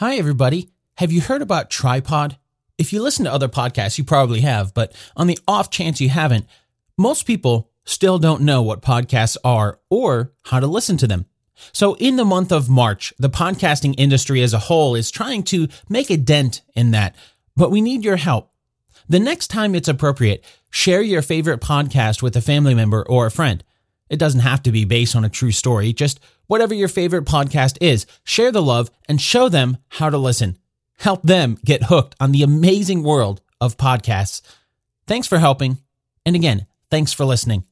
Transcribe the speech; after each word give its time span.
Hi, 0.00 0.14
everybody. 0.14 0.70
Have 0.98 1.10
you 1.10 1.20
heard 1.20 1.42
about 1.42 1.70
Trypod? 1.70 2.36
If 2.78 2.92
you 2.92 3.02
listen 3.02 3.24
to 3.24 3.32
other 3.32 3.48
podcasts, 3.48 3.98
you 3.98 4.04
probably 4.04 4.42
have, 4.42 4.72
but 4.72 4.94
on 5.16 5.26
the 5.26 5.40
off 5.48 5.70
chance 5.70 6.00
you 6.00 6.08
haven't, 6.08 6.46
most 6.96 7.24
people 7.24 7.72
still 7.84 8.20
don't 8.20 8.42
know 8.42 8.62
what 8.62 8.80
podcasts 8.80 9.36
are 9.42 9.80
or 9.90 10.32
how 10.44 10.60
to 10.60 10.68
listen 10.68 10.98
to 10.98 11.08
them. 11.08 11.26
So, 11.72 11.94
in 11.94 12.14
the 12.14 12.24
month 12.24 12.52
of 12.52 12.68
March, 12.70 13.12
the 13.18 13.28
podcasting 13.28 13.96
industry 13.98 14.40
as 14.40 14.54
a 14.54 14.60
whole 14.60 14.94
is 14.94 15.10
trying 15.10 15.42
to 15.46 15.66
make 15.88 16.10
a 16.10 16.16
dent 16.16 16.62
in 16.76 16.92
that, 16.92 17.16
but 17.56 17.72
we 17.72 17.80
need 17.80 18.04
your 18.04 18.18
help. 18.18 18.52
The 19.08 19.18
next 19.18 19.48
time 19.48 19.74
it's 19.74 19.88
appropriate, 19.88 20.44
share 20.70 21.02
your 21.02 21.22
favorite 21.22 21.60
podcast 21.60 22.22
with 22.22 22.36
a 22.36 22.40
family 22.40 22.76
member 22.76 23.04
or 23.08 23.26
a 23.26 23.32
friend. 23.32 23.64
It 24.08 24.20
doesn't 24.20 24.42
have 24.42 24.62
to 24.62 24.70
be 24.70 24.84
based 24.84 25.16
on 25.16 25.24
a 25.24 25.28
true 25.28 25.50
story, 25.50 25.92
just 25.92 26.20
whatever 26.48 26.74
your 26.74 26.88
favorite 26.88 27.24
podcast 27.24 27.78
is, 27.80 28.04
share 28.24 28.50
the 28.50 28.60
love 28.60 28.90
and 29.08 29.20
show 29.20 29.48
them 29.48 29.78
how 29.88 30.10
to 30.10 30.18
listen. 30.18 30.58
Help 30.98 31.22
them 31.22 31.56
get 31.64 31.84
hooked 31.84 32.16
on 32.18 32.32
the 32.32 32.42
amazing 32.42 33.04
world 33.04 33.40
of 33.60 33.76
podcasts. 33.76 34.42
Thanks 35.06 35.28
for 35.28 35.38
helping. 35.38 35.78
And 36.26 36.34
again, 36.34 36.66
thanks 36.90 37.12
for 37.12 37.24
listening. 37.24 37.64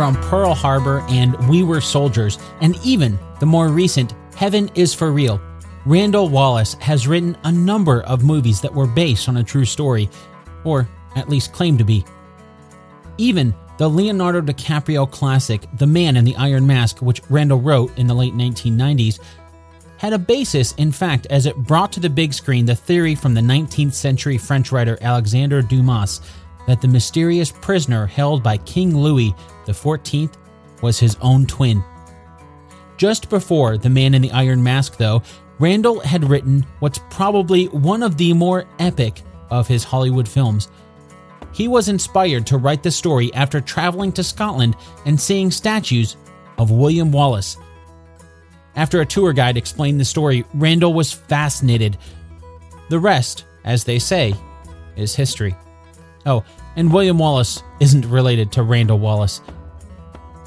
From 0.00 0.16
Pearl 0.30 0.54
Harbor 0.54 1.04
and 1.10 1.36
We 1.46 1.62
Were 1.62 1.82
Soldiers, 1.82 2.38
and 2.62 2.74
even 2.82 3.18
the 3.38 3.44
more 3.44 3.68
recent 3.68 4.14
Heaven 4.34 4.70
is 4.74 4.94
for 4.94 5.12
Real. 5.12 5.38
Randall 5.84 6.30
Wallace 6.30 6.72
has 6.80 7.06
written 7.06 7.36
a 7.44 7.52
number 7.52 8.00
of 8.04 8.24
movies 8.24 8.62
that 8.62 8.72
were 8.72 8.86
based 8.86 9.28
on 9.28 9.36
a 9.36 9.44
true 9.44 9.66
story, 9.66 10.08
or 10.64 10.88
at 11.16 11.28
least 11.28 11.52
claimed 11.52 11.80
to 11.80 11.84
be. 11.84 12.02
Even 13.18 13.54
the 13.76 13.90
Leonardo 13.90 14.40
DiCaprio 14.40 15.10
classic, 15.10 15.66
The 15.76 15.86
Man 15.86 16.16
in 16.16 16.24
the 16.24 16.36
Iron 16.36 16.66
Mask, 16.66 17.00
which 17.02 17.20
Randall 17.28 17.60
wrote 17.60 17.98
in 17.98 18.06
the 18.06 18.14
late 18.14 18.32
1990s, 18.32 19.20
had 19.98 20.14
a 20.14 20.18
basis, 20.18 20.72
in 20.78 20.92
fact, 20.92 21.26
as 21.26 21.44
it 21.44 21.56
brought 21.56 21.92
to 21.92 22.00
the 22.00 22.08
big 22.08 22.32
screen 22.32 22.64
the 22.64 22.74
theory 22.74 23.14
from 23.14 23.34
the 23.34 23.42
19th 23.42 23.92
century 23.92 24.38
French 24.38 24.72
writer 24.72 24.96
Alexandre 25.02 25.60
Dumas 25.60 26.22
that 26.70 26.80
the 26.80 26.86
mysterious 26.86 27.50
prisoner 27.50 28.06
held 28.06 28.44
by 28.44 28.56
King 28.58 28.96
Louis 28.96 29.34
XIV 29.66 30.32
was 30.82 31.00
his 31.00 31.16
own 31.20 31.44
twin. 31.44 31.82
Just 32.96 33.28
before 33.28 33.76
The 33.76 33.90
Man 33.90 34.14
in 34.14 34.22
the 34.22 34.30
Iron 34.30 34.62
Mask, 34.62 34.96
though, 34.96 35.20
Randall 35.58 35.98
had 35.98 36.30
written 36.30 36.64
what's 36.78 37.00
probably 37.10 37.66
one 37.66 38.04
of 38.04 38.16
the 38.16 38.32
more 38.34 38.66
epic 38.78 39.22
of 39.50 39.66
his 39.66 39.82
Hollywood 39.82 40.28
films. 40.28 40.68
He 41.52 41.66
was 41.66 41.88
inspired 41.88 42.46
to 42.46 42.56
write 42.56 42.84
the 42.84 42.92
story 42.92 43.34
after 43.34 43.60
traveling 43.60 44.12
to 44.12 44.22
Scotland 44.22 44.76
and 45.06 45.20
seeing 45.20 45.50
statues 45.50 46.16
of 46.56 46.70
William 46.70 47.10
Wallace. 47.10 47.56
After 48.76 49.00
a 49.00 49.06
tour 49.06 49.32
guide 49.32 49.56
explained 49.56 49.98
the 49.98 50.04
story, 50.04 50.44
Randall 50.54 50.94
was 50.94 51.12
fascinated. 51.12 51.98
The 52.90 53.00
rest, 53.00 53.44
as 53.64 53.82
they 53.82 53.98
say, 53.98 54.34
is 54.94 55.16
history. 55.16 55.56
Oh, 56.26 56.44
and 56.76 56.92
William 56.92 57.18
Wallace 57.18 57.62
isn't 57.80 58.06
related 58.06 58.52
to 58.52 58.62
Randall 58.62 58.98
Wallace. 58.98 59.40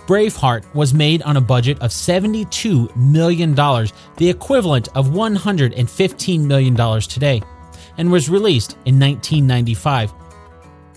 Braveheart 0.06 0.74
was 0.76 0.94
made 0.94 1.22
on 1.22 1.38
a 1.38 1.42
budget 1.42 1.80
of 1.82 1.92
$72 1.92 2.94
million, 2.96 3.56
the 3.56 4.30
equivalent 4.30 4.90
of 4.96 5.08
$115 5.08 6.46
million 6.46 7.02
today, 7.02 7.42
and 7.98 8.12
was 8.12 8.30
released 8.30 8.74
in 8.86 9.00
1995. 9.00 10.14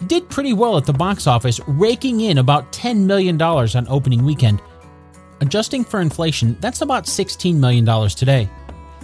It 0.00 0.08
did 0.08 0.28
pretty 0.28 0.52
well 0.52 0.76
at 0.76 0.84
the 0.84 0.92
box 0.92 1.26
office, 1.26 1.60
raking 1.68 2.20
in 2.22 2.38
about 2.38 2.72
$10 2.72 3.06
million 3.06 3.40
on 3.40 3.86
opening 3.88 4.24
weekend. 4.24 4.60
Adjusting 5.40 5.84
for 5.84 6.00
inflation, 6.00 6.56
that's 6.60 6.80
about 6.80 7.04
$16 7.04 7.54
million 7.54 8.08
today. 8.08 8.50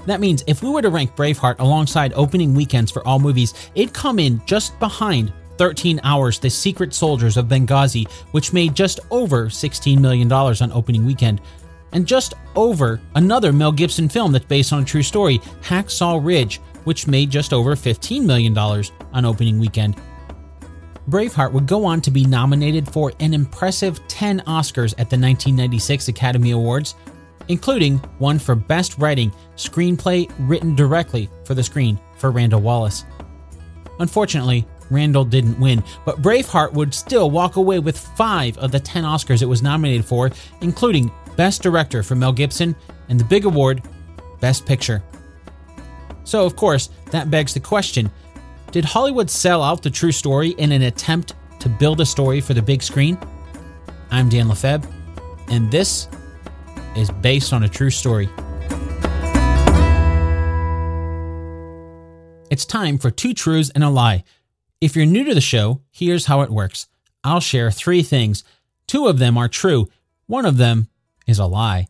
That 0.07 0.21
means 0.21 0.43
if 0.49 0.63
we 0.63 0.71
were 0.71 0.83
to 0.83 0.91
rank 0.91 1.15
Braveheart 1.15 1.61
alongside 1.61 2.13
opening 2.15 2.55
weekends 2.55 2.91
for 2.91 3.07
all 3.07 3.21
movies, 3.21 3.55
it'd 3.77 3.95
come 3.95 4.19
in 4.19 4.43
just 4.47 4.77
behind 4.81 5.33
13 5.59 6.01
Hours, 6.05 6.39
The 6.39 6.51
Secret 6.51 6.95
Soldiers 6.95 7.37
of 7.37 7.47
Benghazi, 7.47 8.11
which 8.33 8.53
made 8.53 8.75
just 8.75 9.01
over 9.11 9.47
$16 9.47 9.99
million 9.99 10.31
on 10.33 10.73
opening 10.73 11.05
weekend, 11.05 11.41
and 11.93 12.07
just 12.07 12.35
over 12.57 13.01
another 13.15 13.53
Mel 13.53 13.73
Gibson 13.73 14.09
film 14.09 14.33
that's 14.33 14.45
based 14.45 14.73
on 14.73 14.83
a 14.83 14.87
true 14.87 15.03
story, 15.03 15.39
Hacksaw 15.63 16.25
Ridge, 16.25 16.61
which 16.85 17.07
made 17.07 17.31
just 17.31 17.53
over 17.53 17.77
$15 17.77 18.25
million 18.25 18.57
on 18.57 19.25
opening 19.25 19.59
weekend. 19.59 19.97
Braveheart 21.09 21.53
would 21.53 21.67
go 21.67 21.85
on 21.85 22.01
to 22.01 22.11
be 22.11 22.25
nominated 22.25 22.89
for 22.89 23.13
an 23.21 23.35
impressive 23.35 24.07
10 24.09 24.41
Oscars 24.41 24.93
at 24.93 25.11
the 25.11 25.19
1996 25.19 26.09
Academy 26.09 26.53
Awards, 26.53 26.95
including 27.49 27.99
one 28.19 28.39
for 28.39 28.55
Best 28.55 28.99
Writing 28.99 29.33
Screenplay 29.57 30.33
written 30.39 30.77
directly 30.77 31.29
for 31.45 31.55
the 31.55 31.63
screen 31.63 31.99
for 32.17 32.31
Randall 32.31 32.61
Wallace. 32.61 33.05
Unfortunately, 33.99 34.67
Randall 34.93 35.25
didn't 35.25 35.59
win, 35.59 35.83
but 36.05 36.21
Braveheart 36.23 36.73
would 36.73 36.95
still 36.95 37.31
walk 37.31 37.57
away 37.57 37.79
with 37.79 37.99
five 37.99 38.57
of 38.59 38.71
the 38.71 38.81
10 38.81 39.05
Oscars 39.05 39.43
it 39.43 39.47
was 39.47 39.63
nominated 39.63 40.05
for, 40.05 40.31
including 40.61 41.11
Best 41.37 41.63
Director 41.63 42.03
for 42.03 42.15
Mel 42.15 42.33
Gibson 42.33 42.77
and 43.09 43.19
the 43.19 43.25
big 43.25 43.45
award, 43.45 43.83
Best 44.41 44.67
Picture. 44.67 45.03
So, 46.25 46.45
of 46.45 46.57
course, 46.57 46.91
that 47.11 47.31
begs 47.31 47.55
the 47.55 47.61
question 47.61 48.11
Did 48.71 48.85
Hollywood 48.85 49.31
sell 49.31 49.63
out 49.63 49.83
the 49.83 49.91
true 49.91 50.13
story 50.13 50.51
in 50.51 50.73
an 50.73 50.83
attempt 50.83 51.35
to 51.61 51.69
build 51.69 52.01
a 52.01 52.07
story 52.07 52.41
for 52.41 52.55
the 52.55 52.63
big 52.63 52.83
screen? 52.83 53.19
I'm 54.11 54.29
Dan 54.29 54.49
Lefebvre, 54.49 54.89
and 55.49 55.71
this 55.71 56.09
is 56.97 57.11
based 57.11 57.53
on 57.53 57.63
a 57.63 57.69
true 57.69 57.91
story. 57.91 58.29
It's 62.51 62.67
time 62.67 62.99
for 62.99 63.11
two 63.11 63.33
truths 63.33 63.71
and 63.75 63.83
a 63.83 63.89
lie 63.89 64.25
if 64.83 64.97
you're 64.97 65.07
new 65.07 65.23
to 65.25 65.35
the 65.35 65.41
show, 65.41 65.81
here's 65.93 66.27
how 66.27 66.43
it 66.43 66.51
works 66.51 66.89
I'll 67.25 67.41
share 67.41 67.71
three 67.71 68.03
things. 68.03 68.43
Two 68.89 69.07
of 69.07 69.19
them 69.19 69.39
are 69.39 69.49
true, 69.49 69.89
one 70.27 70.45
of 70.45 70.57
them 70.57 70.89
is 71.27 71.39
a 71.39 71.47
lie. 71.47 71.87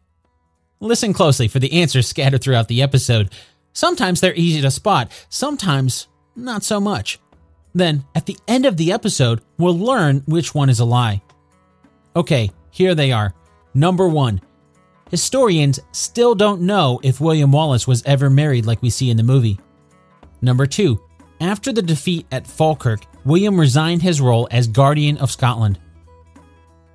Listen 0.79 1.15
closely 1.15 1.49
for 1.49 1.59
the 1.59 1.73
answers 1.81 2.07
scattered 2.09 2.43
throughout 2.43 2.69
the 2.69 2.83
episode. 2.83 3.33
Sometimes 3.73 4.21
they're 4.21 4.35
easy 4.35 4.61
to 4.61 4.71
spot, 4.71 5.11
sometimes 5.31 6.07
not 6.37 6.63
so 6.63 6.79
much. 6.79 7.19
Then, 7.75 8.05
at 8.15 8.27
the 8.27 8.37
end 8.47 8.67
of 8.67 8.77
the 8.77 8.93
episode, 8.93 9.41
we'll 9.57 9.79
learn 9.79 10.23
which 10.27 10.55
one 10.55 10.69
is 10.69 10.81
a 10.81 10.85
lie. 10.85 11.23
Okay, 12.15 12.51
here 12.71 12.95
they 12.95 13.11
are. 13.11 13.33
Number 13.73 14.07
one 14.07 14.43
Historians 15.11 15.81
still 15.93 16.35
don't 16.35 16.61
know 16.61 17.01
if 17.03 17.21
William 17.21 17.53
Wallace 17.53 17.87
was 17.87 18.03
ever 18.05 18.29
married 18.29 18.67
like 18.67 18.83
we 18.83 18.91
see 18.91 19.11
in 19.11 19.17
the 19.17 19.23
movie. 19.23 19.59
Number 20.43 20.67
two 20.67 21.01
after 21.43 21.73
the 21.73 21.83
defeat 21.83 22.27
at 22.31 22.47
Falkirk, 22.47 23.05
William 23.25 23.59
resigned 23.59 24.03
his 24.03 24.21
role 24.21 24.49
as 24.51 24.67
Guardian 24.67 25.19
of 25.19 25.31
Scotland. 25.31 25.79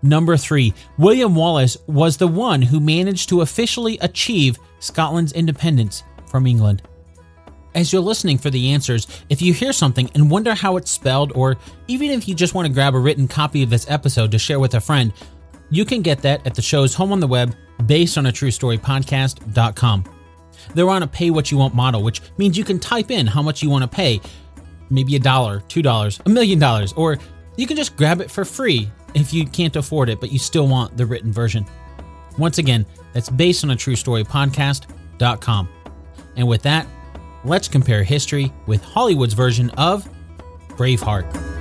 Number 0.02 0.38
3. 0.38 0.74
William 0.98 1.36
Wallace 1.36 1.78
was 1.88 2.18
the 2.18 2.28
one 2.28 2.62
who 2.62 2.80
managed 2.80 3.30
to 3.30 3.42
officially 3.42 3.98
achieve 4.00 4.58
Scotland's 4.80 5.34
independence 5.34 6.04
from 6.30 6.48
England. 6.48 6.82
As 7.76 7.92
you're 7.92 8.02
listening 8.02 8.38
for 8.38 8.50
the 8.50 8.72
answers, 8.72 9.08
if 9.30 9.42
you 9.42 9.54
hear 9.54 9.74
something 9.74 10.10
and 10.16 10.32
wonder 10.32 10.56
how 10.56 10.78
it's 10.78 10.92
spelled, 10.92 11.32
or 11.36 11.58
even 11.88 12.12
if 12.12 12.28
you 12.28 12.34
just 12.34 12.54
want 12.54 12.68
to 12.68 12.74
grab 12.74 12.96
a 12.96 13.00
written 13.00 13.28
copy 13.28 13.64
of 13.64 13.70
this 13.70 13.90
episode 13.90 14.32
to 14.32 14.40
share 14.40 14.60
with 14.60 14.74
a 14.76 14.82
friend, 14.82 15.14
you 15.70 15.84
can 15.84 16.02
get 16.02 16.22
that 16.22 16.46
at 16.48 16.56
the 16.56 16.62
show's 16.62 16.94
home 16.94 17.12
on 17.12 17.20
the 17.20 17.28
web, 17.28 17.56
based 17.86 18.18
on 18.18 18.26
a 18.26 18.32
true 18.32 18.52
story 18.52 18.78
podcast.com. 18.78 20.17
They're 20.74 20.90
on 20.90 21.04
a 21.04 21.08
pay 21.08 21.30
what 21.30 21.52
you 21.52 21.58
want 21.58 21.74
model, 21.74 22.04
which 22.04 22.22
means 22.38 22.58
you 22.58 22.64
can 22.64 22.80
type 22.80 23.12
in 23.12 23.28
how 23.28 23.42
much 23.42 23.62
you 23.62 23.70
want 23.70 23.84
to 23.84 23.88
pay 23.88 24.22
maybe 24.90 25.16
a 25.16 25.20
dollar, 25.20 25.62
two 25.62 25.82
dollars, 25.82 26.20
a 26.26 26.30
million 26.30 26.60
dollars, 26.60 26.94
or 26.94 27.18
you 27.56 27.68
can 27.68 27.78
just 27.78 27.96
grab 27.98 28.22
it 28.22 28.30
for 28.32 28.46
free 28.46 28.90
if 29.14 29.34
you 29.34 29.46
can't 29.46 29.76
afford 29.76 30.10
it, 30.10 30.20
but 30.20 30.32
you 30.32 30.40
still 30.40 30.68
want 30.68 30.96
the 30.96 31.06
written 31.06 31.32
version. 31.32 31.66
Once 32.38 32.58
again, 32.58 32.86
that's 33.14 33.30
based 33.30 33.64
on 33.64 33.72
a 33.72 33.76
true 33.76 33.96
story 33.96 34.24
podcast.com. 34.24 35.70
And 36.36 36.48
with 36.48 36.62
that, 36.64 36.88
let's 37.44 37.68
compare 37.68 38.04
history 38.04 38.54
with 38.68 38.84
Hollywood's 38.84 39.34
version 39.34 39.72
of 39.72 40.08
Braveheart. 40.70 41.57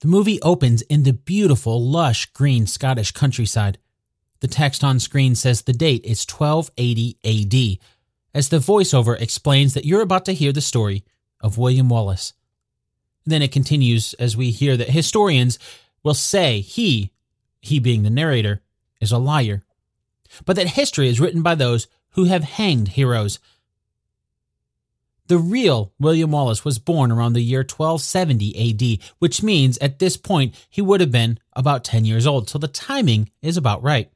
The 0.00 0.08
movie 0.08 0.40
opens 0.42 0.82
in 0.82 1.02
the 1.02 1.12
beautiful, 1.12 1.82
lush, 1.84 2.26
green 2.26 2.66
Scottish 2.66 3.10
countryside. 3.10 3.78
The 4.40 4.48
text 4.48 4.84
on 4.84 5.00
screen 5.00 5.34
says 5.34 5.62
the 5.62 5.72
date 5.72 6.04
is 6.04 6.24
1280 6.24 7.18
AD, 7.24 7.78
as 8.32 8.48
the 8.48 8.58
voiceover 8.58 9.20
explains 9.20 9.74
that 9.74 9.84
you're 9.84 10.02
about 10.02 10.24
to 10.26 10.34
hear 10.34 10.52
the 10.52 10.60
story 10.60 11.04
of 11.40 11.58
William 11.58 11.88
Wallace. 11.88 12.32
Then 13.26 13.42
it 13.42 13.50
continues 13.50 14.14
as 14.14 14.36
we 14.36 14.52
hear 14.52 14.76
that 14.76 14.90
historians 14.90 15.58
will 16.04 16.14
say 16.14 16.60
he, 16.60 17.10
he 17.60 17.80
being 17.80 18.04
the 18.04 18.10
narrator, 18.10 18.62
is 19.00 19.10
a 19.10 19.18
liar, 19.18 19.64
but 20.44 20.54
that 20.56 20.68
history 20.68 21.08
is 21.08 21.20
written 21.20 21.42
by 21.42 21.56
those 21.56 21.88
who 22.10 22.24
have 22.24 22.44
hanged 22.44 22.88
heroes. 22.88 23.40
The 25.28 25.38
real 25.38 25.92
William 25.98 26.30
Wallace 26.30 26.64
was 26.64 26.78
born 26.78 27.12
around 27.12 27.34
the 27.34 27.42
year 27.42 27.60
1270 27.60 28.98
AD, 29.02 29.12
which 29.18 29.42
means 29.42 29.76
at 29.78 29.98
this 29.98 30.16
point 30.16 30.54
he 30.70 30.80
would 30.80 31.00
have 31.00 31.12
been 31.12 31.38
about 31.52 31.84
10 31.84 32.06
years 32.06 32.26
old, 32.26 32.48
so 32.48 32.58
the 32.58 32.66
timing 32.66 33.30
is 33.42 33.58
about 33.58 33.82
right. 33.82 34.10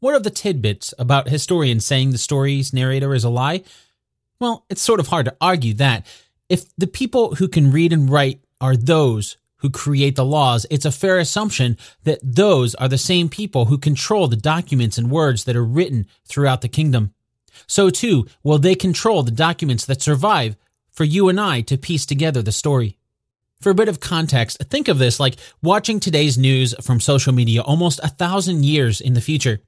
What 0.00 0.14
are 0.14 0.20
the 0.20 0.30
tidbits 0.30 0.92
about 0.98 1.28
historians 1.28 1.86
saying 1.86 2.10
the 2.10 2.18
story's 2.18 2.74
narrator 2.74 3.14
is 3.14 3.24
a 3.24 3.30
lie? 3.30 3.62
Well, 4.38 4.66
it's 4.68 4.82
sort 4.82 5.00
of 5.00 5.06
hard 5.06 5.26
to 5.26 5.36
argue 5.40 5.74
that. 5.74 6.06
If 6.48 6.64
the 6.76 6.88
people 6.88 7.36
who 7.36 7.48
can 7.48 7.70
read 7.70 7.92
and 7.92 8.10
write 8.10 8.44
are 8.60 8.76
those 8.76 9.38
who 9.58 9.70
create 9.70 10.16
the 10.16 10.24
laws, 10.24 10.66
it's 10.70 10.84
a 10.84 10.92
fair 10.92 11.18
assumption 11.18 11.78
that 12.02 12.18
those 12.22 12.74
are 12.74 12.88
the 12.88 12.98
same 12.98 13.28
people 13.28 13.66
who 13.66 13.78
control 13.78 14.28
the 14.28 14.36
documents 14.36 14.98
and 14.98 15.10
words 15.10 15.44
that 15.44 15.56
are 15.56 15.64
written 15.64 16.06
throughout 16.26 16.60
the 16.60 16.68
kingdom. 16.68 17.14
So 17.66 17.90
too 17.90 18.26
will 18.42 18.58
they 18.58 18.74
control 18.74 19.22
the 19.22 19.30
documents 19.30 19.84
that 19.86 20.02
survive 20.02 20.56
for 20.90 21.04
you 21.04 21.28
and 21.28 21.40
I 21.40 21.62
to 21.62 21.78
piece 21.78 22.06
together 22.06 22.42
the 22.42 22.52
story. 22.52 22.96
For 23.60 23.70
a 23.70 23.74
bit 23.74 23.88
of 23.88 24.00
context, 24.00 24.58
think 24.70 24.88
of 24.88 24.98
this 24.98 25.20
like 25.20 25.36
watching 25.62 26.00
today's 26.00 26.36
news 26.36 26.74
from 26.82 27.00
social 27.00 27.32
media 27.32 27.62
almost 27.62 28.00
a 28.02 28.08
thousand 28.08 28.64
years 28.64 29.00
in 29.00 29.14
the 29.14 29.20
future. 29.20 29.60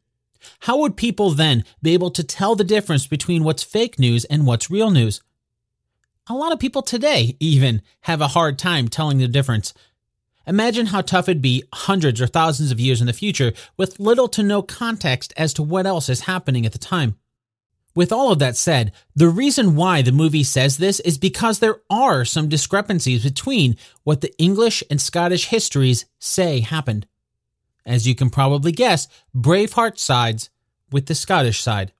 How 0.60 0.78
would 0.78 0.96
people 0.96 1.31
then 1.31 1.64
be 1.81 1.94
able 1.94 2.10
to 2.10 2.25
tell 2.25 2.54
the 2.54 2.64
difference 2.64 3.06
between 3.06 3.44
what's 3.44 3.62
fake 3.62 3.98
news 3.98 4.25
and 4.26 4.46
what's 4.46 4.70
real 4.70 4.90
news? 4.90 5.20
A 6.26 6.34
lot 6.34 6.52
of 6.52 6.58
people 6.58 6.82
today 6.82 7.37
even 7.38 7.82
have 8.02 8.20
a 8.20 8.28
hard 8.28 8.58
time 8.58 8.88
telling 8.88 9.19
the 9.19 9.28
difference. 9.28 9.75
Imagine 10.46 10.87
how 10.87 11.00
tough 11.00 11.28
it'd 11.28 11.40
be 11.40 11.64
hundreds 11.72 12.20
or 12.20 12.26
thousands 12.26 12.70
of 12.70 12.80
years 12.80 13.00
in 13.00 13.06
the 13.06 13.12
future 13.12 13.52
with 13.76 14.00
little 14.00 14.28
to 14.28 14.42
no 14.42 14.60
context 14.60 15.32
as 15.37 15.54
to 15.54 15.62
what 15.62 15.87
else 15.87 16.08
is 16.08 16.20
happening 16.20 16.66
at 16.66 16.72
the 16.72 16.78
time. 16.78 17.16
With 17.94 18.11
all 18.12 18.32
of 18.32 18.41
that 18.41 18.56
said, 18.56 18.93
the 19.14 19.29
reason 19.29 19.76
why 19.76 20.02
the 20.02 20.11
movie 20.11 20.43
says 20.43 20.79
this 20.79 20.99
is 21.00 21.17
because 21.17 21.58
there 21.58 21.81
are 21.88 22.25
some 22.25 22.49
discrepancies 22.49 23.23
between 23.23 23.76
what 24.02 24.20
the 24.20 24.37
English 24.37 24.82
and 24.91 25.00
Scottish 25.00 25.46
histories 25.46 26.06
say 26.19 26.61
happened. 26.61 27.06
As 27.87 28.08
you 28.08 28.14
can 28.14 28.31
probably 28.31 28.73
guess, 28.73 29.06
Braveheart 29.35 29.99
sides 29.99 30.50
with 30.91 31.06
the 31.06 31.14
Scottish 31.14 31.62
side. 31.62 31.93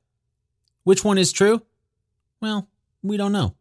Which 0.82 1.05
one 1.05 1.19
is 1.19 1.32
true? 1.32 1.62
Well, 2.40 2.69
we 3.02 3.17
don't 3.17 3.32
know. 3.32 3.55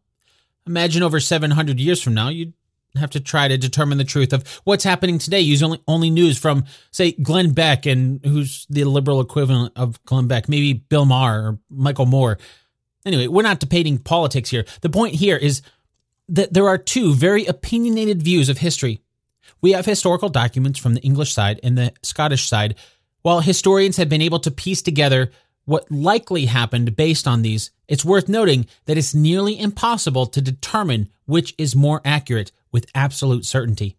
Imagine 0.66 1.02
over 1.02 1.20
700 1.20 1.78
years 1.78 2.02
from 2.02 2.14
now, 2.14 2.30
you'd 2.30 2.54
have 2.96 3.10
to 3.10 3.20
try 3.20 3.48
to 3.48 3.58
determine 3.58 3.98
the 3.98 4.04
truth 4.04 4.32
of 4.32 4.46
what's 4.64 4.84
happening 4.84 5.18
today. 5.18 5.40
Use 5.40 5.62
only, 5.62 5.80
only 5.88 6.10
news 6.10 6.38
from, 6.38 6.64
say, 6.90 7.12
Glenn 7.12 7.52
Beck 7.52 7.86
and 7.86 8.24
who's 8.24 8.66
the 8.70 8.84
liberal 8.84 9.20
equivalent 9.20 9.72
of 9.76 10.02
Glenn 10.04 10.28
Beck, 10.28 10.48
maybe 10.48 10.72
Bill 10.72 11.04
Maher 11.04 11.48
or 11.48 11.58
Michael 11.70 12.06
Moore. 12.06 12.38
Anyway, 13.04 13.26
we're 13.26 13.42
not 13.42 13.60
debating 13.60 13.98
politics 13.98 14.50
here. 14.50 14.64
The 14.80 14.90
point 14.90 15.14
here 15.14 15.36
is 15.36 15.62
that 16.28 16.52
there 16.54 16.68
are 16.68 16.78
two 16.78 17.14
very 17.14 17.44
opinionated 17.46 18.22
views 18.22 18.48
of 18.48 18.58
history. 18.58 19.00
We 19.60 19.72
have 19.72 19.86
historical 19.86 20.28
documents 20.28 20.78
from 20.78 20.94
the 20.94 21.02
English 21.02 21.32
side 21.32 21.60
and 21.62 21.76
the 21.76 21.92
Scottish 22.02 22.48
side, 22.48 22.76
while 23.22 23.40
historians 23.40 23.96
have 23.96 24.08
been 24.08 24.22
able 24.22 24.38
to 24.40 24.50
piece 24.50 24.82
together 24.82 25.30
what 25.64 25.90
likely 25.90 26.46
happened 26.46 26.96
based 26.96 27.26
on 27.26 27.42
these. 27.42 27.70
It's 27.88 28.04
worth 28.04 28.28
noting 28.28 28.66
that 28.86 28.98
it's 28.98 29.14
nearly 29.14 29.58
impossible 29.58 30.26
to 30.26 30.40
determine 30.40 31.08
which 31.26 31.54
is 31.58 31.74
more 31.74 32.00
accurate 32.04 32.52
with 32.74 32.90
absolute 32.92 33.46
certainty. 33.46 33.96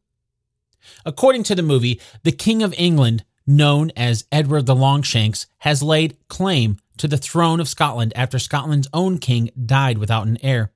According 1.05 1.43
to 1.43 1.55
the 1.55 1.63
movie, 1.63 2.01
the 2.23 2.33
King 2.33 2.61
of 2.61 2.75
England, 2.77 3.23
known 3.47 3.89
as 3.95 4.25
Edward 4.33 4.65
the 4.65 4.75
Longshanks, 4.75 5.47
has 5.59 5.81
laid 5.81 6.17
claim 6.27 6.77
to 6.97 7.07
the 7.07 7.17
throne 7.17 7.61
of 7.61 7.69
Scotland 7.69 8.11
after 8.17 8.37
Scotland's 8.37 8.89
own 8.93 9.17
king 9.17 9.49
died 9.65 9.97
without 9.97 10.27
an 10.27 10.37
heir. 10.43 10.73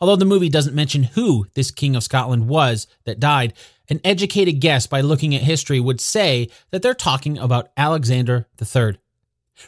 Although 0.00 0.16
the 0.16 0.26
movie 0.26 0.50
doesn't 0.50 0.74
mention 0.74 1.02
who 1.02 1.46
this 1.54 1.70
King 1.70 1.96
of 1.96 2.02
Scotland 2.02 2.46
was 2.46 2.86
that 3.04 3.20
died, 3.20 3.54
an 3.88 4.00
educated 4.04 4.60
guess 4.60 4.86
by 4.86 5.00
looking 5.00 5.34
at 5.34 5.42
history 5.42 5.80
would 5.80 6.00
say 6.00 6.50
that 6.70 6.82
they're 6.82 6.94
talking 6.94 7.38
about 7.38 7.70
Alexander 7.76 8.46
III. 8.60 8.98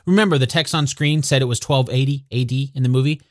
Remember, 0.05 0.37
the 0.37 0.47
text 0.47 0.75
on 0.75 0.87
screen 0.87 1.23
said 1.23 1.43
it 1.43 1.47
was 1.47 1.61
1280 1.61 2.25
AD 2.33 2.77
in 2.77 2.83
the 2.83 2.89
movie? 2.89 3.23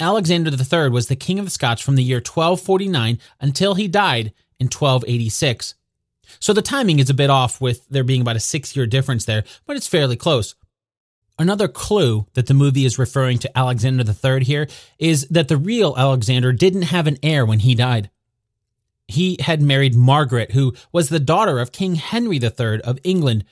Alexander 0.00 0.50
III 0.50 0.90
was 0.90 1.06
the 1.08 1.16
king 1.16 1.38
of 1.38 1.44
the 1.44 1.50
Scots 1.50 1.82
from 1.82 1.96
the 1.96 2.02
year 2.02 2.18
1249 2.18 3.18
until 3.40 3.74
he 3.74 3.86
died 3.88 4.32
in 4.58 4.66
1286. 4.66 5.74
So 6.38 6.52
the 6.52 6.62
timing 6.62 6.98
is 6.98 7.10
a 7.10 7.14
bit 7.14 7.30
off 7.30 7.60
with 7.60 7.86
there 7.88 8.04
being 8.04 8.20
about 8.20 8.36
a 8.36 8.40
six 8.40 8.74
year 8.74 8.86
difference 8.86 9.24
there, 9.24 9.44
but 9.66 9.76
it's 9.76 9.86
fairly 9.86 10.16
close. 10.16 10.54
Another 11.38 11.68
clue 11.68 12.26
that 12.34 12.46
the 12.46 12.54
movie 12.54 12.84
is 12.84 12.98
referring 12.98 13.38
to 13.38 13.58
Alexander 13.58 14.04
III 14.04 14.44
here 14.44 14.68
is 14.98 15.26
that 15.28 15.48
the 15.48 15.56
real 15.56 15.94
Alexander 15.96 16.52
didn't 16.52 16.82
have 16.82 17.06
an 17.06 17.18
heir 17.22 17.46
when 17.46 17.60
he 17.60 17.74
died 17.74 18.10
he 19.10 19.36
had 19.40 19.60
married 19.60 19.94
Margaret, 19.94 20.52
who 20.52 20.74
was 20.92 21.08
the 21.08 21.20
daughter 21.20 21.58
of 21.58 21.72
King 21.72 21.96
Henry 21.96 22.38
III 22.38 22.80
of 22.82 22.98
England. 23.04 23.44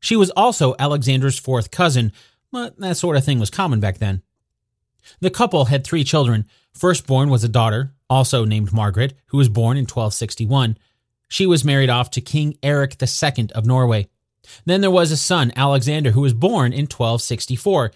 She 0.00 0.16
was 0.16 0.30
also 0.30 0.74
Alexander's 0.78 1.38
fourth 1.38 1.70
cousin, 1.70 2.12
but 2.50 2.78
that 2.78 2.96
sort 2.96 3.16
of 3.16 3.24
thing 3.24 3.38
was 3.38 3.50
common 3.50 3.80
back 3.80 3.98
then. 3.98 4.22
The 5.20 5.30
couple 5.30 5.66
had 5.66 5.84
three 5.84 6.04
children. 6.04 6.46
Firstborn 6.72 7.30
was 7.30 7.44
a 7.44 7.48
daughter, 7.48 7.92
also 8.08 8.44
named 8.44 8.72
Margaret, 8.72 9.14
who 9.26 9.38
was 9.38 9.48
born 9.48 9.76
in 9.76 9.84
1261. 9.84 10.78
She 11.28 11.46
was 11.46 11.64
married 11.64 11.90
off 11.90 12.10
to 12.10 12.20
King 12.20 12.56
Eric 12.62 12.96
II 13.00 13.50
of 13.54 13.66
Norway. 13.66 14.08
Then 14.64 14.80
there 14.80 14.90
was 14.90 15.12
a 15.12 15.16
son, 15.16 15.52
Alexander, 15.56 16.10
who 16.10 16.20
was 16.20 16.34
born 16.34 16.72
in 16.72 16.82
1264. 16.82 17.92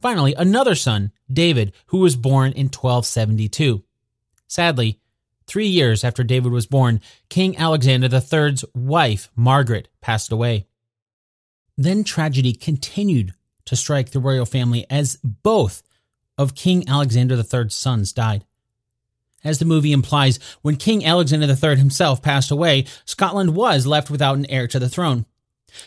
Finally, 0.00 0.34
another 0.34 0.74
son, 0.74 1.12
David, 1.32 1.72
who 1.86 1.98
was 1.98 2.16
born 2.16 2.52
in 2.52 2.66
1272. 2.66 3.82
Sadly, 4.46 5.00
Three 5.46 5.66
years 5.66 6.04
after 6.04 6.24
David 6.24 6.52
was 6.52 6.66
born, 6.66 7.00
King 7.28 7.56
Alexander 7.56 8.08
III's 8.08 8.64
wife, 8.74 9.28
Margaret, 9.36 9.88
passed 10.00 10.32
away. 10.32 10.66
Then 11.76 12.04
tragedy 12.04 12.54
continued 12.54 13.34
to 13.66 13.76
strike 13.76 14.10
the 14.10 14.20
royal 14.20 14.46
family 14.46 14.86
as 14.88 15.18
both 15.22 15.82
of 16.38 16.54
King 16.54 16.88
Alexander 16.88 17.36
III's 17.36 17.74
sons 17.74 18.12
died. 18.12 18.44
As 19.44 19.58
the 19.58 19.64
movie 19.66 19.92
implies, 19.92 20.38
when 20.62 20.76
King 20.76 21.04
Alexander 21.04 21.46
III 21.46 21.76
himself 21.76 22.22
passed 22.22 22.50
away, 22.50 22.86
Scotland 23.04 23.54
was 23.54 23.86
left 23.86 24.10
without 24.10 24.38
an 24.38 24.46
heir 24.50 24.66
to 24.68 24.78
the 24.78 24.88
throne. 24.88 25.26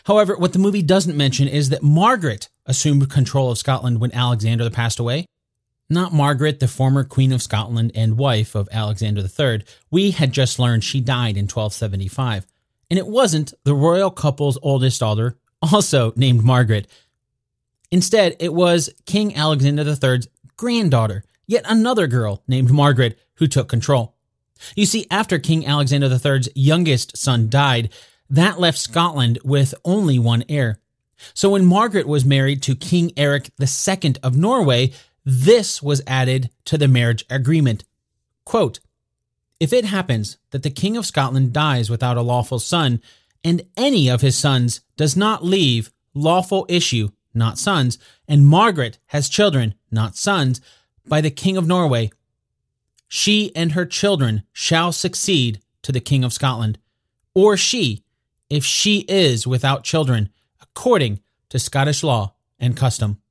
However, 0.04 0.36
what 0.36 0.52
the 0.52 0.58
movie 0.58 0.82
doesn't 0.82 1.16
mention 1.16 1.48
is 1.48 1.70
that 1.70 1.82
Margaret 1.82 2.48
assumed 2.66 3.10
control 3.10 3.50
of 3.50 3.58
Scotland 3.58 4.00
when 4.00 4.14
Alexander 4.14 4.70
passed 4.70 4.98
away, 4.98 5.26
not 5.90 6.12
Margaret, 6.12 6.60
the 6.60 6.68
former 6.68 7.02
Queen 7.02 7.32
of 7.32 7.42
Scotland 7.42 7.92
and 7.94 8.18
wife 8.18 8.54
of 8.54 8.68
Alexander 8.70 9.22
III. 9.22 9.64
We 9.90 10.10
had 10.10 10.32
just 10.32 10.58
learned 10.58 10.84
she 10.84 11.00
died 11.00 11.36
in 11.36 11.44
1275. 11.44 12.46
And 12.90 12.98
it 12.98 13.06
wasn't 13.06 13.54
the 13.64 13.74
royal 13.74 14.10
couple's 14.10 14.58
oldest 14.62 15.00
daughter, 15.00 15.38
also 15.62 16.12
named 16.16 16.42
Margaret. 16.44 16.86
Instead, 17.90 18.36
it 18.38 18.52
was 18.52 18.90
King 19.06 19.34
Alexander 19.34 19.82
III's 19.82 20.28
granddaughter, 20.58 21.24
yet 21.46 21.64
another 21.66 22.06
girl 22.06 22.42
named 22.46 22.70
Margaret, 22.70 23.18
who 23.36 23.46
took 23.46 23.68
control. 23.68 24.14
You 24.76 24.84
see, 24.84 25.06
after 25.10 25.38
King 25.38 25.66
Alexander 25.66 26.08
III's 26.08 26.50
youngest 26.54 27.16
son 27.16 27.48
died, 27.48 27.90
that 28.28 28.60
left 28.60 28.76
Scotland 28.76 29.38
with 29.42 29.74
only 29.84 30.18
one 30.18 30.44
heir. 30.50 30.80
So 31.32 31.50
when 31.50 31.64
Margaret 31.64 32.06
was 32.06 32.24
married 32.24 32.62
to 32.64 32.76
King 32.76 33.12
Eric 33.16 33.50
II 33.58 34.16
of 34.22 34.36
Norway, 34.36 34.92
this 35.24 35.82
was 35.82 36.02
added 36.06 36.50
to 36.66 36.76
the 36.76 36.88
marriage 36.88 37.24
agreement. 37.30 37.84
Quote, 38.44 38.80
if 39.60 39.72
it 39.72 39.84
happens 39.84 40.38
that 40.50 40.62
the 40.62 40.70
King 40.70 40.96
of 40.96 41.06
Scotland 41.06 41.52
dies 41.52 41.90
without 41.90 42.16
a 42.16 42.22
lawful 42.22 42.58
son, 42.58 43.00
and 43.42 43.62
any 43.76 44.08
of 44.08 44.20
his 44.20 44.36
sons 44.36 44.80
does 44.96 45.16
not 45.16 45.44
leave 45.44 45.90
lawful 46.14 46.66
issue, 46.68 47.08
not 47.38 47.58
sons, 47.58 47.98
and 48.26 48.46
Margaret 48.46 48.98
has 49.06 49.28
children, 49.28 49.74
not 49.90 50.16
sons, 50.16 50.60
by 51.06 51.20
the 51.20 51.30
King 51.30 51.56
of 51.56 51.66
Norway, 51.66 52.10
she 53.08 53.50
and 53.56 53.72
her 53.72 53.86
children 53.86 54.42
shall 54.52 54.92
succeed 54.92 55.60
to 55.82 55.92
the 55.92 56.00
King 56.00 56.24
of 56.24 56.32
Scotland, 56.34 56.78
or 57.34 57.56
she, 57.56 58.04
if 58.50 58.64
she 58.64 59.06
is 59.08 59.46
without 59.46 59.84
children, 59.84 60.28
according 60.60 61.20
to 61.48 61.58
Scottish 61.58 62.02
law 62.02 62.34
and 62.60 62.76
custom. 62.76 63.22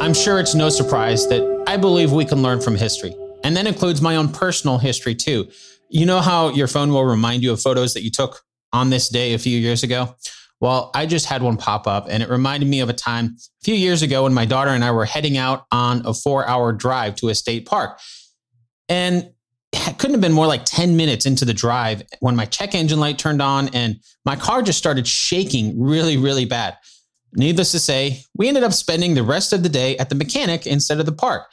I'm 0.00 0.14
sure 0.14 0.38
it's 0.38 0.54
no 0.54 0.68
surprise 0.68 1.26
that 1.28 1.64
I 1.66 1.76
believe 1.76 2.12
we 2.12 2.24
can 2.24 2.42
learn 2.42 2.60
from 2.60 2.76
history. 2.76 3.14
And 3.44 3.56
that 3.56 3.66
includes 3.66 4.00
my 4.00 4.16
own 4.16 4.28
personal 4.28 4.78
history 4.78 5.14
too. 5.14 5.48
You 5.90 6.06
know 6.06 6.20
how 6.20 6.50
your 6.50 6.68
phone 6.68 6.92
will 6.92 7.04
remind 7.04 7.42
you 7.42 7.52
of 7.52 7.60
photos 7.60 7.94
that 7.94 8.02
you 8.02 8.10
took 8.10 8.44
on 8.72 8.90
this 8.90 9.08
day 9.08 9.34
a 9.34 9.38
few 9.38 9.58
years 9.58 9.82
ago? 9.82 10.14
Well, 10.60 10.92
I 10.94 11.06
just 11.06 11.26
had 11.26 11.42
one 11.42 11.56
pop 11.56 11.88
up 11.88 12.06
and 12.08 12.22
it 12.22 12.28
reminded 12.28 12.68
me 12.68 12.80
of 12.80 12.88
a 12.88 12.92
time 12.92 13.36
a 13.36 13.64
few 13.64 13.74
years 13.74 14.02
ago 14.02 14.22
when 14.22 14.32
my 14.32 14.44
daughter 14.44 14.70
and 14.70 14.84
I 14.84 14.92
were 14.92 15.04
heading 15.04 15.36
out 15.36 15.66
on 15.72 16.06
a 16.06 16.14
four 16.14 16.46
hour 16.46 16.72
drive 16.72 17.16
to 17.16 17.30
a 17.30 17.34
state 17.34 17.66
park. 17.66 17.98
And 18.88 19.32
it 19.72 19.98
couldn't 19.98 20.14
have 20.14 20.20
been 20.20 20.32
more 20.32 20.46
like 20.46 20.64
10 20.64 20.96
minutes 20.96 21.26
into 21.26 21.44
the 21.44 21.54
drive 21.54 22.02
when 22.20 22.36
my 22.36 22.44
check 22.44 22.74
engine 22.74 23.00
light 23.00 23.18
turned 23.18 23.42
on 23.42 23.68
and 23.74 23.96
my 24.24 24.36
car 24.36 24.62
just 24.62 24.78
started 24.78 25.06
shaking 25.06 25.82
really, 25.82 26.16
really 26.16 26.44
bad. 26.44 26.76
Needless 27.34 27.72
to 27.72 27.78
say, 27.78 28.20
we 28.36 28.48
ended 28.48 28.62
up 28.62 28.72
spending 28.72 29.14
the 29.14 29.22
rest 29.22 29.52
of 29.52 29.62
the 29.62 29.68
day 29.68 29.96
at 29.96 30.10
the 30.10 30.14
mechanic 30.14 30.66
instead 30.66 31.00
of 31.00 31.06
the 31.06 31.12
park. 31.12 31.50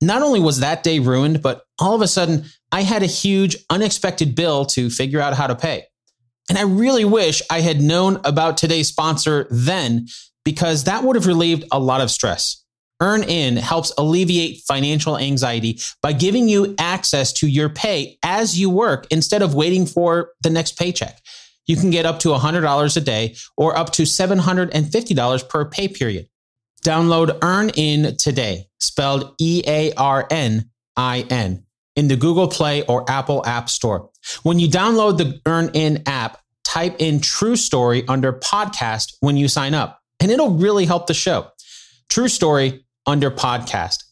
Not 0.00 0.22
only 0.22 0.38
was 0.38 0.60
that 0.60 0.82
day 0.82 0.98
ruined, 0.98 1.42
but 1.42 1.62
all 1.78 1.94
of 1.94 2.02
a 2.02 2.08
sudden, 2.08 2.44
I 2.70 2.82
had 2.82 3.02
a 3.02 3.06
huge, 3.06 3.56
unexpected 3.70 4.34
bill 4.34 4.66
to 4.66 4.90
figure 4.90 5.20
out 5.20 5.34
how 5.34 5.46
to 5.46 5.56
pay. 5.56 5.86
And 6.48 6.58
I 6.58 6.62
really 6.62 7.04
wish 7.04 7.42
I 7.50 7.60
had 7.60 7.80
known 7.80 8.20
about 8.24 8.56
today's 8.56 8.88
sponsor 8.88 9.46
then, 9.50 10.06
because 10.44 10.84
that 10.84 11.02
would 11.04 11.16
have 11.16 11.26
relieved 11.26 11.64
a 11.72 11.78
lot 11.78 12.00
of 12.00 12.10
stress. 12.10 12.62
EarnIn 13.02 13.58
helps 13.58 13.92
alleviate 13.98 14.62
financial 14.68 15.18
anxiety 15.18 15.80
by 16.00 16.12
giving 16.12 16.48
you 16.48 16.74
access 16.78 17.32
to 17.32 17.46
your 17.46 17.68
pay 17.68 18.18
as 18.22 18.58
you 18.58 18.70
work 18.70 19.06
instead 19.10 19.42
of 19.42 19.54
waiting 19.54 19.84
for 19.84 20.30
the 20.42 20.50
next 20.50 20.78
paycheck. 20.78 21.20
You 21.66 21.76
can 21.76 21.90
get 21.90 22.06
up 22.06 22.20
to 22.20 22.28
$100 22.28 22.96
a 22.96 23.00
day 23.00 23.36
or 23.56 23.76
up 23.76 23.90
to 23.92 24.02
$750 24.02 25.48
per 25.48 25.64
pay 25.64 25.88
period. 25.88 26.28
Download 26.84 27.38
EarnIn 27.40 28.22
today, 28.22 28.66
spelled 28.78 29.34
E 29.40 29.62
A 29.66 29.92
R 29.94 30.26
N 30.30 30.70
I 30.96 31.26
N, 31.30 31.63
in 31.96 32.08
the 32.08 32.16
Google 32.16 32.48
Play 32.48 32.84
or 32.86 33.08
Apple 33.10 33.44
App 33.46 33.68
Store. 33.68 34.10
When 34.42 34.58
you 34.58 34.68
download 34.68 35.18
the 35.18 35.40
EarnIn 35.44 36.02
app, 36.06 36.40
type 36.64 36.96
in 36.98 37.20
True 37.20 37.56
Story 37.56 38.06
under 38.08 38.32
podcast 38.32 39.14
when 39.20 39.36
you 39.36 39.48
sign 39.48 39.74
up, 39.74 40.00
and 40.20 40.30
it'll 40.30 40.56
really 40.56 40.86
help 40.86 41.06
the 41.06 41.14
show. 41.14 41.48
True 42.08 42.28
Story 42.28 42.84
under 43.06 43.30
podcast. 43.30 44.04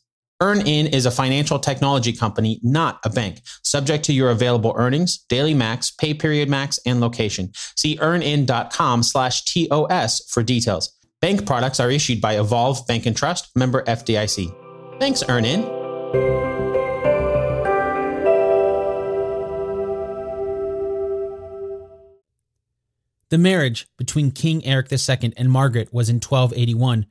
EarnIn 0.43 0.93
is 0.93 1.07
a 1.07 1.11
financial 1.13 1.61
technology 1.61 2.13
company, 2.13 2.59
not 2.65 2.99
a 3.05 3.11
bank, 3.11 3.43
subject 3.63 4.05
to 4.07 4.13
your 4.13 4.31
available 4.31 4.75
earnings, 4.77 5.19
daily 5.29 5.55
max, 5.55 5.93
pay 5.93 6.15
period 6.15 6.49
max, 6.49 6.81
and 6.85 7.01
location. 7.01 7.53
See 7.77 7.97
earnin.com 8.01 9.05
slash 9.05 9.45
TOS 9.45 10.29
for 10.29 10.43
details. 10.43 10.93
Bank 11.21 11.47
products 11.47 11.79
are 11.79 11.93
issued 11.93 12.21
by 12.21 12.39
Evolve 12.41 12.85
Bank 12.89 13.07
and 13.07 13.17
Trust, 13.17 13.55
member 13.55 13.85
FDIC. 13.85 14.53
Thanks, 14.99 15.23
Earn 15.29 15.45
EarnIn. 15.45 16.72
The 23.33 23.39
marriage 23.39 23.89
between 23.97 24.31
King 24.31 24.63
Eric 24.67 24.93
II 24.93 25.33
and 25.39 25.51
Margaret 25.51 25.91
was 25.91 26.11
in 26.11 26.17
1281. 26.17 27.07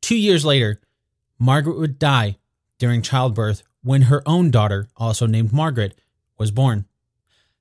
Two 0.00 0.16
years 0.16 0.42
later, 0.42 0.80
Margaret 1.38 1.76
would 1.76 1.98
die 1.98 2.38
during 2.78 3.02
childbirth 3.02 3.62
when 3.82 4.02
her 4.08 4.22
own 4.24 4.50
daughter, 4.50 4.88
also 4.96 5.26
named 5.26 5.52
Margaret, 5.52 6.00
was 6.38 6.50
born. 6.50 6.86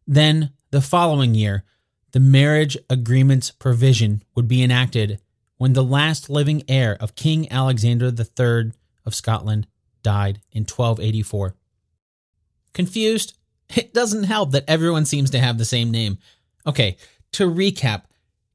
Then, 0.08 0.54
the 0.72 0.80
following 0.80 1.36
year, 1.36 1.66
the 2.14 2.22
marriage 2.22 2.78
agreement's 2.90 3.52
provision 3.52 4.24
would 4.34 4.48
be 4.48 4.64
enacted 4.64 5.20
when 5.58 5.74
the 5.74 5.84
last 5.84 6.30
living 6.30 6.64
heir 6.70 6.96
of 7.02 7.16
King 7.16 7.52
Alexander 7.52 8.14
III 8.18 8.72
of 9.06 9.14
Scotland 9.14 9.68
died 10.04 10.40
in 10.54 10.62
1284. 10.62 11.54
Confused? 12.74 13.34
It 13.76 13.94
doesn't 13.94 14.24
help 14.24 14.52
that 14.52 14.64
everyone 14.70 15.06
seems 15.06 15.30
to 15.32 15.40
have 15.40 15.58
the 15.58 15.66
same 15.66 15.92
name. 15.92 16.18
Okay, 16.66 16.98
to 17.34 17.50
recap, 17.50 18.04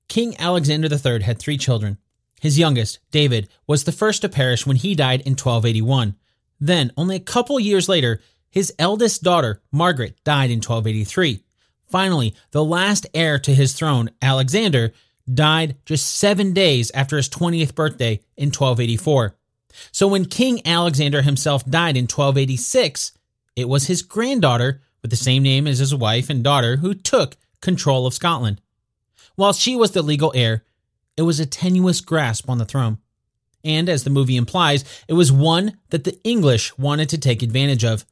King 0.08 0.34
Alexander 0.38 0.88
III 0.88 1.22
had 1.22 1.38
three 1.38 1.58
children. 1.58 1.98
His 2.40 2.58
youngest, 2.58 2.98
David, 3.10 3.48
was 3.66 3.84
the 3.84 3.92
first 3.92 4.22
to 4.22 4.28
perish 4.28 4.66
when 4.66 4.76
he 4.76 4.94
died 4.94 5.20
in 5.22 5.32
1281. 5.32 6.14
Then, 6.60 6.92
only 6.96 7.16
a 7.16 7.20
couple 7.20 7.58
years 7.58 7.88
later, 7.88 8.20
his 8.50 8.72
eldest 8.78 9.22
daughter, 9.22 9.62
Margaret, 9.72 10.16
died 10.24 10.50
in 10.50 10.58
1283. 10.58 11.42
Finally, 11.88 12.34
the 12.50 12.64
last 12.64 13.06
heir 13.14 13.38
to 13.38 13.54
his 13.54 13.72
throne, 13.72 14.10
Alexander, 14.20 14.92
died 15.32 15.76
just 15.86 16.06
seven 16.06 16.52
days 16.52 16.90
after 16.92 17.16
his 17.16 17.28
20th 17.28 17.74
birthday 17.74 18.20
in 18.36 18.48
1284. 18.48 19.34
So 19.90 20.06
when 20.06 20.26
King 20.26 20.60
Alexander 20.66 21.22
himself 21.22 21.64
died 21.64 21.96
in 21.96 22.04
1286, 22.04 23.12
it 23.56 23.68
was 23.68 23.86
his 23.86 24.02
granddaughter, 24.02 24.82
with 25.02 25.10
the 25.10 25.16
same 25.16 25.42
name 25.42 25.66
as 25.66 25.78
his 25.78 25.94
wife 25.94 26.30
and 26.30 26.42
daughter, 26.42 26.76
who 26.76 26.94
took 26.94 27.36
control 27.64 28.06
of 28.06 28.14
Scotland. 28.14 28.60
While 29.34 29.52
she 29.52 29.74
was 29.74 29.90
the 29.90 30.02
legal 30.02 30.32
heir, 30.36 30.64
it 31.16 31.22
was 31.22 31.40
a 31.40 31.46
tenuous 31.46 32.00
grasp 32.00 32.48
on 32.48 32.58
the 32.58 32.64
throne. 32.64 32.98
And 33.64 33.88
as 33.88 34.04
the 34.04 34.10
movie 34.10 34.36
implies, 34.36 34.84
it 35.08 35.14
was 35.14 35.32
one 35.32 35.78
that 35.90 36.04
the 36.04 36.20
English 36.22 36.76
wanted 36.78 37.08
to 37.08 37.18
take 37.18 37.42
advantage 37.42 37.84
of. 37.84 38.04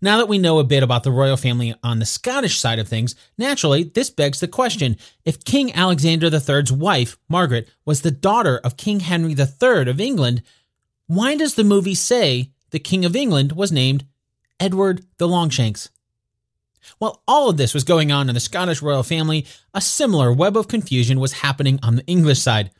Now 0.00 0.18
that 0.18 0.28
we 0.28 0.38
know 0.38 0.58
a 0.58 0.64
bit 0.64 0.82
about 0.82 1.02
the 1.02 1.12
royal 1.12 1.36
family 1.36 1.74
on 1.82 1.98
the 1.98 2.06
Scottish 2.06 2.58
side 2.58 2.78
of 2.78 2.88
things, 2.88 3.14
naturally, 3.36 3.84
this 3.84 4.10
begs 4.10 4.40
the 4.40 4.48
question 4.48 4.96
if 5.24 5.44
King 5.44 5.74
Alexander 5.74 6.26
III's 6.26 6.72
wife, 6.72 7.16
Margaret, 7.28 7.68
was 7.84 8.02
the 8.02 8.10
daughter 8.10 8.58
of 8.58 8.76
King 8.76 9.00
Henry 9.00 9.32
III 9.32 9.88
of 9.88 10.00
England, 10.00 10.42
why 11.06 11.36
does 11.36 11.54
the 11.54 11.64
movie 11.64 11.94
say 11.94 12.50
the 12.70 12.78
King 12.78 13.04
of 13.04 13.16
England 13.16 13.52
was 13.52 13.72
named 13.72 14.04
Edward 14.60 15.04
the 15.18 15.28
Longshanks? 15.28 15.88
While 16.98 17.22
all 17.28 17.50
of 17.50 17.56
this 17.56 17.74
was 17.74 17.84
going 17.84 18.10
on 18.12 18.28
in 18.28 18.34
the 18.34 18.40
Scottish 18.40 18.82
royal 18.82 19.02
family, 19.02 19.46
a 19.74 19.80
similar 19.80 20.32
web 20.32 20.56
of 20.56 20.68
confusion 20.68 21.20
was 21.20 21.32
happening 21.32 21.78
on 21.82 21.96
the 21.96 22.06
English 22.06 22.40
side. 22.40 22.70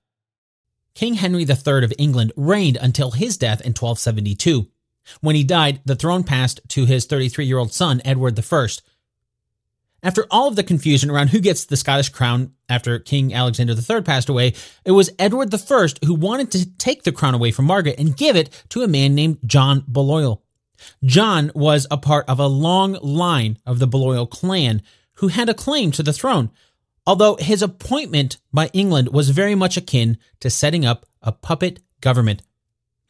King 0.95 1.15
Henry 1.15 1.43
III 1.45 1.85
of 1.85 1.93
England 1.99 2.33
reigned 2.37 2.77
until 2.77 3.13
his 3.13 3.37
death 3.37 3.61
in 3.61 3.71
1272. 3.71 4.67
When 5.21 5.37
he 5.37 5.45
died, 5.45 5.81
the 5.85 5.97
throne 5.97 6.25
passed 6.25 6.61
to 6.69 6.87
his 6.87 7.07
33 7.07 7.47
year 7.47 7.59
old 7.59 7.73
son, 7.73 8.03
Edward 8.05 8.39
I. 8.39 8.67
After 10.03 10.27
all 10.31 10.49
of 10.49 10.57
the 10.57 10.63
confusion 10.63 11.11
around 11.11 11.29
who 11.29 11.41
gets 11.41 11.65
the 11.65 11.77
Scottish 11.77 12.11
crown 12.11 12.53
after 12.69 12.99
King 12.99 13.35
Alexander 13.35 13.75
III 13.75 14.03
passed 14.03 14.29
away, 14.29 14.55
it 14.85 14.93
was 14.93 15.11
Edward 15.19 15.53
I 15.53 15.89
who 16.05 16.15
wanted 16.15 16.51
to 16.53 16.71
take 16.79 17.03
the 17.03 17.13
crown 17.13 17.35
away 17.35 17.51
from 17.51 17.65
Margaret 17.65 17.99
and 17.99 18.17
give 18.17 18.37
it 18.37 18.65
to 18.71 18.83
a 18.83 18.89
man 18.89 19.15
named 19.15 19.39
John 19.45 19.85
Balliol. 19.89 20.43
John 21.05 21.51
was 21.55 21.87
a 21.91 21.97
part 21.97 22.29
of 22.29 22.39
a 22.39 22.47
long 22.47 22.95
line 23.03 23.59
of 23.67 23.79
the 23.79 23.87
Balliol 23.87 24.27
clan 24.27 24.83
who 25.15 25.29
had 25.29 25.49
a 25.49 25.55
claim 25.55 25.91
to 25.93 26.03
the 26.03 26.13
throne, 26.13 26.51
although 27.07 27.37
his 27.37 27.63
appointment 27.63 28.39
by 28.53 28.69
England 28.73 29.09
was 29.13 29.31
very 29.31 29.55
much 29.55 29.77
akin 29.77 30.19
to 30.41 30.51
setting 30.51 30.85
up 30.85 31.07
a 31.23 31.33
puppet 31.33 31.81
government. 32.01 32.43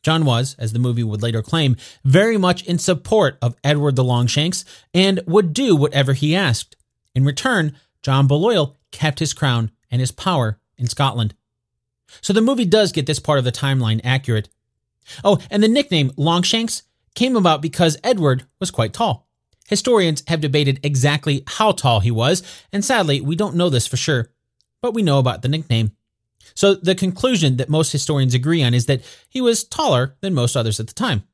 John 0.02 0.24
was, 0.24 0.54
as 0.58 0.72
the 0.72 0.78
movie 0.78 1.02
would 1.02 1.22
later 1.22 1.42
claim, 1.42 1.76
very 2.04 2.38
much 2.38 2.62
in 2.64 2.78
support 2.78 3.36
of 3.42 3.56
Edward 3.64 3.96
the 3.96 4.04
Longshanks 4.04 4.64
and 4.94 5.20
would 5.26 5.52
do 5.52 5.74
whatever 5.74 6.12
he 6.12 6.36
asked. 6.36 6.76
In 7.14 7.24
return, 7.24 7.76
John 8.02 8.26
Balliol 8.26 8.76
kept 8.92 9.18
his 9.18 9.34
crown 9.34 9.70
and 9.90 10.00
his 10.00 10.12
power 10.12 10.58
in 10.76 10.86
Scotland. 10.86 11.34
So 12.20 12.32
the 12.32 12.40
movie 12.40 12.64
does 12.64 12.92
get 12.92 13.06
this 13.06 13.18
part 13.18 13.38
of 13.38 13.44
the 13.44 13.52
timeline 13.52 14.00
accurate. 14.04 14.48
Oh, 15.24 15.38
and 15.50 15.62
the 15.62 15.68
nickname 15.68 16.12
Longshanks 16.16 16.82
came 17.18 17.34
about 17.34 17.60
because 17.60 17.98
Edward 18.04 18.44
was 18.60 18.70
quite 18.70 18.92
tall. 18.92 19.26
Historians 19.66 20.22
have 20.28 20.40
debated 20.40 20.78
exactly 20.84 21.42
how 21.48 21.72
tall 21.72 21.98
he 21.98 22.12
was, 22.12 22.44
and 22.72 22.84
sadly, 22.84 23.20
we 23.20 23.34
don't 23.34 23.56
know 23.56 23.68
this 23.68 23.88
for 23.88 23.96
sure, 23.96 24.30
but 24.80 24.94
we 24.94 25.02
know 25.02 25.18
about 25.18 25.42
the 25.42 25.48
nickname. 25.48 25.90
So 26.54 26.74
the 26.74 26.94
conclusion 26.94 27.56
that 27.56 27.68
most 27.68 27.90
historians 27.90 28.34
agree 28.34 28.62
on 28.62 28.72
is 28.72 28.86
that 28.86 29.02
he 29.28 29.40
was 29.40 29.64
taller 29.64 30.16
than 30.20 30.32
most 30.32 30.56
others 30.56 30.78
at 30.78 30.86
the 30.86 30.94
time. 30.94 31.24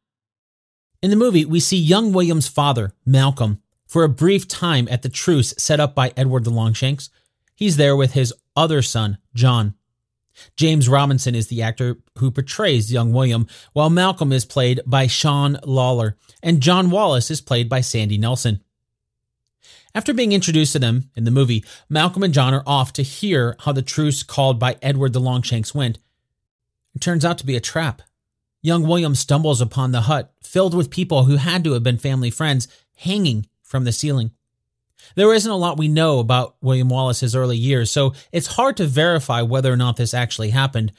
In 1.02 1.10
the 1.10 1.16
movie, 1.16 1.44
we 1.44 1.60
see 1.60 1.76
young 1.76 2.14
William's 2.14 2.48
father, 2.48 2.92
Malcolm, 3.04 3.60
for 3.86 4.04
a 4.04 4.08
brief 4.08 4.48
time 4.48 4.88
at 4.90 5.02
the 5.02 5.10
truce 5.10 5.52
set 5.58 5.80
up 5.80 5.94
by 5.94 6.14
Edward 6.16 6.44
the 6.44 6.50
Longshanks. 6.50 7.10
He's 7.54 7.76
there 7.76 7.94
with 7.94 8.14
his 8.14 8.32
other 8.56 8.80
son, 8.80 9.18
John. 9.34 9.74
James 10.56 10.88
Robinson 10.88 11.34
is 11.34 11.48
the 11.48 11.62
actor 11.62 11.98
who 12.18 12.30
portrays 12.30 12.92
young 12.92 13.12
William, 13.12 13.46
while 13.72 13.90
Malcolm 13.90 14.32
is 14.32 14.44
played 14.44 14.80
by 14.86 15.06
Sean 15.06 15.58
Lawlor, 15.64 16.16
and 16.42 16.60
John 16.60 16.90
Wallace 16.90 17.30
is 17.30 17.40
played 17.40 17.68
by 17.68 17.80
Sandy 17.80 18.18
Nelson. 18.18 18.60
After 19.94 20.12
being 20.12 20.32
introduced 20.32 20.72
to 20.72 20.78
them 20.80 21.10
in 21.14 21.24
the 21.24 21.30
movie, 21.30 21.64
Malcolm 21.88 22.24
and 22.24 22.34
John 22.34 22.52
are 22.52 22.64
off 22.66 22.92
to 22.94 23.02
hear 23.02 23.56
how 23.60 23.72
the 23.72 23.82
truce 23.82 24.22
called 24.24 24.58
by 24.58 24.76
Edward 24.82 25.12
the 25.12 25.20
Longshanks 25.20 25.74
went. 25.74 25.98
It 26.94 27.00
turns 27.00 27.24
out 27.24 27.38
to 27.38 27.46
be 27.46 27.56
a 27.56 27.60
trap. 27.60 28.02
Young 28.60 28.86
William 28.86 29.14
stumbles 29.14 29.60
upon 29.60 29.92
the 29.92 30.02
hut 30.02 30.32
filled 30.42 30.74
with 30.74 30.90
people 30.90 31.24
who 31.24 31.36
had 31.36 31.62
to 31.64 31.72
have 31.72 31.82
been 31.82 31.98
family 31.98 32.30
friends 32.30 32.66
hanging 32.96 33.46
from 33.62 33.84
the 33.84 33.92
ceiling. 33.92 34.32
There 35.14 35.32
isn't 35.32 35.50
a 35.50 35.56
lot 35.56 35.78
we 35.78 35.88
know 35.88 36.18
about 36.18 36.56
William 36.61 36.88
Wallace's 36.88 37.37
early 37.37 37.56
years, 37.56 37.90
so 37.90 38.14
it's 38.32 38.46
hard 38.46 38.76
to 38.78 38.87
verify 38.87 39.42
whether 39.42 39.73
or 39.73 39.76
not 39.76 39.96
this 39.96 40.14
actually 40.14 40.50
happened. 40.50 40.92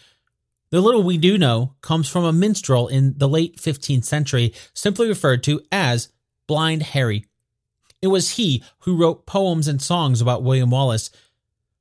The 0.71 0.81
little 0.81 1.03
we 1.03 1.17
do 1.17 1.37
know 1.37 1.75
comes 1.81 2.09
from 2.09 2.25
a 2.25 2.33
minstrel 2.33 2.87
in 2.87 3.15
the 3.17 3.29
late 3.29 3.57
15th 3.57 4.05
century, 4.05 4.53
simply 4.73 5.07
referred 5.07 5.43
to 5.43 5.61
as 5.71 6.09
Blind 6.47 6.83
Harry. 6.83 7.25
It 8.01 8.07
was 8.07 8.31
he 8.31 8.63
who 8.79 8.97
wrote 8.97 9.25
poems 9.25 9.67
and 9.67 9.81
songs 9.81 10.21
about 10.21 10.43
William 10.43 10.69
Wallace. 10.69 11.09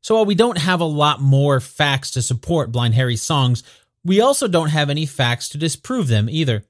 So 0.00 0.14
while 0.14 0.24
we 0.24 0.34
don't 0.34 0.58
have 0.58 0.80
a 0.80 0.84
lot 0.84 1.20
more 1.20 1.60
facts 1.60 2.10
to 2.12 2.22
support 2.22 2.72
Blind 2.72 2.94
Harry's 2.94 3.22
songs, 3.22 3.62
we 4.04 4.20
also 4.20 4.48
don't 4.48 4.68
have 4.68 4.90
any 4.90 5.06
facts 5.06 5.48
to 5.50 5.58
disprove 5.58 6.08
them 6.08 6.28
either. 6.30 6.64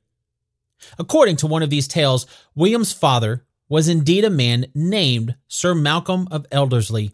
According 0.99 1.37
to 1.37 1.47
one 1.47 1.63
of 1.63 1.71
these 1.71 1.89
tales, 1.89 2.27
William's 2.55 2.93
father 2.93 3.45
was 3.69 3.89
indeed 3.89 4.25
a 4.25 4.31
man 4.31 4.67
named 4.75 5.37
Sir 5.49 5.75
Malcolm 5.75 6.29
of 6.31 6.47
Elderslie, 6.51 7.13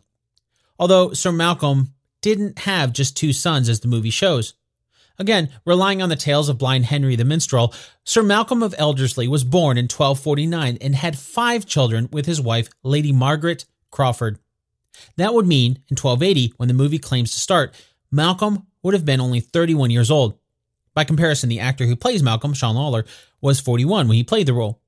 although 0.78 1.12
Sir 1.12 1.33
Malcolm 1.33 1.95
didn't 2.21 2.61
have 2.61 2.92
just 2.92 3.16
two 3.16 3.33
sons 3.33 3.69
as 3.69 3.80
the 3.80 3.88
movie 3.88 4.11
shows. 4.11 4.54
Again, 5.19 5.50
relying 5.66 6.00
on 6.00 6.09
the 6.09 6.16
tales 6.16 6.49
of 6.49 6.59
blind 6.59 6.87
Henry 6.87 7.14
the 7.14 7.26
Minstrel, 7.26 7.75
Sir 8.04 8.23
Malcolm 8.23 8.62
of 8.62 8.75
Elderslie 8.78 9.28
was 9.28 9.45
born 9.45 9.76
in 9.76 9.85
1249 9.85 10.78
and 10.80 10.95
had 10.95 11.19
five 11.19 11.66
children 11.66 12.09
with 12.11 12.25
his 12.25 12.40
wife, 12.40 12.71
Lady 12.83 13.12
Margaret 13.12 13.66
Crawford. 13.90 14.38
That 15.16 15.35
would 15.35 15.47
mean 15.47 15.73
in 15.88 15.97
1280, 15.97 16.54
when 16.57 16.69
the 16.69 16.75
movie 16.75 16.99
claims 16.99 17.33
to 17.33 17.38
start, 17.38 17.75
Malcolm 18.11 18.66
would 18.83 18.95
have 18.95 19.04
been 19.04 19.21
only 19.21 19.40
31 19.40 19.90
years 19.90 20.11
old. 20.11 20.38
By 20.95 21.04
comparison, 21.04 21.49
the 21.49 21.61
actor 21.61 21.85
who 21.85 21.97
plays 21.97 22.23
Malcolm, 22.23 22.54
Sean 22.54 22.75
Lawlor, 22.75 23.07
was 23.40 23.61
41 23.61 24.09
when 24.09 24.16
he 24.16 24.25
played 24.25 24.47
the 24.47 24.54
role. 24.54 24.80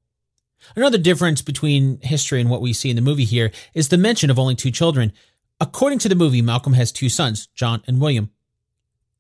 Another 0.77 0.99
difference 0.99 1.43
between 1.43 2.01
history 2.03 2.41
and 2.41 2.51
what 2.51 2.61
we 2.61 2.73
see 2.73 2.91
in 2.91 2.97
the 2.97 3.03
movie 3.03 3.25
here 3.25 3.51
is 3.75 3.89
the 3.89 3.99
mention 3.99 4.31
of 4.31 4.39
only 4.39 4.55
two 4.55 4.71
children. 4.71 5.13
According 5.61 5.99
to 6.01 6.09
the 6.09 6.15
movie, 6.15 6.43
Malcolm 6.43 6.73
has 6.73 6.93
two 6.93 7.09
sons, 7.09 7.49
John 7.55 7.83
and 7.87 8.01
William. 8.01 8.31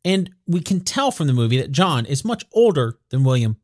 And 0.04 0.30
we 0.46 0.60
can 0.60 0.80
tell 0.80 1.10
from 1.10 1.26
the 1.26 1.32
movie 1.32 1.58
that 1.58 1.72
John 1.72 2.06
is 2.06 2.24
much 2.24 2.44
older 2.52 2.98
than 3.10 3.24
William. 3.24 3.56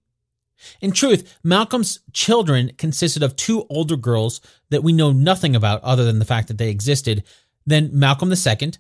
In 0.81 0.93
truth, 0.93 1.39
Malcolm's 1.43 2.01
children 2.13 2.73
consisted 2.79 3.23
of 3.23 3.37
two 3.37 3.67
older 3.71 3.97
girls 3.97 4.41
that 4.71 4.83
we 4.83 4.93
know 4.93 5.13
nothing 5.13 5.55
about 5.55 5.83
other 5.83 6.05
than 6.05 6.19
the 6.19 6.25
fact 6.25 6.49
that 6.49 6.59
they 6.59 6.71
existed, 6.71 7.25
then 7.67 7.91
Malcolm 7.93 8.33
II, 8.33 8.73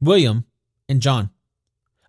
William, 0.00 0.44
and 0.88 1.00
John. 1.00 1.30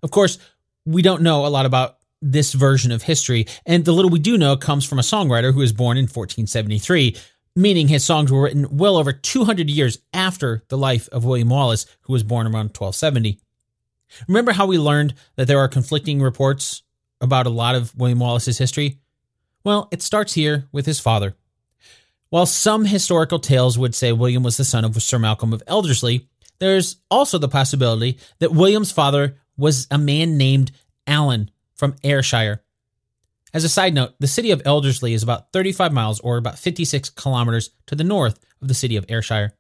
Of 0.03 0.11
course, 0.11 0.39
we 0.85 1.01
don't 1.01 1.21
know 1.21 1.45
a 1.45 1.49
lot 1.49 1.65
about 1.65 1.97
this 2.21 2.53
version 2.53 2.91
of 2.91 3.03
history, 3.03 3.47
and 3.65 3.85
the 3.85 3.91
little 3.91 4.11
we 4.11 4.19
do 4.19 4.37
know 4.37 4.55
comes 4.55 4.85
from 4.85 4.99
a 4.99 5.03
songwriter 5.03 5.53
who 5.53 5.59
was 5.59 5.73
born 5.73 5.97
in 5.97 6.03
1473, 6.03 7.15
meaning 7.55 7.87
his 7.87 8.03
songs 8.03 8.31
were 8.31 8.43
written 8.43 8.67
well 8.77 8.97
over 8.97 9.11
200 9.11 9.69
years 9.69 9.97
after 10.13 10.63
the 10.69 10.77
life 10.77 11.09
of 11.09 11.25
William 11.25 11.49
Wallace, 11.49 11.85
who 12.01 12.13
was 12.13 12.23
born 12.23 12.45
around 12.45 12.75
1270. 12.75 13.39
Remember 14.27 14.51
how 14.51 14.65
we 14.65 14.77
learned 14.77 15.13
that 15.35 15.47
there 15.47 15.59
are 15.59 15.67
conflicting 15.67 16.21
reports 16.21 16.83
about 17.19 17.47
a 17.47 17.51
lot 17.51 17.75
of 17.75 17.95
William 17.95 18.19
Wallace's 18.19 18.57
history? 18.57 18.99
Well, 19.63 19.87
it 19.91 20.01
starts 20.01 20.33
here 20.33 20.67
with 20.71 20.85
his 20.85 20.99
father. 20.99 21.35
While 22.29 22.45
some 22.45 22.85
historical 22.85 23.39
tales 23.39 23.77
would 23.77 23.93
say 23.93 24.11
William 24.11 24.43
was 24.43 24.57
the 24.57 24.63
son 24.63 24.85
of 24.85 25.01
Sir 25.01 25.19
Malcolm 25.19 25.53
of 25.53 25.63
Elderslie, 25.67 26.27
there's 26.59 26.97
also 27.09 27.37
the 27.37 27.49
possibility 27.49 28.17
that 28.39 28.51
William's 28.51 28.91
father 28.91 29.37
was 29.57 29.87
a 29.91 29.97
man 29.97 30.37
named 30.37 30.71
Allen 31.07 31.51
from 31.81 31.95
Ayrshire. 32.03 32.61
As 33.55 33.63
a 33.63 33.69
side 33.69 33.95
note, 33.95 34.13
the 34.19 34.27
city 34.27 34.51
of 34.51 34.61
Elderslie 34.67 35.15
is 35.15 35.23
about 35.23 35.51
35 35.51 35.91
miles 35.91 36.19
or 36.19 36.37
about 36.37 36.59
56 36.59 37.09
kilometers 37.09 37.71
to 37.87 37.95
the 37.95 38.03
north 38.03 38.37
of 38.61 38.67
the 38.67 38.75
city 38.75 38.97
of 38.97 39.05
Ayrshire. 39.09 39.53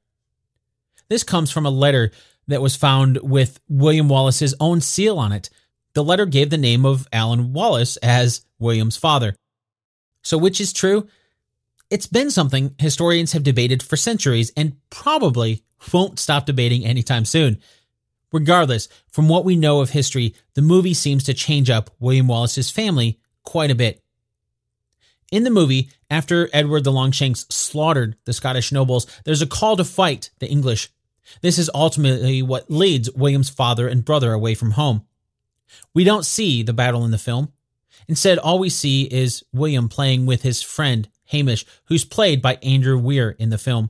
This 1.09 1.23
comes 1.23 1.49
from 1.49 1.65
a 1.65 1.71
letter 1.71 2.11
that 2.47 2.61
was 2.61 2.75
found 2.75 3.17
with 3.23 3.59
William 3.67 4.07
Wallace's 4.07 4.53
own 4.59 4.81
seal 4.81 5.17
on 5.17 5.31
it. 5.31 5.49
The 5.95 6.03
letter 6.03 6.27
gave 6.27 6.51
the 6.51 6.59
name 6.59 6.85
of 6.85 7.07
Allen 7.11 7.53
Wallace 7.53 7.97
as 7.97 8.45
William's 8.59 8.97
father. 8.97 9.35
So, 10.21 10.37
which 10.37 10.61
is 10.61 10.73
true? 10.73 11.07
It's 11.89 12.05
been 12.05 12.29
something 12.29 12.75
historians 12.77 13.31
have 13.31 13.41
debated 13.41 13.81
for 13.81 13.97
centuries 13.97 14.51
and 14.55 14.77
probably 14.91 15.63
won't 15.91 16.19
stop 16.19 16.45
debating 16.45 16.85
anytime 16.85 17.25
soon. 17.25 17.59
Regardless, 18.31 18.87
from 19.09 19.27
what 19.27 19.45
we 19.45 19.55
know 19.55 19.81
of 19.81 19.89
history, 19.89 20.35
the 20.53 20.61
movie 20.61 20.93
seems 20.93 21.23
to 21.25 21.33
change 21.33 21.69
up 21.69 21.89
William 21.99 22.27
Wallace's 22.27 22.71
family 22.71 23.19
quite 23.43 23.71
a 23.71 23.75
bit. 23.75 24.01
In 25.31 25.43
the 25.43 25.49
movie, 25.49 25.89
after 26.09 26.49
Edward 26.51 26.83
the 26.83 26.91
Longshanks 26.91 27.45
slaughtered 27.49 28.15
the 28.25 28.33
Scottish 28.33 28.71
nobles, 28.71 29.07
there's 29.23 29.41
a 29.41 29.47
call 29.47 29.77
to 29.77 29.85
fight 29.85 30.29
the 30.39 30.49
English. 30.49 30.89
This 31.41 31.57
is 31.57 31.71
ultimately 31.73 32.41
what 32.41 32.69
leads 32.69 33.11
William's 33.11 33.49
father 33.49 33.87
and 33.87 34.03
brother 34.03 34.33
away 34.33 34.55
from 34.55 34.71
home. 34.71 35.05
We 35.93 36.03
don't 36.03 36.25
see 36.25 36.63
the 36.63 36.73
battle 36.73 37.05
in 37.05 37.11
the 37.11 37.17
film. 37.17 37.53
Instead, 38.07 38.39
all 38.39 38.59
we 38.59 38.69
see 38.69 39.03
is 39.03 39.43
William 39.53 39.87
playing 39.87 40.25
with 40.25 40.41
his 40.41 40.61
friend 40.61 41.07
Hamish, 41.25 41.65
who's 41.85 42.03
played 42.03 42.41
by 42.41 42.55
Andrew 42.55 42.97
Weir 42.97 43.29
in 43.31 43.49
the 43.49 43.57
film. 43.57 43.89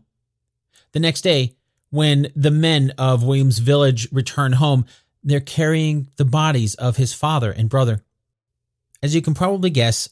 The 0.92 1.00
next 1.00 1.22
day, 1.22 1.56
when 1.92 2.32
the 2.36 2.52
men 2.52 2.94
of 2.98 3.24
William's 3.24 3.60
village 3.60 4.12
return 4.12 4.54
home, 4.54 4.86
they're 5.24 5.40
carrying 5.40 6.10
the 6.16 6.26
bodies 6.26 6.74
of 6.76 6.98
his 6.98 7.14
father 7.14 7.52
and 7.52 7.70
brother. 7.70 8.04
As 9.04 9.14
you 9.14 9.22
can 9.22 9.34
probably 9.34 9.70
guess, 9.70 10.10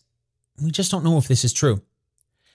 we 0.61 0.71
just 0.71 0.91
don't 0.91 1.03
know 1.03 1.17
if 1.17 1.27
this 1.27 1.43
is 1.43 1.53
true. 1.53 1.81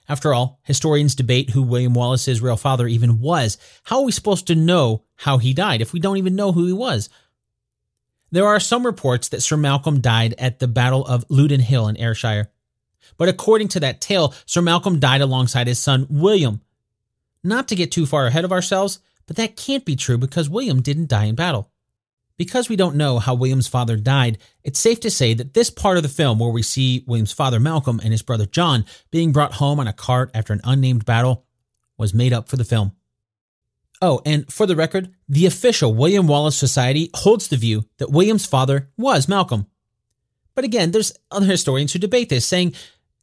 After 0.07 0.33
all, 0.33 0.59
historians 0.63 1.15
debate 1.15 1.49
who 1.49 1.63
William 1.63 1.95
Wallace's 1.95 2.41
real 2.41 2.57
father 2.57 2.87
even 2.87 3.19
was. 3.19 3.57
How 3.83 3.99
are 3.99 4.05
we 4.05 4.11
supposed 4.11 4.47
to 4.47 4.55
know 4.55 5.03
how 5.15 5.39
he 5.39 5.53
died 5.53 5.81
if 5.81 5.91
we 5.91 5.99
don't 5.99 6.17
even 6.17 6.35
know 6.35 6.51
who 6.51 6.67
he 6.67 6.73
was? 6.73 7.09
There 8.31 8.45
are 8.45 8.59
some 8.59 8.85
reports 8.85 9.29
that 9.29 9.41
Sir 9.41 9.57
Malcolm 9.57 10.01
died 10.01 10.35
at 10.37 10.59
the 10.59 10.67
Battle 10.67 11.05
of 11.05 11.25
Loudon 11.29 11.61
Hill 11.61 11.87
in 11.87 11.97
Ayrshire. 11.97 12.51
But 13.17 13.29
according 13.29 13.69
to 13.69 13.79
that 13.79 14.01
tale, 14.01 14.33
Sir 14.45 14.61
Malcolm 14.61 14.99
died 14.99 15.21
alongside 15.21 15.67
his 15.67 15.79
son 15.79 16.05
William. 16.09 16.61
Not 17.43 17.67
to 17.69 17.75
get 17.75 17.91
too 17.91 18.05
far 18.05 18.27
ahead 18.27 18.45
of 18.45 18.51
ourselves, 18.51 18.99
but 19.27 19.35
that 19.37 19.55
can't 19.55 19.85
be 19.85 19.95
true 19.95 20.17
because 20.17 20.49
William 20.49 20.81
didn't 20.81 21.09
die 21.09 21.25
in 21.25 21.35
battle. 21.35 21.71
Because 22.37 22.67
we 22.67 22.75
don't 22.75 22.97
know 22.97 23.19
how 23.19 23.33
William's 23.33 23.67
father 23.67 23.95
died, 23.95 24.39
it's 24.63 24.79
safe 24.79 24.99
to 25.01 25.09
say 25.09 25.33
that 25.33 25.53
this 25.53 25.69
part 25.69 25.97
of 25.97 26.03
the 26.03 26.09
film 26.09 26.37
where 26.37 26.49
we 26.49 26.61
see 26.61 27.05
William's 27.07 27.31
father 27.31 27.59
Malcolm 27.59 28.01
and 28.03 28.11
his 28.11 28.21
brother 28.21 28.45
John 28.45 28.85
being 29.09 29.31
brought 29.31 29.53
home 29.53 29.79
on 29.79 29.87
a 29.87 29.93
cart 29.93 30.31
after 30.33 30.51
an 30.51 30.61
unnamed 30.65 31.05
battle 31.05 31.45
was 31.97 32.13
made 32.13 32.33
up 32.33 32.49
for 32.49 32.57
the 32.57 32.65
film. 32.65 32.91
Oh, 34.01 34.21
and 34.25 34.51
for 34.51 34.65
the 34.65 34.75
record, 34.75 35.13
the 35.29 35.45
official 35.45 35.93
William 35.93 36.27
Wallace 36.27 36.57
Society 36.57 37.09
holds 37.15 37.47
the 37.47 37.55
view 37.55 37.85
that 37.97 38.11
William's 38.11 38.45
father 38.45 38.89
was 38.97 39.29
Malcolm. 39.29 39.67
But 40.53 40.65
again, 40.65 40.91
there's 40.91 41.13
other 41.31 41.45
historians 41.45 41.93
who 41.93 41.99
debate 41.99 42.29
this, 42.29 42.45
saying, 42.45 42.73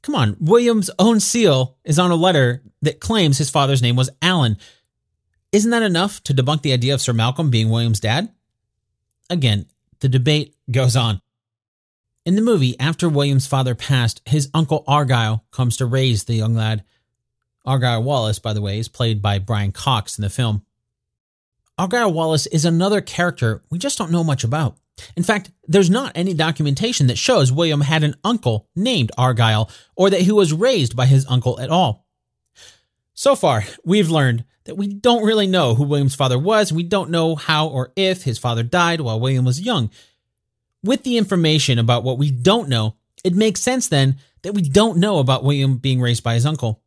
come 0.02 0.14
on, 0.14 0.36
William's 0.40 0.90
own 0.98 1.20
seal 1.20 1.76
is 1.84 1.98
on 1.98 2.10
a 2.10 2.16
letter 2.16 2.62
that 2.80 3.00
claims 3.00 3.38
his 3.38 3.50
father's 3.50 3.82
name 3.82 3.96
was 3.96 4.10
Allen. 4.20 4.56
Isn't 5.52 5.70
that 5.70 5.82
enough 5.82 6.22
to 6.24 6.34
debunk 6.34 6.62
the 6.62 6.72
idea 6.72 6.94
of 6.94 7.02
Sir 7.02 7.12
Malcolm 7.12 7.50
being 7.50 7.68
William's 7.68 8.00
dad? 8.00 8.30
Again, 9.28 9.66
the 10.00 10.08
debate 10.08 10.56
goes 10.70 10.96
on. 10.96 11.20
In 12.24 12.36
the 12.36 12.42
movie, 12.42 12.78
after 12.80 13.08
William's 13.08 13.46
father 13.46 13.74
passed, 13.74 14.22
his 14.24 14.48
uncle 14.54 14.82
Argyle 14.86 15.44
comes 15.50 15.76
to 15.76 15.86
raise 15.86 16.24
the 16.24 16.34
young 16.34 16.54
lad. 16.54 16.84
Argyle 17.66 18.02
Wallace, 18.02 18.38
by 18.38 18.54
the 18.54 18.62
way, 18.62 18.78
is 18.78 18.88
played 18.88 19.20
by 19.20 19.38
Brian 19.38 19.72
Cox 19.72 20.16
in 20.16 20.22
the 20.22 20.30
film. 20.30 20.64
Argyle 21.76 22.12
Wallace 22.12 22.46
is 22.46 22.64
another 22.64 23.00
character 23.02 23.62
we 23.70 23.78
just 23.78 23.98
don't 23.98 24.10
know 24.10 24.24
much 24.24 24.44
about. 24.44 24.78
In 25.16 25.22
fact, 25.22 25.50
there's 25.66 25.90
not 25.90 26.12
any 26.14 26.32
documentation 26.32 27.08
that 27.08 27.18
shows 27.18 27.52
William 27.52 27.80
had 27.82 28.04
an 28.04 28.14
uncle 28.24 28.68
named 28.74 29.10
Argyle 29.18 29.70
or 29.96 30.08
that 30.08 30.20
he 30.22 30.32
was 30.32 30.52
raised 30.52 30.96
by 30.96 31.06
his 31.06 31.26
uncle 31.28 31.60
at 31.60 31.70
all. 31.70 32.01
So 33.14 33.36
far, 33.36 33.64
we've 33.84 34.10
learned 34.10 34.44
that 34.64 34.76
we 34.76 34.86
don't 34.86 35.24
really 35.24 35.46
know 35.46 35.74
who 35.74 35.84
William's 35.84 36.14
father 36.14 36.38
was. 36.38 36.70
and 36.70 36.76
We 36.76 36.84
don't 36.84 37.10
know 37.10 37.34
how 37.34 37.68
or 37.68 37.92
if 37.96 38.22
his 38.22 38.38
father 38.38 38.62
died 38.62 39.00
while 39.00 39.20
William 39.20 39.44
was 39.44 39.60
young. 39.60 39.90
With 40.82 41.02
the 41.02 41.18
information 41.18 41.78
about 41.78 42.04
what 42.04 42.18
we 42.18 42.30
don't 42.30 42.68
know, 42.68 42.96
it 43.24 43.34
makes 43.34 43.60
sense 43.60 43.88
then 43.88 44.16
that 44.42 44.54
we 44.54 44.62
don't 44.62 44.98
know 44.98 45.18
about 45.18 45.44
William 45.44 45.76
being 45.76 46.00
raised 46.00 46.24
by 46.24 46.34
his 46.34 46.46
uncle. 46.46 46.82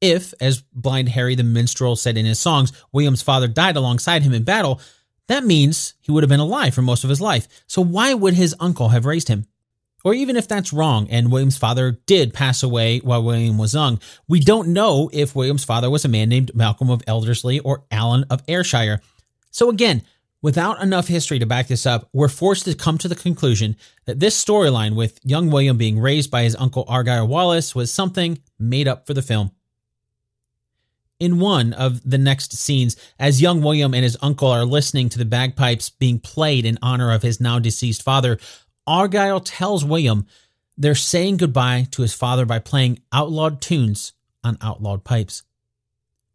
If, 0.00 0.34
as 0.40 0.62
Blind 0.72 1.10
Harry 1.10 1.34
the 1.34 1.44
Minstrel 1.44 1.96
said 1.96 2.16
in 2.16 2.26
his 2.26 2.38
songs, 2.38 2.72
William's 2.92 3.22
father 3.22 3.48
died 3.48 3.76
alongside 3.76 4.22
him 4.22 4.34
in 4.34 4.42
battle, 4.42 4.80
that 5.28 5.44
means 5.44 5.94
he 6.00 6.10
would 6.10 6.24
have 6.24 6.28
been 6.28 6.40
alive 6.40 6.74
for 6.74 6.82
most 6.82 7.04
of 7.04 7.10
his 7.10 7.20
life. 7.20 7.48
So 7.66 7.82
why 7.82 8.12
would 8.12 8.34
his 8.34 8.54
uncle 8.60 8.90
have 8.90 9.06
raised 9.06 9.28
him? 9.28 9.46
Or 10.04 10.14
even 10.14 10.36
if 10.36 10.48
that's 10.48 10.72
wrong 10.72 11.08
and 11.10 11.30
William's 11.30 11.58
father 11.58 11.92
did 12.06 12.34
pass 12.34 12.62
away 12.62 12.98
while 12.98 13.22
William 13.22 13.58
was 13.58 13.74
young, 13.74 14.00
we 14.28 14.40
don't 14.40 14.68
know 14.68 15.08
if 15.12 15.36
William's 15.36 15.64
father 15.64 15.88
was 15.90 16.04
a 16.04 16.08
man 16.08 16.28
named 16.28 16.54
Malcolm 16.54 16.90
of 16.90 17.02
Elderslie 17.06 17.60
or 17.60 17.84
Allen 17.90 18.24
of 18.28 18.42
Ayrshire. 18.48 19.00
So 19.50 19.70
again, 19.70 20.02
without 20.40 20.82
enough 20.82 21.06
history 21.06 21.38
to 21.38 21.46
back 21.46 21.68
this 21.68 21.86
up, 21.86 22.08
we're 22.12 22.28
forced 22.28 22.64
to 22.64 22.74
come 22.74 22.98
to 22.98 23.08
the 23.08 23.14
conclusion 23.14 23.76
that 24.06 24.18
this 24.18 24.42
storyline 24.42 24.96
with 24.96 25.20
young 25.22 25.50
William 25.50 25.78
being 25.78 26.00
raised 26.00 26.30
by 26.30 26.42
his 26.42 26.56
uncle 26.56 26.84
Argyle 26.88 27.28
Wallace 27.28 27.74
was 27.74 27.92
something 27.92 28.40
made 28.58 28.88
up 28.88 29.06
for 29.06 29.14
the 29.14 29.22
film. 29.22 29.52
In 31.20 31.38
one 31.38 31.72
of 31.74 32.02
the 32.02 32.18
next 32.18 32.52
scenes, 32.54 32.96
as 33.20 33.40
young 33.40 33.62
William 33.62 33.94
and 33.94 34.02
his 34.02 34.16
uncle 34.22 34.48
are 34.48 34.64
listening 34.64 35.08
to 35.10 35.18
the 35.18 35.24
bagpipes 35.24 35.88
being 35.88 36.18
played 36.18 36.64
in 36.66 36.80
honor 36.82 37.12
of 37.12 37.22
his 37.22 37.40
now 37.40 37.60
deceased 37.60 38.02
father, 38.02 38.38
Argyle 38.86 39.40
tells 39.40 39.84
William 39.84 40.26
they're 40.76 40.94
saying 40.94 41.36
goodbye 41.36 41.86
to 41.92 42.02
his 42.02 42.14
father 42.14 42.46
by 42.46 42.58
playing 42.58 43.00
outlawed 43.12 43.60
tunes 43.60 44.12
on 44.42 44.58
outlawed 44.60 45.04
pipes. 45.04 45.42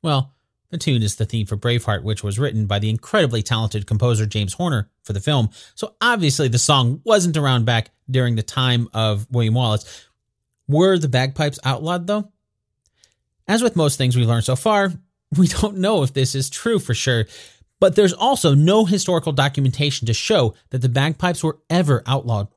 Well, 0.02 0.34
The 0.70 0.78
tune 0.78 1.02
is 1.02 1.16
the 1.16 1.26
theme 1.26 1.46
for 1.46 1.56
Braveheart, 1.56 2.04
which 2.04 2.24
was 2.24 2.38
written 2.38 2.66
by 2.66 2.80
the 2.80 2.90
incredibly 2.90 3.42
talented 3.42 3.88
composer 3.88 4.26
James 4.26 4.54
Horner 4.54 4.90
for 5.04 5.14
the 5.14 5.22
film. 5.22 5.50
So 5.76 5.96
obviously 6.02 6.50
the 6.50 6.60
song 6.60 7.02
wasn't 7.06 7.38
around 7.38 7.66
back 7.66 7.92
during 8.10 8.36
the 8.36 8.44
time 8.44 8.90
of 8.94 9.28
William 9.32 9.54
Wallace. 9.54 10.06
Were 10.68 10.98
the 10.98 11.08
bagpipes 11.08 11.60
outlawed 11.64 12.08
though? 12.08 12.32
As 13.48 13.62
with 13.62 13.78
most 13.78 13.98
things 13.98 14.18
we've 14.18 14.28
learned 14.28 14.44
so 14.44 14.58
far, 14.58 14.92
we 15.38 15.48
don't 15.48 15.78
know 15.78 16.04
if 16.04 16.14
this 16.14 16.36
is 16.36 16.50
true 16.50 16.80
for 16.80 16.94
sure, 16.94 17.26
but 17.80 17.96
there's 17.96 18.14
also 18.14 18.54
no 18.54 18.86
historical 18.86 19.32
documentation 19.32 20.08
to 20.08 20.14
show 20.14 20.56
that 20.70 20.82
the 20.82 20.90
bagpipes 20.90 21.44
were 21.44 21.60
ever 21.70 22.04
outlawed. 22.06 22.48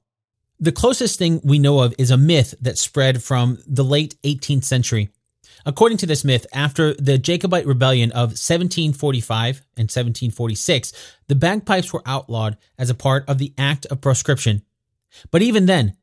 The 0.58 0.72
closest 0.72 1.18
thing 1.18 1.40
we 1.42 1.58
know 1.58 1.80
of 1.80 1.94
is 1.98 2.10
a 2.10 2.16
myth 2.16 2.54
that 2.60 2.78
spread 2.78 3.22
from 3.22 3.58
the 3.66 3.84
late 3.84 4.16
18th 4.22 4.64
century. 4.64 5.10
According 5.66 5.98
to 5.98 6.06
this 6.06 6.24
myth, 6.24 6.46
after 6.54 6.94
the 6.94 7.18
Jacobite 7.18 7.66
rebellion 7.66 8.12
of 8.12 8.30
1745 8.30 9.56
and 9.76 9.84
1746, 9.84 10.92
the 11.28 11.34
bagpipes 11.34 11.92
were 11.92 12.02
outlawed 12.06 12.56
as 12.78 12.88
a 12.88 12.94
part 12.94 13.28
of 13.28 13.38
the 13.38 13.52
Act 13.58 13.86
of 13.86 14.00
Proscription. 14.00 14.62
But 15.30 15.42
even 15.42 15.66
then, 15.66 15.96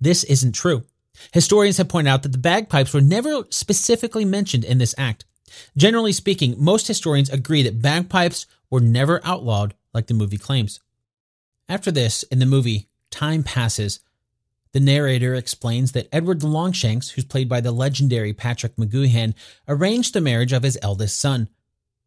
this 0.00 0.24
isn't 0.24 0.52
true. 0.52 0.84
Historians 1.32 1.76
have 1.76 1.88
pointed 1.88 2.10
out 2.10 2.22
that 2.24 2.32
the 2.32 2.38
bagpipes 2.38 2.92
were 2.92 3.00
never 3.00 3.44
specifically 3.50 4.24
mentioned 4.24 4.64
in 4.64 4.78
this 4.78 4.94
act. 4.98 5.24
Generally 5.76 6.12
speaking, 6.12 6.56
most 6.58 6.88
historians 6.88 7.30
agree 7.30 7.62
that 7.62 7.82
bagpipes 7.82 8.46
were 8.74 8.80
never 8.80 9.20
outlawed 9.22 9.72
like 9.92 10.08
the 10.08 10.14
movie 10.14 10.36
claims. 10.36 10.80
After 11.68 11.92
this, 11.92 12.24
in 12.24 12.40
the 12.40 12.44
movie, 12.44 12.88
time 13.08 13.44
passes. 13.44 14.00
The 14.72 14.80
narrator 14.80 15.32
explains 15.36 15.92
that 15.92 16.08
Edward 16.10 16.40
the 16.40 16.48
Longshanks, 16.48 17.10
who's 17.10 17.24
played 17.24 17.48
by 17.48 17.60
the 17.60 17.70
legendary 17.70 18.32
Patrick 18.32 18.74
McGoohan, 18.74 19.34
arranged 19.68 20.12
the 20.12 20.20
marriage 20.20 20.52
of 20.52 20.64
his 20.64 20.76
eldest 20.82 21.20
son. 21.20 21.48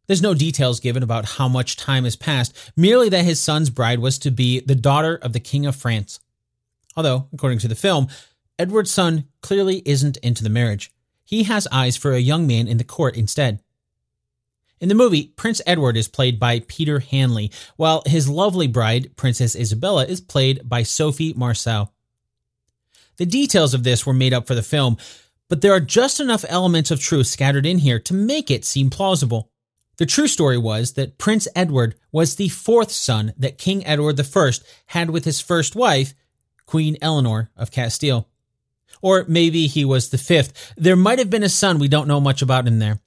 There's 0.06 0.20
no 0.20 0.34
details 0.34 0.78
given 0.78 1.02
about 1.02 1.24
how 1.24 1.48
much 1.48 1.78
time 1.78 2.04
has 2.04 2.16
passed, 2.16 2.54
merely 2.76 3.08
that 3.08 3.24
his 3.24 3.40
son's 3.40 3.70
bride 3.70 4.00
was 4.00 4.18
to 4.18 4.30
be 4.30 4.60
the 4.60 4.74
daughter 4.74 5.16
of 5.22 5.32
the 5.32 5.40
King 5.40 5.64
of 5.64 5.74
France. 5.74 6.20
Although, 6.98 7.28
according 7.32 7.60
to 7.60 7.68
the 7.68 7.74
film, 7.76 8.08
Edward's 8.58 8.90
son 8.90 9.24
clearly 9.40 9.80
isn't 9.86 10.18
into 10.18 10.44
the 10.44 10.50
marriage. 10.50 10.92
He 11.24 11.44
has 11.44 11.66
eyes 11.72 11.96
for 11.96 12.12
a 12.12 12.18
young 12.18 12.46
man 12.46 12.68
in 12.68 12.76
the 12.76 12.84
court 12.84 13.16
instead. 13.16 13.62
In 14.80 14.88
the 14.88 14.94
movie, 14.94 15.32
Prince 15.36 15.60
Edward 15.66 15.96
is 15.96 16.08
played 16.08 16.38
by 16.38 16.60
Peter 16.60 17.00
Hanly, 17.00 17.52
while 17.76 18.02
his 18.06 18.28
lovely 18.28 18.68
bride, 18.68 19.16
Princess 19.16 19.56
Isabella, 19.56 20.04
is 20.04 20.20
played 20.20 20.68
by 20.68 20.82
Sophie 20.84 21.34
Marceau. 21.34 21.90
The 23.16 23.26
details 23.26 23.74
of 23.74 23.82
this 23.82 24.06
were 24.06 24.12
made 24.12 24.32
up 24.32 24.46
for 24.46 24.54
the 24.54 24.62
film, 24.62 24.96
but 25.48 25.60
there 25.60 25.72
are 25.72 25.80
just 25.80 26.20
enough 26.20 26.44
elements 26.48 26.90
of 26.90 27.00
truth 27.00 27.26
scattered 27.26 27.66
in 27.66 27.78
here 27.78 27.98
to 27.98 28.14
make 28.14 28.50
it 28.50 28.64
seem 28.64 28.90
plausible. 28.90 29.50
The 29.96 30.06
true 30.06 30.28
story 30.28 30.58
was 30.58 30.92
that 30.92 31.18
Prince 31.18 31.48
Edward 31.56 31.96
was 32.12 32.36
the 32.36 32.48
fourth 32.48 32.92
son 32.92 33.32
that 33.36 33.58
King 33.58 33.84
Edward 33.84 34.20
I 34.20 34.52
had 34.86 35.10
with 35.10 35.24
his 35.24 35.40
first 35.40 35.74
wife, 35.74 36.14
Queen 36.66 36.96
Eleanor 37.02 37.50
of 37.56 37.72
Castile. 37.72 38.28
Or 39.02 39.24
maybe 39.26 39.66
he 39.66 39.84
was 39.84 40.10
the 40.10 40.18
fifth. 40.18 40.74
There 40.76 40.96
might 40.96 41.18
have 41.18 41.30
been 41.30 41.42
a 41.42 41.48
son 41.48 41.78
we 41.78 41.88
don't 41.88 42.08
know 42.08 42.20
much 42.20 42.42
about 42.42 42.68
in 42.68 42.78
there. 42.78 43.00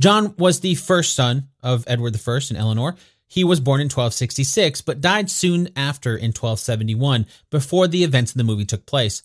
John 0.00 0.34
was 0.38 0.60
the 0.60 0.74
first 0.76 1.14
son 1.14 1.48
of 1.62 1.84
Edward 1.86 2.14
I 2.16 2.32
and 2.48 2.56
Eleanor. 2.56 2.96
He 3.26 3.44
was 3.44 3.60
born 3.60 3.80
in 3.80 3.86
1266, 3.86 4.80
but 4.82 5.00
died 5.00 5.30
soon 5.30 5.68
after 5.76 6.16
in 6.16 6.28
1271, 6.28 7.26
before 7.50 7.86
the 7.86 8.04
events 8.04 8.32
in 8.32 8.38
the 8.38 8.44
movie 8.44 8.64
took 8.64 8.86
place. 8.86 9.22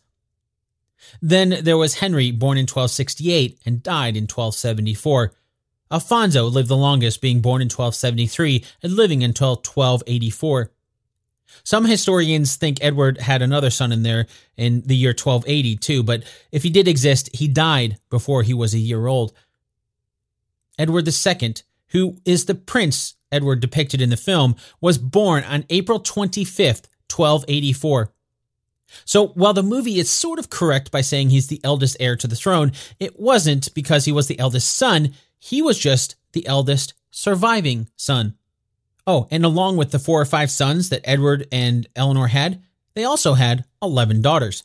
Then 1.21 1.59
there 1.61 1.77
was 1.77 1.95
Henry, 1.95 2.31
born 2.31 2.57
in 2.57 2.63
1268 2.63 3.59
and 3.65 3.83
died 3.83 4.17
in 4.17 4.23
1274. 4.23 5.33
Alfonso 5.91 6.45
lived 6.45 6.69
the 6.69 6.77
longest, 6.77 7.21
being 7.21 7.41
born 7.41 7.61
in 7.61 7.67
1273 7.67 8.65
and 8.81 8.93
living 8.93 9.23
until 9.23 9.51
1284. 9.51 10.71
Some 11.63 11.85
historians 11.85 12.55
think 12.55 12.79
Edward 12.81 13.19
had 13.19 13.41
another 13.41 13.69
son 13.69 13.91
in 13.91 14.01
there 14.01 14.25
in 14.57 14.81
the 14.81 14.95
year 14.95 15.11
1280 15.11 15.75
too, 15.77 16.03
but 16.03 16.23
if 16.51 16.63
he 16.63 16.69
did 16.69 16.87
exist, 16.87 17.29
he 17.33 17.47
died 17.47 17.99
before 18.09 18.41
he 18.41 18.53
was 18.53 18.73
a 18.73 18.79
year 18.79 19.05
old. 19.05 19.33
Edward 20.77 21.07
II, 21.07 21.53
who 21.87 22.17
is 22.25 22.45
the 22.45 22.55
prince 22.55 23.15
Edward 23.31 23.59
depicted 23.59 24.01
in 24.01 24.09
the 24.09 24.17
film, 24.17 24.55
was 24.81 24.97
born 24.97 25.43
on 25.43 25.65
April 25.69 25.99
25th, 25.99 26.87
1284. 27.09 28.13
So 29.05 29.27
while 29.29 29.53
the 29.53 29.63
movie 29.63 29.99
is 29.99 30.09
sort 30.09 30.39
of 30.39 30.49
correct 30.49 30.91
by 30.91 31.01
saying 31.01 31.29
he's 31.29 31.47
the 31.47 31.61
eldest 31.63 31.97
heir 31.99 32.15
to 32.17 32.27
the 32.27 32.35
throne, 32.35 32.71
it 32.99 33.19
wasn't 33.19 33.73
because 33.73 34.05
he 34.05 34.11
was 34.11 34.27
the 34.27 34.39
eldest 34.39 34.75
son, 34.75 35.13
he 35.39 35.61
was 35.61 35.79
just 35.79 36.15
the 36.33 36.45
eldest 36.45 36.93
surviving 37.11 37.89
son. 37.95 38.35
Oh, 39.05 39.27
and 39.29 39.43
along 39.43 39.77
with 39.77 39.91
the 39.91 39.99
four 39.99 40.21
or 40.21 40.25
five 40.25 40.49
sons 40.49 40.89
that 40.89 41.01
Edward 41.03 41.47
and 41.51 41.87
Eleanor 41.95 42.27
had, 42.27 42.61
they 42.93 43.03
also 43.03 43.33
had 43.33 43.65
11 43.81 44.21
daughters. 44.21 44.63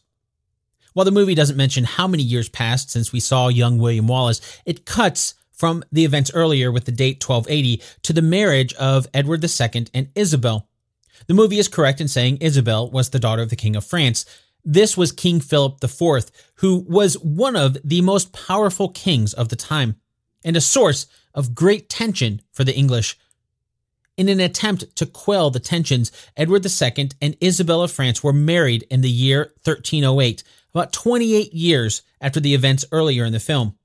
While 0.93 1.05
the 1.05 1.11
movie 1.11 1.35
doesn't 1.35 1.57
mention 1.57 1.85
how 1.85 2.07
many 2.07 2.23
years 2.23 2.49
passed 2.49 2.91
since 2.91 3.13
we 3.13 3.21
saw 3.21 3.49
young 3.49 3.79
William 3.79 4.07
Wallace, 4.07 4.41
it 4.65 4.85
cuts 4.85 5.35
from 5.59 5.85
the 5.93 6.05
events 6.05 6.31
earlier 6.33 6.73
with 6.73 6.85
the 6.85 6.93
date 6.93 7.23
1280 7.23 7.83
to 8.05 8.13
the 8.13 8.23
marriage 8.23 8.73
of 8.75 9.07
Edward 9.13 9.45
II 9.45 9.87
and 9.93 10.09
Isabel. 10.15 10.69
The 11.27 11.35
movie 11.35 11.59
is 11.59 11.69
correct 11.69 12.01
in 12.01 12.09
saying 12.09 12.39
Isabel 12.41 12.91
was 12.91 13.11
the 13.11 13.19
daughter 13.19 13.43
of 13.43 13.51
the 13.51 13.57
King 13.57 13.77
of 13.77 13.85
France. 13.85 14.25
This 14.65 14.97
was 14.97 15.13
King 15.13 15.41
Philip 15.41 15.83
IV, 15.83 16.31
who 16.57 16.87
was 16.89 17.15
one 17.19 17.57
of 17.57 17.77
the 17.85 18.01
most 18.01 18.33
powerful 18.33 18.89
kings 18.89 19.35
of 19.35 19.49
the 19.49 19.57
time 19.57 19.97
and 20.45 20.57
a 20.57 20.61
source 20.61 21.07
of 21.35 21.55
great 21.55 21.89
tension 21.89 22.41
for 22.53 22.65
the 22.65 22.75
English 22.75 23.19
in 24.19 24.29
an 24.29 24.41
attempt 24.41 24.97
to 24.97 25.07
quell 25.07 25.51
the 25.51 25.61
tensions, 25.61 26.11
Edward 26.37 26.67
II 26.67 27.11
and 27.23 27.37
Isabel 27.41 27.83
of 27.83 27.93
France 27.93 28.23
were 28.23 28.33
married 28.33 28.85
in 28.91 29.01
the 29.01 29.09
year 29.09 29.53
1308, 29.63 30.43
about 30.75 30.93
28 30.93 31.55
years 31.55 32.03
after 32.21 32.41
the 32.41 32.53
events 32.53 32.85
earlier 32.91 33.25
in 33.25 33.33
the 33.33 33.41
film. 33.41 33.78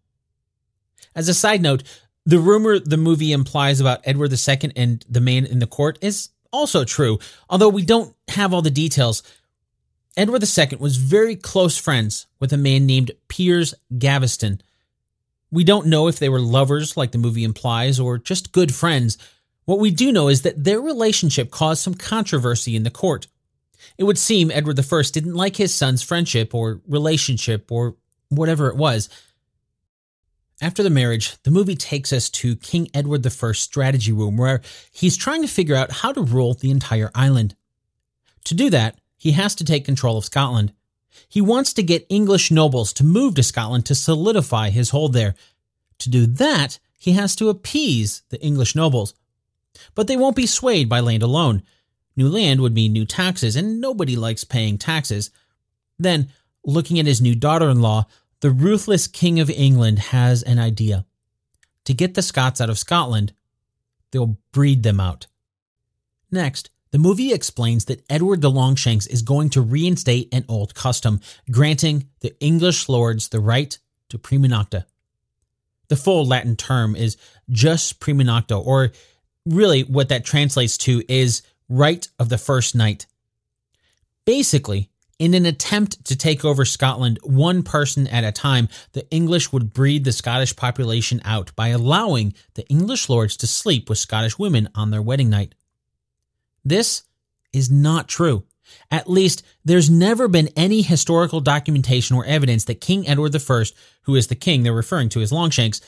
As 1.16 1.30
a 1.30 1.34
side 1.34 1.62
note, 1.62 1.84
the 2.26 2.40
rumor 2.40 2.80
the 2.80 2.98
movie 2.98 3.32
implies 3.32 3.80
about 3.80 4.02
Edward 4.06 4.32
II 4.32 4.72
and 4.76 5.06
the 5.10 5.22
man 5.22 5.46
in 5.46 5.60
the 5.60 5.68
court 5.68 6.00
is 6.02 6.30
also 6.52 6.86
true, 6.86 7.20
although 7.50 7.70
we 7.70 7.84
don't 7.84 8.16
have 8.30 8.54
all 8.54 8.62
the 8.62 8.72
details. 8.72 9.24
Edward 10.16 10.44
II 10.44 10.78
was 10.80 10.98
very 10.98 11.36
close 11.36 11.78
friends 11.78 12.28
with 12.40 12.54
a 12.54 12.58
man 12.58 12.86
named 12.86 13.12
Piers 13.28 13.74
Gaveston. 13.98 14.62
We 15.52 15.64
don't 15.64 15.88
know 15.88 16.08
if 16.08 16.20
they 16.20 16.30
were 16.30 16.40
lovers 16.40 16.96
like 16.96 17.12
the 17.12 17.18
movie 17.18 17.44
implies 17.44 18.00
or 18.00 18.18
just 18.18 18.52
good 18.52 18.74
friends, 18.74 19.18
what 19.66 19.80
we 19.80 19.92
do 19.92 20.12
know 20.12 20.28
is 20.28 20.42
that 20.42 20.64
their 20.64 20.82
relationship 20.82 21.50
caused 21.50 21.82
some 21.82 21.94
controversy 21.94 22.76
in 22.76 22.84
the 22.84 22.92
court. 22.92 23.28
It 23.98 24.04
would 24.04 24.18
seem 24.18 24.52
Edward 24.52 24.80
I 24.80 25.02
didn't 25.12 25.36
like 25.36 25.56
his 25.56 25.74
son's 25.74 26.04
friendship 26.04 26.54
or 26.54 26.82
relationship 26.88 27.72
or 27.72 27.96
whatever 28.30 28.70
it 28.70 28.76
was. 28.76 29.10
After 30.62 30.84
the 30.84 30.90
marriage, 30.90 31.36
the 31.44 31.52
movie 31.52 31.76
takes 31.76 32.14
us 32.14 32.30
to 32.30 32.56
King 32.56 32.90
Edward 32.94 33.26
I's 33.26 33.58
strategy 33.58 34.12
room 34.12 34.38
where 34.38 34.62
he's 34.92 35.18
trying 35.18 35.42
to 35.42 35.48
figure 35.48 35.76
out 35.76 35.92
how 35.92 36.14
to 36.14 36.22
rule 36.22 36.54
the 36.54 36.72
entire 36.72 37.12
island. 37.16 37.56
To 38.46 38.54
do 38.54 38.70
that, 38.70 38.98
he 39.18 39.32
has 39.32 39.56
to 39.56 39.66
take 39.66 39.86
control 39.86 40.18
of 40.18 40.26
Scotland. 40.26 40.74
He 41.28 41.42
wants 41.42 41.74
to 41.74 41.84
get 41.84 42.06
English 42.10 42.52
nobles 42.52 42.94
to 42.94 43.04
move 43.04 43.36
to 43.36 43.44
Scotland 43.44 43.86
to 43.88 43.96
solidify 43.96 44.70
his 44.70 44.92
hold 44.92 45.14
there. 45.14 45.36
To 46.00 46.10
do 46.10 46.26
that, 46.26 46.80
he 46.98 47.14
has 47.14 47.36
to 47.38 47.50
appease 47.50 48.24
the 48.30 48.42
English 48.42 48.76
nobles. 48.76 49.14
But 49.96 50.08
they 50.08 50.18
won't 50.18 50.36
be 50.36 50.46
swayed 50.46 50.88
by 50.88 51.00
land 51.00 51.24
alone. 51.24 51.64
New 52.16 52.30
land 52.30 52.62
would 52.62 52.74
mean 52.74 52.94
new 52.94 53.06
taxes, 53.06 53.56
and 53.56 53.82
nobody 53.82 54.16
likes 54.16 54.44
paying 54.44 54.78
taxes. 54.78 55.32
Then, 55.98 56.30
looking 56.64 57.00
at 57.00 57.06
his 57.06 57.22
new 57.22 57.36
daughter 57.36 57.70
in 57.70 57.82
law, 57.82 58.06
the 58.44 58.52
ruthless 58.52 59.08
King 59.08 59.40
of 59.40 59.50
England 59.50 60.00
has 60.00 60.44
an 60.44 60.60
idea. 60.60 61.06
To 61.86 61.94
get 61.94 62.14
the 62.14 62.22
Scots 62.22 62.60
out 62.60 62.70
of 62.70 62.78
Scotland, 62.78 63.32
they'll 64.12 64.38
breed 64.52 64.84
them 64.84 65.00
out. 65.00 65.28
Next, 66.30 66.70
the 66.92 66.98
movie 66.98 67.32
explains 67.32 67.86
that 67.86 68.04
Edward 68.10 68.42
the 68.42 68.52
Longshanks 68.52 69.08
is 69.08 69.22
going 69.22 69.50
to 69.52 69.62
reinstate 69.62 70.28
an 70.34 70.44
old 70.50 70.76
custom, 70.76 71.22
granting 71.52 72.10
the 72.20 72.38
English 72.42 72.90
lords 72.90 73.30
the 73.30 73.40
right 73.40 73.80
to 74.10 74.18
prima 74.18 74.50
nocte. 74.50 74.84
The 75.88 75.96
full 75.96 76.26
Latin 76.26 76.58
term 76.58 76.98
is 76.98 77.16
just 77.50 78.02
prima 78.02 78.26
nocte, 78.26 78.62
or 78.62 78.92
really 79.46 79.84
what 79.84 80.10
that 80.10 80.26
translates 80.26 80.78
to 80.80 81.02
is 81.08 81.44
right 81.70 82.06
of 82.20 82.28
the 82.28 82.38
first 82.38 82.76
night. 82.76 83.08
Basically, 84.26 84.90
in 85.20 85.34
an 85.34 85.46
attempt 85.46 86.06
to 86.06 86.16
take 86.16 86.44
over 86.44 86.66
Scotland 86.66 87.20
one 87.24 87.64
person 87.64 88.08
at 88.08 88.24
a 88.24 88.32
time, 88.32 88.68
the 88.94 89.10
English 89.12 89.52
would 89.52 89.74
breed 89.74 90.04
the 90.04 90.12
Scottish 90.12 90.56
population 90.56 91.22
out 91.24 91.56
by 91.56 91.70
allowing 91.70 92.34
the 92.56 92.68
English 92.68 93.10
lords 93.10 93.38
to 93.38 93.48
sleep 93.48 93.90
with 93.90 93.98
Scottish 93.98 94.40
women 94.40 94.70
on 94.76 94.92
their 94.92 95.02
wedding 95.02 95.30
night. 95.30 95.56
This 96.66 97.04
is 97.52 97.70
not 97.70 98.08
true. 98.08 98.46
At 98.90 99.10
least, 99.10 99.44
there's 99.64 99.90
never 99.90 100.28
been 100.28 100.50
any 100.56 100.82
historical 100.82 101.42
documentation 101.42 102.16
or 102.16 102.26
evidence 102.26 102.66
that 102.66 102.82
King 102.82 103.08
Edward 103.08 103.36
I, 103.36 103.64
who 104.04 104.16
is 104.16 104.28
the 104.28 104.36
king 104.36 104.64
they're 104.64 104.74
referring 104.74 105.10
to 105.10 105.22
as 105.22 105.32
Longshanks, 105.32 105.82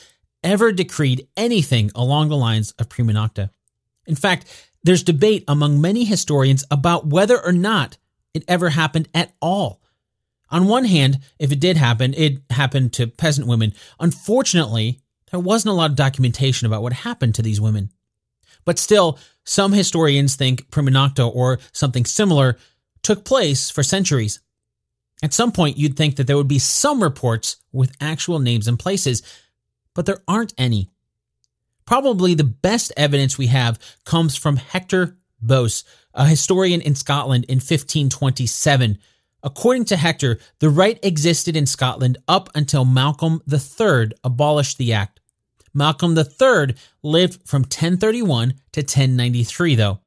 ever 0.44 0.72
decreed 0.72 1.26
anything 1.36 1.90
along 1.94 2.28
the 2.28 2.36
lines 2.36 2.72
of 2.72 2.88
prima 2.88 3.12
nocte. 3.12 3.50
In 4.06 4.14
fact, 4.14 4.70
there's 4.84 5.02
debate 5.02 5.44
among 5.48 5.80
many 5.80 6.04
historians 6.04 6.64
about 6.70 7.06
whether 7.06 7.44
or 7.44 7.52
not 7.52 7.98
it 8.36 8.44
ever 8.46 8.68
happened 8.70 9.08
at 9.14 9.32
all. 9.40 9.80
On 10.50 10.68
one 10.68 10.84
hand, 10.84 11.18
if 11.38 11.50
it 11.50 11.58
did 11.58 11.76
happen, 11.76 12.14
it 12.14 12.40
happened 12.50 12.92
to 12.94 13.06
peasant 13.06 13.48
women. 13.48 13.72
Unfortunately, 13.98 15.00
there 15.30 15.40
wasn't 15.40 15.72
a 15.72 15.74
lot 15.74 15.90
of 15.90 15.96
documentation 15.96 16.66
about 16.66 16.82
what 16.82 16.92
happened 16.92 17.34
to 17.34 17.42
these 17.42 17.60
women. 17.60 17.90
But 18.64 18.78
still, 18.78 19.18
some 19.44 19.72
historians 19.72 20.36
think 20.36 20.70
prima 20.70 20.90
nocte 20.90 21.34
or 21.34 21.58
something 21.72 22.04
similar 22.04 22.58
took 23.02 23.24
place 23.24 23.70
for 23.70 23.82
centuries. 23.82 24.40
At 25.22 25.32
some 25.32 25.50
point, 25.50 25.78
you'd 25.78 25.96
think 25.96 26.16
that 26.16 26.26
there 26.26 26.36
would 26.36 26.48
be 26.48 26.58
some 26.58 27.02
reports 27.02 27.56
with 27.72 27.96
actual 28.00 28.38
names 28.38 28.68
and 28.68 28.78
places, 28.78 29.22
but 29.94 30.04
there 30.06 30.22
aren't 30.28 30.54
any. 30.58 30.90
Probably 31.86 32.34
the 32.34 32.44
best 32.44 32.92
evidence 32.96 33.38
we 33.38 33.46
have 33.46 33.78
comes 34.04 34.36
from 34.36 34.56
Hector 34.56 35.16
Boece, 35.44 35.84
a 36.14 36.26
historian 36.26 36.80
in 36.80 36.94
Scotland 36.94 37.44
in 37.44 37.56
1527. 37.56 38.98
According 39.42 39.84
to 39.86 39.96
Hector, 39.96 40.38
the 40.58 40.70
right 40.70 40.98
existed 41.02 41.56
in 41.56 41.66
Scotland 41.66 42.18
up 42.26 42.48
until 42.54 42.84
Malcolm 42.84 43.40
III 43.50 44.10
abolished 44.24 44.78
the 44.78 44.92
act. 44.92 45.20
Malcolm 45.72 46.16
III 46.16 46.74
lived 47.02 47.46
from 47.46 47.62
1031 47.62 48.54
to 48.72 48.80
1093, 48.80 49.74
though. 49.74 50.00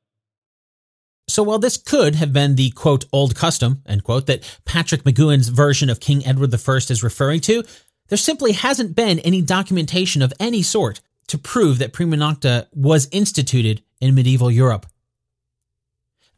So 1.30 1.44
while 1.44 1.60
this 1.60 1.78
could 1.78 2.16
have 2.16 2.34
been 2.34 2.56
the 2.56 2.72
quote 2.72 3.06
old 3.14 3.36
custom, 3.36 3.84
end 3.86 4.04
quote, 4.04 4.26
that 4.26 4.60
Patrick 4.66 5.04
McGoohan's 5.04 5.50
version 5.50 5.90
of 5.90 6.00
King 6.00 6.26
Edward 6.26 6.54
I 6.54 6.72
is 6.78 7.04
referring 7.04 7.42
to, 7.42 7.64
there 8.08 8.18
simply 8.18 8.54
hasn't 8.54 8.96
been 8.96 9.20
any 9.20 9.44
documentation 9.44 10.24
of 10.24 10.34
any 10.40 10.64
sort 10.64 11.02
to 11.28 11.38
prove 11.38 11.78
that 11.78 11.94
prima 11.94 12.18
nocte 12.18 12.66
was 12.74 13.08
instituted 13.12 13.84
in 14.02 14.16
medieval 14.16 14.50
Europe. 14.50 14.88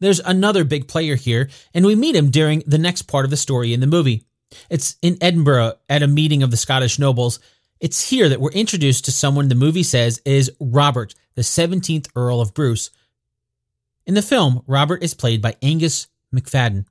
There's 0.02 0.18
another 0.18 0.64
big 0.64 0.88
player 0.88 1.14
here, 1.14 1.48
and 1.72 1.86
we 1.86 1.94
meet 1.94 2.16
him 2.16 2.30
during 2.30 2.64
the 2.66 2.76
next 2.76 3.02
part 3.02 3.24
of 3.24 3.30
the 3.30 3.36
story 3.36 3.72
in 3.72 3.78
the 3.78 3.86
movie. 3.86 4.26
It's 4.68 4.96
in 5.00 5.16
Edinburgh 5.20 5.74
at 5.88 6.02
a 6.02 6.08
meeting 6.08 6.42
of 6.42 6.50
the 6.50 6.56
Scottish 6.56 6.98
nobles. 6.98 7.38
It's 7.78 8.10
here 8.10 8.28
that 8.28 8.40
we're 8.40 8.50
introduced 8.50 9.04
to 9.04 9.12
someone 9.12 9.46
the 9.46 9.54
movie 9.54 9.84
says 9.84 10.20
is 10.24 10.50
Robert, 10.58 11.14
the 11.36 11.42
17th 11.42 12.08
Earl 12.16 12.40
of 12.40 12.52
Bruce. 12.52 12.90
In 14.04 14.14
the 14.14 14.22
film, 14.22 14.64
Robert 14.66 15.04
is 15.04 15.14
played 15.14 15.40
by 15.40 15.54
Angus 15.62 16.08
Macfadyen. 16.34 16.84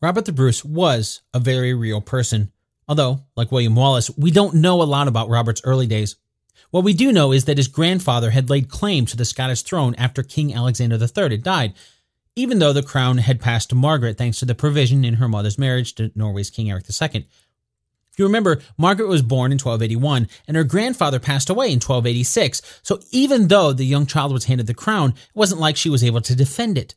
Robert 0.00 0.24
the 0.24 0.32
Bruce 0.32 0.64
was 0.64 1.22
a 1.34 1.40
very 1.40 1.74
real 1.74 2.00
person, 2.00 2.52
although, 2.86 3.24
like 3.34 3.50
William 3.50 3.74
Wallace, 3.74 4.08
we 4.16 4.30
don't 4.30 4.54
know 4.54 4.82
a 4.82 4.84
lot 4.84 5.08
about 5.08 5.30
Robert's 5.30 5.62
early 5.64 5.88
days. 5.88 6.14
What 6.76 6.84
we 6.84 6.92
do 6.92 7.10
know 7.10 7.32
is 7.32 7.46
that 7.46 7.56
his 7.56 7.68
grandfather 7.68 8.32
had 8.32 8.50
laid 8.50 8.68
claim 8.68 9.06
to 9.06 9.16
the 9.16 9.24
Scottish 9.24 9.62
throne 9.62 9.94
after 9.94 10.22
King 10.22 10.52
Alexander 10.52 10.96
III 10.96 11.30
had 11.30 11.42
died, 11.42 11.72
even 12.34 12.58
though 12.58 12.74
the 12.74 12.82
crown 12.82 13.16
had 13.16 13.40
passed 13.40 13.70
to 13.70 13.74
Margaret 13.74 14.18
thanks 14.18 14.40
to 14.40 14.44
the 14.44 14.54
provision 14.54 15.02
in 15.02 15.14
her 15.14 15.26
mother's 15.26 15.58
marriage 15.58 15.94
to 15.94 16.12
Norway's 16.14 16.50
King 16.50 16.70
Eric 16.70 16.84
II. 16.84 17.26
If 18.12 18.18
you 18.18 18.26
remember, 18.26 18.60
Margaret 18.76 19.08
was 19.08 19.22
born 19.22 19.52
in 19.52 19.58
1281 19.58 20.28
and 20.46 20.54
her 20.54 20.64
grandfather 20.64 21.18
passed 21.18 21.48
away 21.48 21.68
in 21.68 21.76
1286, 21.76 22.80
so 22.82 23.00
even 23.10 23.48
though 23.48 23.72
the 23.72 23.86
young 23.86 24.04
child 24.04 24.34
was 24.34 24.44
handed 24.44 24.66
the 24.66 24.74
crown, 24.74 25.12
it 25.12 25.34
wasn't 25.34 25.62
like 25.62 25.78
she 25.78 25.88
was 25.88 26.04
able 26.04 26.20
to 26.20 26.36
defend 26.36 26.76
it. 26.76 26.94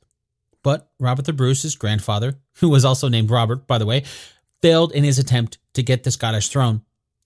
But 0.62 0.90
Robert 1.00 1.24
the 1.24 1.32
Bruce's 1.32 1.78
grandfather, 1.78 2.36
who 2.56 2.68
was 2.68 2.84
also 2.84 3.08
named 3.08 3.32
Robert, 3.32 3.66
by 3.66 3.78
the 3.78 3.86
way, 3.86 4.04
failed 4.62 4.92
in 4.92 5.06
his 5.06 5.20
attempt 5.20 5.58
to 5.76 5.84
get 5.84 6.04
the 6.04 6.12
Scottish 6.12 6.50
throne. 6.50 6.82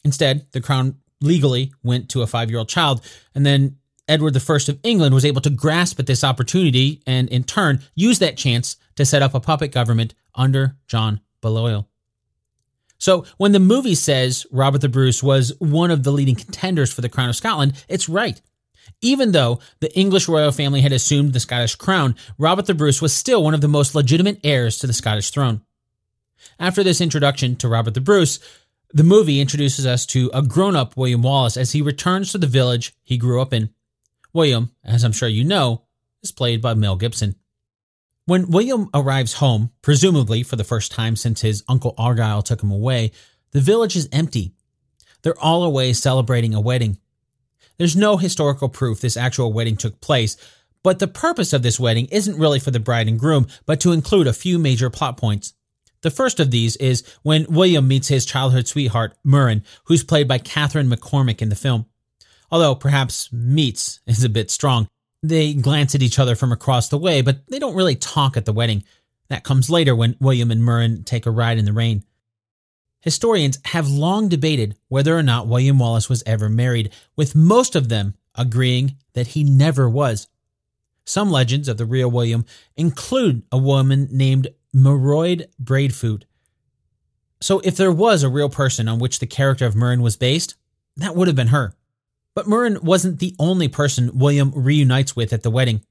Instead, 0.06 0.46
the 0.52 0.62
crown 0.62 0.98
legally 1.24 1.74
went 1.84 2.10
to 2.10 2.22
a 2.22 2.28
five 2.28 2.50
year 2.50 2.60
old 2.60 2.70
child. 2.70 3.02
And 3.34 3.46
then 3.46 3.78
Edward 4.08 4.36
I 4.36 4.56
of 4.56 4.80
England 4.84 5.16
was 5.16 5.26
able 5.26 5.42
to 5.42 5.50
grasp 5.50 6.00
at 6.00 6.08
this 6.08 6.24
opportunity 6.24 7.02
and, 7.08 7.30
in 7.30 7.44
turn, 7.44 7.82
use 7.96 8.20
that 8.20 8.38
chance 8.38 8.76
to 8.96 9.06
set 9.06 9.22
up 9.22 9.34
a 9.34 9.40
puppet 9.40 9.72
government 9.72 10.14
under 10.36 10.76
John 10.88 11.22
Balliol. 11.42 11.88
So, 12.98 13.26
when 13.38 13.52
the 13.52 13.60
movie 13.60 13.96
says 13.96 14.46
Robert 14.52 14.82
the 14.82 14.90
Bruce 14.90 15.24
was 15.24 15.54
one 15.60 15.92
of 15.92 16.04
the 16.04 16.12
leading 16.12 16.36
contenders 16.36 16.94
for 16.94 17.02
the 17.02 17.10
crown 17.10 17.30
of 17.30 17.36
Scotland, 17.36 17.84
it's 17.88 18.08
right. 18.08 18.42
Even 19.02 19.32
though 19.32 19.60
the 19.80 19.94
English 19.98 20.28
royal 20.28 20.52
family 20.52 20.82
had 20.82 20.94
assumed 20.94 21.34
the 21.34 21.40
Scottish 21.40 21.76
crown, 21.76 22.16
Robert 22.38 22.66
the 22.66 22.74
Bruce 22.74 23.02
was 23.02 23.14
still 23.14 23.44
one 23.44 23.54
of 23.54 23.62
the 23.62 23.68
most 23.68 23.96
legitimate 23.96 24.40
heirs 24.44 24.78
to 24.80 24.88
the 24.88 24.94
Scottish 24.94 25.32
throne. 25.32 25.62
After 26.60 26.84
this 26.84 27.02
introduction 27.02 27.56
to 27.58 27.68
Robert 27.68 27.94
the 27.94 28.02
Bruce, 28.02 28.40
the 28.94 29.04
movie 29.04 29.42
introduces 29.42 29.88
us 29.88 30.06
to 30.06 30.30
a 30.34 30.44
grown 30.44 30.76
up 30.76 30.96
William 30.96 31.24
Wallace 31.24 31.58
as 31.58 31.72
he 31.72 31.82
returns 31.82 32.32
to 32.32 32.38
the 32.38 32.46
village 32.46 32.94
he 33.02 33.18
grew 33.18 33.42
up 33.42 33.52
in. 33.52 33.72
William, 34.34 34.72
as 34.84 35.04
I'm 35.04 35.12
sure 35.12 35.28
you 35.28 35.44
know, 35.44 35.84
is 36.22 36.32
played 36.32 36.62
by 36.62 36.76
Mel 36.76 36.96
Gibson. 36.96 37.36
When 38.26 38.52
William 38.52 38.90
arrives 38.94 39.34
home, 39.34 39.72
presumably 39.82 40.44
for 40.44 40.56
the 40.56 40.64
first 40.64 40.92
time 40.92 41.16
since 41.16 41.42
his 41.42 41.64
uncle 41.68 41.96
Argyle 41.98 42.44
took 42.44 42.62
him 42.62 42.72
away, 42.72 43.12
the 43.52 43.60
village 43.60 43.96
is 43.96 44.08
empty. 44.12 44.54
They're 45.24 45.40
all 45.40 45.64
away 45.64 45.94
celebrating 45.94 46.54
a 46.54 46.62
wedding. 46.62 47.00
There's 47.78 47.96
no 47.96 48.18
historical 48.18 48.70
proof 48.70 49.02
this 49.02 49.18
actual 49.18 49.52
wedding 49.52 49.76
took 49.76 50.02
place, 50.02 50.38
but 50.84 51.00
the 51.00 51.08
purpose 51.08 51.52
of 51.52 51.64
this 51.64 51.80
wedding 51.80 52.06
isn't 52.12 52.38
really 52.38 52.60
for 52.60 52.72
the 52.72 52.80
bride 52.80 53.08
and 53.08 53.20
groom, 53.20 53.48
but 53.66 53.80
to 53.82 53.92
include 53.92 54.28
a 54.28 54.34
few 54.34 54.60
major 54.60 54.92
plot 54.92 55.18
points. 55.18 55.54
The 56.04 56.12
first 56.12 56.40
of 56.40 56.52
these 56.52 56.76
is 56.76 57.04
when 57.24 57.48
William 57.50 57.88
meets 57.88 58.10
his 58.10 58.26
childhood 58.26 58.68
sweetheart, 58.68 59.18
Murron, 59.26 59.64
who's 59.86 60.04
played 60.04 60.28
by 60.28 60.38
Catherine 60.38 60.90
McCormack 60.90 61.42
in 61.42 61.50
the 61.50 61.56
film. 61.56 61.86
Although 62.52 62.76
perhaps 62.76 63.32
meets 63.32 64.02
is 64.06 64.24
a 64.24 64.30
bit 64.30 64.52
strong. 64.52 64.88
They 65.24 65.54
glance 65.54 65.96
at 65.96 66.04
each 66.04 66.20
other 66.20 66.36
from 66.36 66.52
across 66.52 66.90
the 66.90 66.98
way, 66.98 67.22
but 67.22 67.48
they 67.48 67.58
don't 67.58 67.76
really 67.76 67.96
talk 67.96 68.36
at 68.36 68.46
the 68.46 68.54
wedding. 68.54 68.84
That 69.30 69.46
comes 69.46 69.70
later 69.70 69.96
when 69.96 70.18
William 70.20 70.52
and 70.52 70.62
Murron 70.62 71.06
take 71.06 71.26
a 71.26 71.32
ride 71.32 71.58
in 71.58 71.66
the 71.66 71.74
rain. 71.74 72.04
Historians 73.00 73.58
have 73.66 73.90
long 73.90 74.28
debated 74.28 74.76
whether 74.90 75.18
or 75.18 75.24
not 75.24 75.48
William 75.48 75.80
Wallace 75.80 76.10
was 76.10 76.24
ever 76.26 76.50
married, 76.50 76.92
with 77.16 77.34
most 77.34 77.76
of 77.76 77.88
them 77.88 78.16
agreeing 78.36 78.98
that 79.14 79.28
he 79.28 79.44
never 79.44 79.90
was. 79.90 80.28
Some 81.06 81.32
legends 81.32 81.70
of 81.70 81.78
the 81.78 81.86
real 81.86 82.12
William 82.12 82.46
include 82.76 83.44
a 83.52 83.58
woman 83.58 84.10
named 84.12 84.50
Moroyd 84.76 85.46
Braidfoot. 85.62 86.24
So 87.42 87.60
if 87.60 87.76
there 87.76 87.92
was 87.92 88.24
a 88.24 88.30
real 88.30 88.50
person 88.50 88.88
on 88.88 89.00
which 89.00 89.20
the 89.20 89.28
character 89.28 89.66
of 89.66 89.76
Murron 89.76 90.02
was 90.02 90.18
based, 90.18 90.56
that 90.98 91.16
would 91.16 91.28
have 91.28 91.36
been 91.36 91.48
her. 91.48 91.76
But 92.36 92.48
Murron 92.48 92.82
wasn't 92.82 93.20
the 93.20 93.36
only 93.38 93.68
person 93.68 94.18
William 94.18 94.52
reunites 94.56 95.16
with 95.16 95.34
at 95.34 95.44
the 95.44 95.52
wedding. 95.52 95.82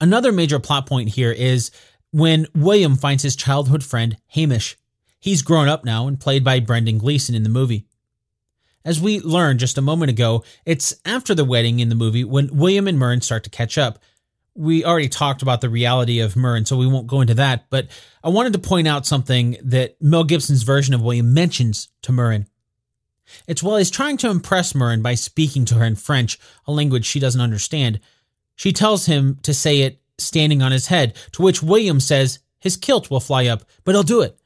Another 0.00 0.30
major 0.30 0.58
plot 0.58 0.86
point 0.86 1.10
here 1.10 1.32
is 1.32 1.70
when 2.12 2.46
William 2.54 2.96
finds 2.96 3.22
his 3.22 3.36
childhood 3.36 3.82
friend, 3.82 4.16
Hamish. 4.28 4.76
He's 5.18 5.42
grown 5.42 5.68
up 5.68 5.84
now 5.84 6.06
and 6.06 6.20
played 6.20 6.44
by 6.44 6.60
Brendan 6.60 6.98
Gleeson 6.98 7.34
in 7.34 7.42
the 7.42 7.48
movie. 7.48 7.86
As 8.84 9.00
we 9.00 9.20
learned 9.20 9.58
just 9.58 9.76
a 9.76 9.82
moment 9.82 10.10
ago, 10.10 10.44
it's 10.64 10.94
after 11.04 11.34
the 11.34 11.44
wedding 11.44 11.80
in 11.80 11.88
the 11.88 11.94
movie 11.94 12.24
when 12.24 12.56
William 12.56 12.86
and 12.86 12.98
Murron 12.98 13.22
start 13.22 13.44
to 13.44 13.50
catch 13.50 13.76
up, 13.76 13.98
we 14.58 14.84
already 14.84 15.08
talked 15.08 15.40
about 15.40 15.60
the 15.60 15.70
reality 15.70 16.18
of 16.18 16.34
Murron, 16.34 16.66
so 16.66 16.76
we 16.76 16.88
won't 16.88 17.06
go 17.06 17.20
into 17.20 17.34
that. 17.34 17.70
But 17.70 17.86
I 18.24 18.28
wanted 18.28 18.52
to 18.54 18.58
point 18.58 18.88
out 18.88 19.06
something 19.06 19.56
that 19.62 19.96
Mel 20.02 20.24
Gibson's 20.24 20.64
version 20.64 20.94
of 20.94 21.00
William 21.00 21.32
mentions 21.32 21.88
to 22.02 22.10
Murron. 22.10 22.46
It's 23.46 23.62
while 23.62 23.76
he's 23.76 23.90
trying 23.90 24.16
to 24.18 24.30
impress 24.30 24.72
Murron 24.72 25.00
by 25.00 25.14
speaking 25.14 25.64
to 25.66 25.76
her 25.76 25.84
in 25.84 25.94
French, 25.94 26.40
a 26.66 26.72
language 26.72 27.06
she 27.06 27.20
doesn't 27.20 27.40
understand. 27.40 28.00
She 28.56 28.72
tells 28.72 29.06
him 29.06 29.38
to 29.42 29.54
say 29.54 29.82
it 29.82 30.02
standing 30.18 30.60
on 30.60 30.72
his 30.72 30.88
head, 30.88 31.16
to 31.32 31.42
which 31.42 31.62
William 31.62 32.00
says 32.00 32.40
his 32.58 32.76
kilt 32.76 33.10
will 33.10 33.20
fly 33.20 33.46
up, 33.46 33.62
but 33.84 33.94
he'll 33.94 34.02
do 34.02 34.22
it. 34.22 34.36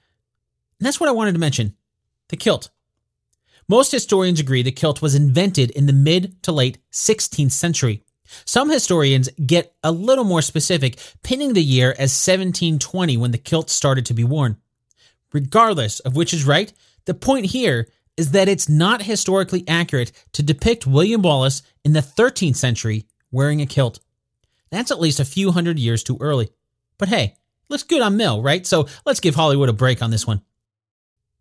And 0.79 0.87
that's 0.87 1.01
what 1.01 1.09
I 1.09 1.13
wanted 1.13 1.33
to 1.33 1.39
mention 1.39 1.75
the 2.29 2.37
kilt. 2.37 2.69
Most 3.67 3.93
historians 3.93 4.41
agree 4.41 4.63
the 4.63 4.73
kilt 4.73 5.01
was 5.01 5.15
invented 5.15 5.71
in 5.71 5.87
the 5.87 5.93
mid 5.95 6.43
to 6.43 6.53
late 6.53 6.79
16th 6.93 7.53
century. 7.53 8.03
Some 8.45 8.71
historians 8.71 9.29
get 9.45 9.75
a 9.83 9.93
little 9.93 10.25
more 10.25 10.43
specific, 10.43 10.99
pinning 11.23 11.53
the 11.53 11.63
year 11.63 11.91
as 11.93 12.11
1720 12.11 13.17
when 13.17 13.31
the 13.31 13.39
kilt 13.39 13.71
started 13.71 14.07
to 14.07 14.15
be 14.15 14.25
worn. 14.25 14.57
Regardless 15.33 16.01
of 16.01 16.17
which 16.17 16.35
is 16.35 16.45
right, 16.45 16.73
the 17.07 17.15
point 17.15 17.47
here 17.47 17.89
is 18.17 18.33
that 18.33 18.49
it's 18.49 18.69
not 18.69 19.03
historically 19.03 19.65
accurate 19.67 20.13
to 20.33 20.43
depict 20.43 20.87
William 20.87 21.23
Wallace 21.23 21.63
in 21.85 21.93
the 21.93 22.01
13th 22.01 22.57
century 22.57 23.07
wearing 23.31 23.61
a 23.61 23.67
kilt. 23.67 24.01
That's 24.71 24.91
at 24.91 25.01
least 25.01 25.21
a 25.21 25.25
few 25.25 25.53
hundred 25.53 25.79
years 25.79 26.05
too 26.05 26.19
early. 26.21 26.51
But 26.99 27.09
hey, 27.09 27.37
looks 27.69 27.83
good 27.83 28.03
on 28.03 28.17
Mel, 28.17 28.43
right? 28.43 28.67
So 28.67 28.87
let's 29.05 29.21
give 29.21 29.35
Hollywood 29.35 29.69
a 29.69 29.73
break 29.73 30.03
on 30.03 30.11
this 30.11 30.27
one. 30.27 30.43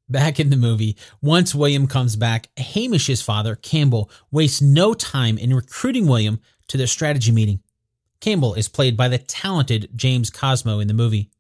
Back 0.10 0.40
in 0.40 0.50
the 0.50 0.58
movie, 0.58 0.98
once 1.22 1.56
William 1.56 1.88
comes 1.88 2.18
back, 2.18 2.50
Hamish's 2.58 3.22
father, 3.22 3.56
Campbell, 3.56 4.10
wastes 4.30 4.62
no 4.62 4.94
time 4.94 5.38
in 5.38 5.54
recruiting 5.54 6.06
William 6.06 6.42
to 6.68 6.78
their 6.78 6.88
strategy 6.88 7.32
meeting. 7.32 7.62
Campbell 8.20 8.54
is 8.54 8.70
played 8.70 8.96
by 8.96 9.08
the 9.08 9.18
talented 9.18 9.90
James 9.96 10.30
Cosmo 10.30 10.80
in 10.80 10.88
the 10.88 10.94
movie. 10.94 11.32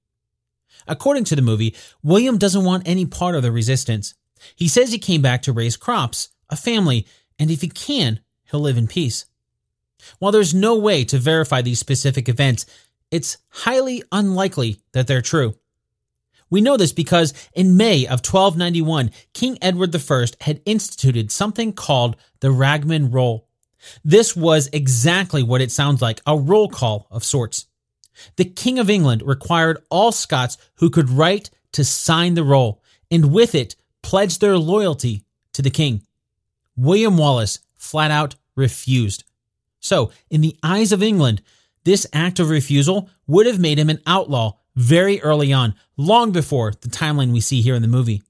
According 0.88 1.26
to 1.26 1.36
the 1.36 1.42
movie, 1.42 1.76
William 2.02 2.38
doesn't 2.38 2.64
want 2.64 2.88
any 2.88 3.06
part 3.06 3.36
of 3.36 3.44
the 3.44 3.52
resistance. 3.52 4.16
He 4.56 4.68
says 4.68 4.92
he 4.92 5.00
came 5.00 5.22
back 5.22 5.44
to 5.44 5.54
raise 5.54 5.78
crops, 5.78 6.30
a 6.50 6.56
family, 6.56 7.06
and 7.38 7.52
if 7.52 7.62
he 7.62 7.70
can, 7.70 8.20
he'll 8.50 8.60
live 8.60 8.78
in 8.78 8.88
peace. 8.88 9.26
While 10.20 10.32
there's 10.32 10.54
no 10.54 10.76
way 10.76 11.04
to 11.06 11.20
verify 11.20 11.62
these 11.62 11.80
specific 11.80 12.28
events, 12.28 12.66
it's 13.12 13.38
highly 13.50 14.04
unlikely 14.12 14.78
that 14.94 15.06
they're 15.06 15.22
true. 15.22 15.56
We 16.50 16.62
know 16.62 16.78
this 16.78 16.92
because 16.92 17.34
in 17.54 17.78
May 17.78 18.06
of 18.06 18.20
1291, 18.20 19.12
King 19.34 19.58
Edward 19.62 19.96
I 19.96 20.26
had 20.42 20.62
instituted 20.66 21.32
something 21.32 21.72
called 21.74 22.18
the 22.42 22.52
Ragman 22.52 23.12
Roll. 23.12 23.48
This 24.04 24.36
was 24.36 24.70
exactly 24.74 25.44
what 25.44 25.62
it 25.62 25.72
sounds 25.72 26.02
like 26.02 26.22
a 26.26 26.38
roll 26.38 26.70
call 26.70 27.08
of 27.12 27.24
sorts. 27.24 27.68
The 28.36 28.46
King 28.46 28.80
of 28.80 28.90
England 28.90 29.24
required 29.24 29.84
all 29.90 30.12
Scots 30.12 30.58
who 30.76 30.90
could 30.90 31.10
write 31.10 31.50
to 31.74 31.84
sign 31.84 32.34
the 32.34 32.44
roll, 32.44 32.84
and 33.10 33.32
with 33.32 33.56
it, 33.56 33.76
pledge 34.02 34.40
their 34.40 34.58
loyalty 34.58 35.24
to 35.54 35.62
the 35.62 35.70
king. 35.70 36.04
William 36.76 37.18
Wallace 37.18 37.60
flat 37.76 38.12
out 38.12 38.36
refused. 38.56 39.24
So, 39.80 40.12
in 40.30 40.42
the 40.42 40.56
eyes 40.62 40.92
of 40.92 41.02
England, 41.02 41.42
this 41.84 42.06
act 42.14 42.40
of 42.40 42.50
refusal 42.50 43.10
would 43.28 43.46
have 43.48 43.60
made 43.60 43.80
him 43.80 43.90
an 43.90 44.02
outlaw 44.06 44.54
very 44.76 45.22
early 45.22 45.52
on, 45.52 45.74
long 45.98 46.32
before 46.32 46.72
the 46.72 46.90
timeline 46.90 47.34
we 47.34 47.42
see 47.42 47.62
here 47.62 47.76
in 47.76 47.82
the 47.82 47.88
movie. 47.88 48.22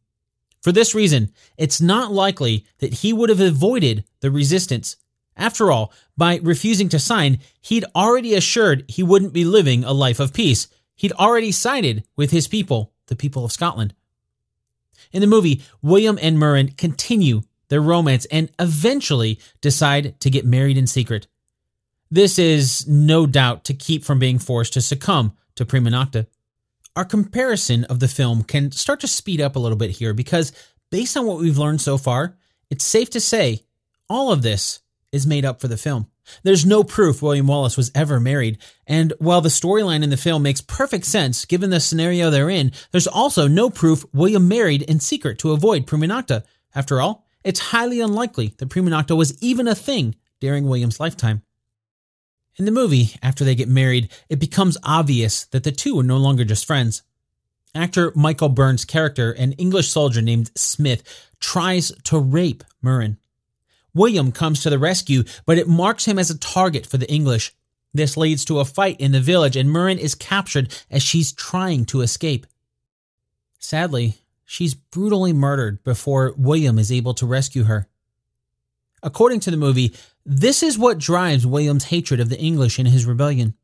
For 0.61 0.71
this 0.71 0.95
reason, 0.95 1.31
it's 1.57 1.81
not 1.81 2.11
likely 2.11 2.65
that 2.79 2.95
he 2.95 3.13
would 3.13 3.29
have 3.29 3.39
avoided 3.39 4.05
the 4.21 4.31
resistance. 4.31 4.95
After 5.37 5.71
all, 5.71 5.93
by 6.17 6.39
refusing 6.43 6.89
to 6.89 6.99
sign, 6.99 7.39
he'd 7.61 7.85
already 7.95 8.35
assured 8.35 8.85
he 8.87 9.03
wouldn't 9.03 9.33
be 9.33 9.45
living 9.45 9.83
a 9.83 9.93
life 9.93 10.19
of 10.19 10.33
peace. 10.33 10.67
He'd 10.95 11.13
already 11.13 11.51
sided 11.51 12.03
with 12.15 12.31
his 12.31 12.47
people, 12.47 12.93
the 13.07 13.15
people 13.15 13.45
of 13.45 13.51
Scotland. 13.51 13.93
In 15.11 15.21
the 15.21 15.27
movie, 15.27 15.61
William 15.81 16.19
and 16.21 16.37
Murron 16.37 16.77
continue 16.77 17.41
their 17.69 17.81
romance 17.81 18.25
and 18.25 18.51
eventually 18.59 19.39
decide 19.61 20.19
to 20.19 20.29
get 20.29 20.45
married 20.45 20.77
in 20.77 20.87
secret. 20.87 21.27
This 22.11 22.37
is 22.37 22.85
no 22.87 23.25
doubt 23.25 23.63
to 23.65 23.73
keep 23.73 24.03
from 24.03 24.19
being 24.19 24.37
forced 24.37 24.73
to 24.73 24.81
succumb 24.81 25.37
to 25.55 25.65
prima 25.65 25.89
nocte. 25.89 26.27
Our 26.95 27.05
comparison 27.05 27.85
of 27.85 28.01
the 28.01 28.09
film 28.09 28.43
can 28.43 28.73
start 28.73 28.99
to 28.99 29.07
speed 29.07 29.39
up 29.39 29.55
a 29.55 29.59
little 29.59 29.77
bit 29.77 29.91
here 29.91 30.13
because, 30.13 30.51
based 30.89 31.15
on 31.15 31.25
what 31.25 31.39
we've 31.39 31.57
learned 31.57 31.79
so 31.79 31.97
far, 31.97 32.37
it's 32.69 32.85
safe 32.85 33.09
to 33.11 33.21
say 33.21 33.63
all 34.09 34.33
of 34.33 34.41
this 34.41 34.80
is 35.11 35.27
made 35.27 35.45
up 35.45 35.59
for 35.59 35.67
the 35.67 35.77
film. 35.77 36.07
There's 36.43 36.65
no 36.65 36.83
proof 36.83 37.21
William 37.21 37.47
Wallace 37.47 37.77
was 37.77 37.91
ever 37.93 38.19
married, 38.19 38.57
and 38.87 39.13
while 39.19 39.41
the 39.41 39.49
storyline 39.49 40.03
in 40.03 40.09
the 40.09 40.17
film 40.17 40.43
makes 40.43 40.61
perfect 40.61 41.05
sense 41.05 41.45
given 41.45 41.69
the 41.69 41.79
scenario 41.79 42.29
they're 42.29 42.49
in, 42.49 42.71
there's 42.91 43.07
also 43.07 43.47
no 43.47 43.69
proof 43.69 44.05
William 44.13 44.47
married 44.47 44.83
in 44.83 44.99
secret 44.99 45.39
to 45.39 45.51
avoid 45.51 45.87
prima 45.87 46.07
nocte. 46.07 46.43
After 46.73 47.01
all, 47.01 47.25
it's 47.43 47.59
highly 47.59 47.99
unlikely 47.99 48.53
that 48.57 48.69
prima 48.69 48.91
nocte 48.91 49.17
was 49.17 49.41
even 49.41 49.67
a 49.67 49.75
thing 49.75 50.15
during 50.39 50.67
William's 50.67 50.99
lifetime. 50.99 51.41
In 52.57 52.65
the 52.65 52.71
movie, 52.71 53.15
after 53.23 53.43
they 53.43 53.55
get 53.55 53.69
married, 53.69 54.11
it 54.29 54.39
becomes 54.39 54.77
obvious 54.83 55.45
that 55.45 55.63
the 55.63 55.71
two 55.71 55.99
are 55.99 56.03
no 56.03 56.17
longer 56.17 56.43
just 56.43 56.65
friends. 56.65 57.03
Actor 57.73 58.11
Michael 58.15 58.49
Byrne's 58.49 58.83
character, 58.83 59.31
an 59.31 59.53
English 59.53 59.87
soldier 59.87 60.21
named 60.21 60.51
Smith, 60.55 61.31
tries 61.39 61.91
to 62.03 62.19
rape 62.19 62.63
Murron. 62.83 63.17
William 63.93 64.31
comes 64.31 64.61
to 64.61 64.69
the 64.69 64.79
rescue, 64.79 65.23
but 65.45 65.57
it 65.57 65.67
marks 65.67 66.05
him 66.05 66.17
as 66.17 66.29
a 66.29 66.37
target 66.37 66.85
for 66.85 66.97
the 66.97 67.11
English. 67.11 67.53
This 67.93 68.15
leads 68.15 68.45
to 68.45 68.59
a 68.59 68.65
fight 68.65 68.99
in 69.01 69.11
the 69.11 69.19
village, 69.19 69.55
and 69.55 69.69
Murron 69.69 69.97
is 69.97 70.15
captured 70.15 70.73
as 70.89 71.03
she's 71.03 71.33
trying 71.33 71.85
to 71.85 72.01
escape. 72.01 72.47
Sadly, 73.59 74.15
she's 74.45 74.73
brutally 74.73 75.33
murdered 75.33 75.83
before 75.83 76.33
William 76.37 76.79
is 76.79 76.91
able 76.91 77.13
to 77.15 77.25
rescue 77.25 77.63
her. 77.63 77.87
According 79.03 79.41
to 79.41 79.51
the 79.51 79.57
movie, 79.57 79.93
this 80.25 80.63
is 80.63 80.77
what 80.77 80.99
drives 80.99 81.45
William's 81.45 81.85
hatred 81.85 82.19
of 82.19 82.29
the 82.29 82.39
English 82.39 82.79
in 82.79 82.85
his 82.85 83.05
rebellion. 83.05 83.55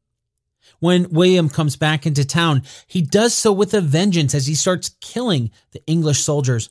When 0.79 1.09
William 1.09 1.49
comes 1.49 1.75
back 1.75 2.05
into 2.05 2.25
town, 2.25 2.63
he 2.87 3.01
does 3.01 3.33
so 3.33 3.51
with 3.53 3.73
a 3.73 3.81
vengeance 3.81 4.35
as 4.35 4.47
he 4.47 4.55
starts 4.55 4.95
killing 4.99 5.51
the 5.71 5.85
English 5.87 6.19
soldiers. 6.19 6.69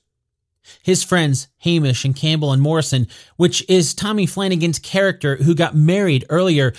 His 0.83 1.03
friends, 1.03 1.49
Hamish 1.59 2.05
and 2.05 2.15
Campbell 2.15 2.53
and 2.53 2.63
Morrison, 2.63 3.07
which 3.37 3.65
is 3.69 3.95
Tommy 3.95 4.27
Flanagan's 4.27 4.79
character 4.79 5.37
who 5.37 5.55
got 5.55 5.75
married 5.75 6.25
earlier, 6.29 6.73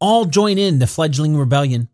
all 0.00 0.24
join 0.24 0.58
in 0.58 0.78
the 0.78 0.86
fledgling 0.86 1.36
rebellion. 1.36 1.88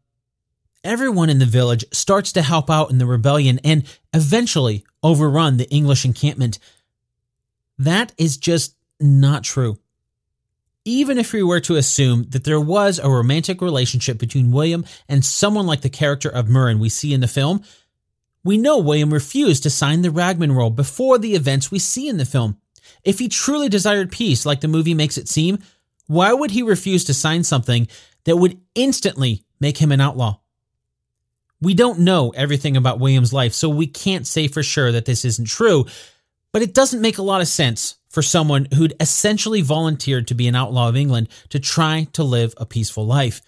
Everyone 0.85 1.29
in 1.29 1.39
the 1.39 1.47
village 1.47 1.85
starts 1.93 2.33
to 2.33 2.43
help 2.43 2.71
out 2.71 2.91
in 2.91 2.99
the 2.99 3.07
rebellion 3.07 3.61
and 3.65 3.85
eventually 4.15 4.85
overrun 5.03 5.57
the 5.57 5.69
English 5.71 6.05
encampment. 6.05 6.59
That 7.79 8.13
is 8.17 8.37
just 8.37 8.75
not 9.01 9.45
true. 9.45 9.79
Even 10.85 11.19
if 11.19 11.33
we 11.33 11.43
were 11.43 11.61
to 11.61 11.77
assume 11.77 12.25
that 12.31 12.45
there 12.45 12.61
was 12.61 12.99
a 12.99 13.11
romantic 13.11 13.61
relationship 13.61 14.19
between 14.19 14.53
William 14.53 14.85
and 15.09 15.25
someone 15.25 15.67
like 15.67 15.83
the 15.83 15.91
character 15.91 16.31
of 16.31 16.47
Murron 16.47 16.79
we 16.79 16.89
see 16.89 17.13
in 17.13 17.21
the 17.21 17.29
film, 17.29 17.63
we 18.49 18.57
know 18.57 18.79
William 18.79 19.13
refused 19.13 19.63
to 19.65 19.69
sign 19.69 20.01
the 20.01 20.11
Ragman 20.11 20.53
Roll 20.53 20.71
before 20.71 21.19
the 21.19 21.35
events 21.35 21.71
we 21.71 21.79
see 21.79 22.09
in 22.09 22.17
the 22.17 22.25
film. 22.25 22.57
If 23.05 23.19
he 23.19 23.29
truly 23.29 23.69
desired 23.69 24.11
peace, 24.11 24.47
like 24.47 24.63
the 24.63 24.69
movie 24.69 24.95
makes 24.95 25.19
it 25.19 25.29
seem, 25.29 25.59
why 26.07 26.33
would 26.33 26.53
he 26.53 26.63
refuse 26.63 27.05
to 27.05 27.13
sign 27.13 27.45
something 27.45 27.89
that 28.25 28.39
would 28.39 28.59
instantly 28.75 29.45
make 29.61 29.77
him 29.77 29.93
an 29.93 30.01
outlaw? 30.01 30.39
We 31.61 31.75
don't 31.75 31.99
know 31.99 32.31
everything 32.31 32.75
about 32.75 33.01
William's 33.01 33.35
life, 33.35 33.53
so 33.53 33.69
we 33.69 33.87
can't 33.87 34.27
say 34.27 34.49
for 34.49 34.63
sure 34.63 34.93
that 34.93 35.05
this 35.05 35.27
isn't 35.27 35.47
true, 35.47 35.85
but 36.51 36.63
it 36.63 36.73
doesn't 36.73 37.03
make 37.03 37.19
a 37.19 37.23
lot 37.23 37.43
of 37.43 37.49
sense 37.49 37.97
for 38.09 38.23
someone 38.23 38.67
who'd 38.73 38.95
essentially 38.99 39.61
volunteered 39.61 40.27
to 40.29 40.35
be 40.35 40.49
an 40.49 40.57
outlaw 40.57 40.89
of 40.89 40.97
England 40.97 41.29
to 41.51 41.61
try 41.61 42.09
to 42.15 42.25
live 42.25 42.55
a 42.57 42.65
peaceful 42.65 43.05
life. 43.05 43.43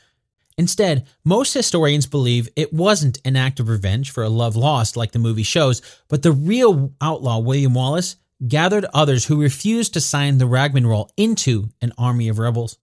Instead, 0.60 1.06
most 1.24 1.54
historians 1.54 2.06
believe 2.06 2.46
it 2.54 2.70
wasn't 2.70 3.18
an 3.24 3.34
act 3.34 3.60
of 3.60 3.70
revenge 3.70 4.10
for 4.10 4.22
a 4.22 4.28
love 4.28 4.56
lost 4.56 4.94
like 4.94 5.12
the 5.12 5.18
movie 5.18 5.42
shows, 5.42 5.80
but 6.06 6.22
the 6.22 6.32
real 6.32 6.92
outlaw 7.00 7.38
William 7.38 7.72
Wallace 7.72 8.16
gathered 8.46 8.84
others 8.92 9.24
who 9.24 9.40
refused 9.40 9.94
to 9.94 10.02
sign 10.02 10.36
the 10.36 10.44
Ragman 10.44 10.86
Roll 10.86 11.10
into 11.16 11.70
an 11.80 11.94
army 11.96 12.28
of 12.28 12.38
rebels. 12.38 12.76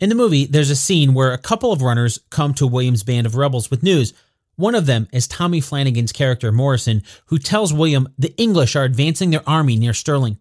In 0.00 0.08
the 0.08 0.14
movie, 0.14 0.46
there's 0.46 0.70
a 0.70 0.74
scene 0.74 1.12
where 1.12 1.34
a 1.34 1.36
couple 1.36 1.70
of 1.70 1.82
runners 1.82 2.18
come 2.30 2.54
to 2.54 2.66
William's 2.66 3.02
band 3.02 3.26
of 3.26 3.36
rebels 3.36 3.70
with 3.70 3.82
news. 3.82 4.14
One 4.56 4.74
of 4.74 4.86
them 4.86 5.06
is 5.12 5.28
Tommy 5.28 5.60
Flanagan's 5.60 6.12
character 6.12 6.50
Morrison, 6.50 7.02
who 7.26 7.36
tells 7.36 7.74
William 7.74 8.08
the 8.16 8.34
English 8.38 8.74
are 8.74 8.84
advancing 8.84 9.28
their 9.28 9.46
army 9.46 9.76
near 9.76 9.92
Stirling. 9.92 10.38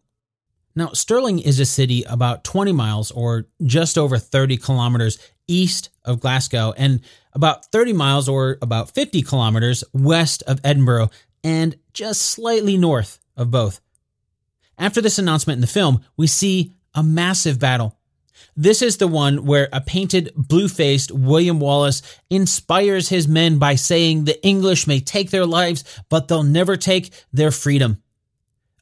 Now, 0.74 0.92
Stirling 0.94 1.40
is 1.40 1.60
a 1.60 1.66
city 1.66 2.04
about 2.04 2.46
20 2.46 2.72
miles 2.72 3.12
or 3.12 3.48
just 3.66 3.98
over 3.98 4.18
30 4.18 4.56
kilometers 4.56 5.18
east 5.48 5.90
of 6.04 6.20
Glasgow 6.20 6.74
and 6.78 7.02
about 7.34 7.66
30 7.72 7.94
miles 7.94 8.28
or 8.28 8.58
about 8.62 8.92
50 8.92 9.22
kilometers 9.22 9.84
west 9.94 10.44
of 10.48 10.60
Edinburgh 10.64 11.10
and 11.44 11.78
just 11.94 12.22
slightly 12.22 12.78
north 12.78 13.20
of 13.36 13.52
both. 13.52 13.80
After 14.78 15.02
this 15.02 15.20
announcement 15.20 15.58
in 15.58 15.62
the 15.62 15.68
film, 15.68 16.04
we 16.16 16.28
see 16.28 16.74
a 16.94 17.04
massive 17.04 17.60
battle. 17.60 17.98
This 18.56 18.82
is 18.82 18.98
the 18.98 19.08
one 19.08 19.46
where 19.46 19.70
a 19.72 19.82
painted, 19.82 20.32
blue 20.36 20.68
faced 20.68 21.12
William 21.12 21.60
Wallace 21.60 22.02
inspires 22.30 23.10
his 23.10 23.28
men 23.28 23.60
by 23.60 23.76
saying 23.76 24.26
the 24.26 24.44
English 24.46 24.88
may 24.88 25.00
take 25.00 25.30
their 25.30 25.46
lives, 25.46 25.84
but 26.10 26.28
they'll 26.28 26.44
never 26.44 26.78
take 26.78 27.12
their 27.32 27.52
freedom. 27.52 28.02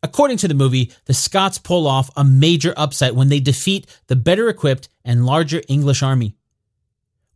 According 0.04 0.38
to 0.38 0.48
the 0.48 0.54
movie, 0.54 0.92
the 1.06 1.14
Scots 1.14 1.58
pull 1.58 1.88
off 1.88 2.10
a 2.16 2.24
major 2.24 2.74
upset 2.78 3.16
when 3.16 3.30
they 3.30 3.40
defeat 3.40 3.88
the 4.08 4.16
better 4.16 4.50
equipped 4.50 4.88
and 5.04 5.26
larger 5.26 5.62
English 5.68 6.04
army. 6.04 6.36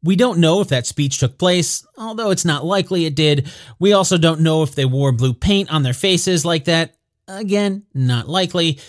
We 0.04 0.16
don't 0.16 0.40
know 0.40 0.62
if 0.62 0.70
that 0.70 0.88
speech 0.88 1.20
took 1.20 1.38
place, 1.38 1.86
although 1.98 2.32
it's 2.32 2.46
not 2.46 2.66
likely 2.66 3.06
it 3.06 3.16
did. 3.16 3.52
We 3.80 3.94
also 3.94 4.18
don't 4.18 4.42
know 4.42 4.64
if 4.64 4.76
they 4.76 4.86
wore 4.86 5.12
blue 5.12 5.34
paint 5.34 5.72
on 5.72 5.84
their 5.84 5.94
faces 5.94 6.46
like 6.46 6.66
that. 6.66 6.96
Again, 7.28 7.84
not 7.94 8.30
likely. 8.30 8.80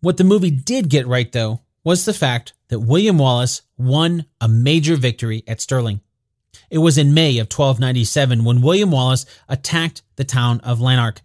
What 0.00 0.16
the 0.16 0.24
movie 0.24 0.50
did 0.50 0.90
get 0.90 1.06
right, 1.06 1.30
though, 1.30 1.62
was 1.84 2.04
the 2.04 2.12
fact 2.12 2.52
that 2.68 2.80
William 2.80 3.18
Wallace 3.18 3.62
won 3.78 4.26
a 4.40 4.48
major 4.48 4.96
victory 4.96 5.44
at 5.46 5.60
Stirling. 5.60 6.00
It 6.68 6.78
was 6.78 6.98
in 6.98 7.14
May 7.14 7.38
of 7.38 7.46
1297 7.46 8.44
when 8.44 8.60
William 8.60 8.90
Wallace 8.90 9.24
attacked 9.48 10.02
the 10.16 10.24
town 10.24 10.60
of 10.60 10.80
Lanark. 10.80 11.20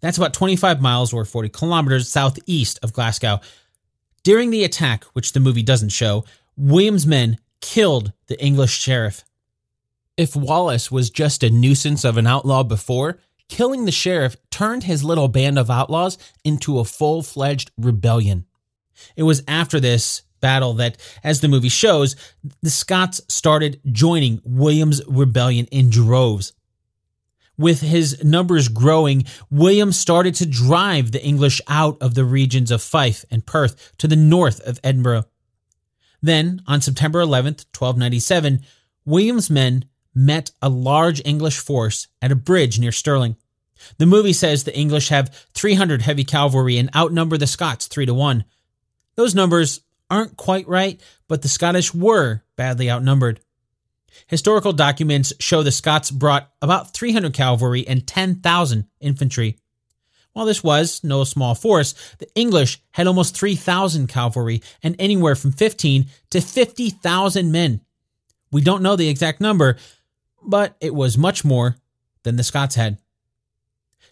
That's 0.00 0.16
about 0.16 0.34
25 0.34 0.80
miles 0.80 1.12
or 1.12 1.24
40 1.24 1.50
kilometers 1.50 2.08
southeast 2.08 2.78
of 2.82 2.92
Glasgow. 2.92 3.40
During 4.22 4.50
the 4.50 4.64
attack, 4.64 5.04
which 5.12 5.32
the 5.32 5.40
movie 5.40 5.62
doesn't 5.62 5.90
show, 5.90 6.24
William's 6.56 7.06
men 7.06 7.38
killed 7.66 8.12
the 8.28 8.40
English 8.40 8.78
sheriff. 8.78 9.24
If 10.16 10.36
Wallace 10.36 10.92
was 10.92 11.10
just 11.10 11.42
a 11.42 11.50
nuisance 11.50 12.04
of 12.04 12.16
an 12.16 12.26
outlaw 12.26 12.62
before, 12.62 13.18
killing 13.48 13.84
the 13.84 13.92
sheriff 13.92 14.36
turned 14.50 14.84
his 14.84 15.02
little 15.02 15.26
band 15.26 15.58
of 15.58 15.68
outlaws 15.68 16.16
into 16.44 16.78
a 16.78 16.84
full 16.84 17.24
fledged 17.24 17.72
rebellion. 17.76 18.46
It 19.16 19.24
was 19.24 19.42
after 19.48 19.80
this 19.80 20.22
battle 20.40 20.74
that, 20.74 20.96
as 21.24 21.40
the 21.40 21.48
movie 21.48 21.68
shows, 21.68 22.14
the 22.62 22.70
Scots 22.70 23.20
started 23.28 23.80
joining 23.90 24.40
William's 24.44 25.02
rebellion 25.08 25.66
in 25.72 25.90
droves. 25.90 26.52
With 27.58 27.80
his 27.80 28.22
numbers 28.22 28.68
growing, 28.68 29.24
William 29.50 29.90
started 29.90 30.36
to 30.36 30.46
drive 30.46 31.10
the 31.10 31.24
English 31.24 31.60
out 31.66 32.00
of 32.00 32.14
the 32.14 32.24
regions 32.24 32.70
of 32.70 32.80
Fife 32.80 33.24
and 33.28 33.44
Perth 33.44 33.92
to 33.98 34.06
the 34.06 34.14
north 34.14 34.60
of 34.60 34.78
Edinburgh. 34.84 35.24
Then, 36.26 36.60
on 36.66 36.80
September 36.80 37.20
11, 37.20 37.52
1297, 37.72 38.62
William's 39.04 39.48
men 39.48 39.84
met 40.12 40.50
a 40.60 40.68
large 40.68 41.22
English 41.24 41.58
force 41.58 42.08
at 42.20 42.32
a 42.32 42.36
bridge 42.36 42.80
near 42.80 42.90
Stirling. 42.90 43.36
The 43.98 44.06
movie 44.06 44.32
says 44.32 44.64
the 44.64 44.76
English 44.76 45.10
have 45.10 45.32
300 45.54 46.02
heavy 46.02 46.24
cavalry 46.24 46.78
and 46.78 46.90
outnumber 46.96 47.38
the 47.38 47.46
Scots 47.46 47.86
3 47.86 48.06
to 48.06 48.14
1. 48.14 48.44
Those 49.14 49.36
numbers 49.36 49.82
aren't 50.10 50.36
quite 50.36 50.66
right, 50.66 51.00
but 51.28 51.42
the 51.42 51.48
Scottish 51.48 51.94
were 51.94 52.42
badly 52.56 52.90
outnumbered. 52.90 53.38
Historical 54.26 54.72
documents 54.72 55.32
show 55.38 55.62
the 55.62 55.70
Scots 55.70 56.10
brought 56.10 56.50
about 56.60 56.92
300 56.92 57.34
cavalry 57.34 57.86
and 57.86 58.04
10,000 58.04 58.88
infantry. 59.00 59.58
While 60.36 60.44
this 60.44 60.62
was 60.62 61.02
no 61.02 61.24
small 61.24 61.54
force, 61.54 61.94
the 62.18 62.28
English 62.34 62.82
had 62.90 63.06
almost 63.06 63.34
3,000 63.34 64.06
cavalry 64.06 64.60
and 64.82 64.94
anywhere 64.98 65.34
from 65.34 65.50
15 65.50 66.08
to 66.28 66.42
50,000 66.42 67.50
men. 67.50 67.80
We 68.52 68.60
don't 68.60 68.82
know 68.82 68.96
the 68.96 69.08
exact 69.08 69.40
number, 69.40 69.78
but 70.46 70.76
it 70.78 70.94
was 70.94 71.16
much 71.16 71.42
more 71.42 71.76
than 72.22 72.36
the 72.36 72.44
Scots 72.44 72.74
had. 72.74 72.98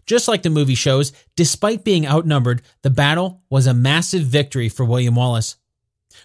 Just 0.07 0.27
like 0.27 0.43
the 0.43 0.49
movie 0.49 0.75
shows, 0.75 1.13
despite 1.37 1.85
being 1.85 2.07
outnumbered, 2.07 2.63
the 2.81 2.89
battle 2.89 3.43
was 3.51 3.67
a 3.67 3.75
massive 3.75 4.23
victory 4.23 4.71
for 4.71 4.87
William 4.87 5.17
Wallace. 5.17 5.57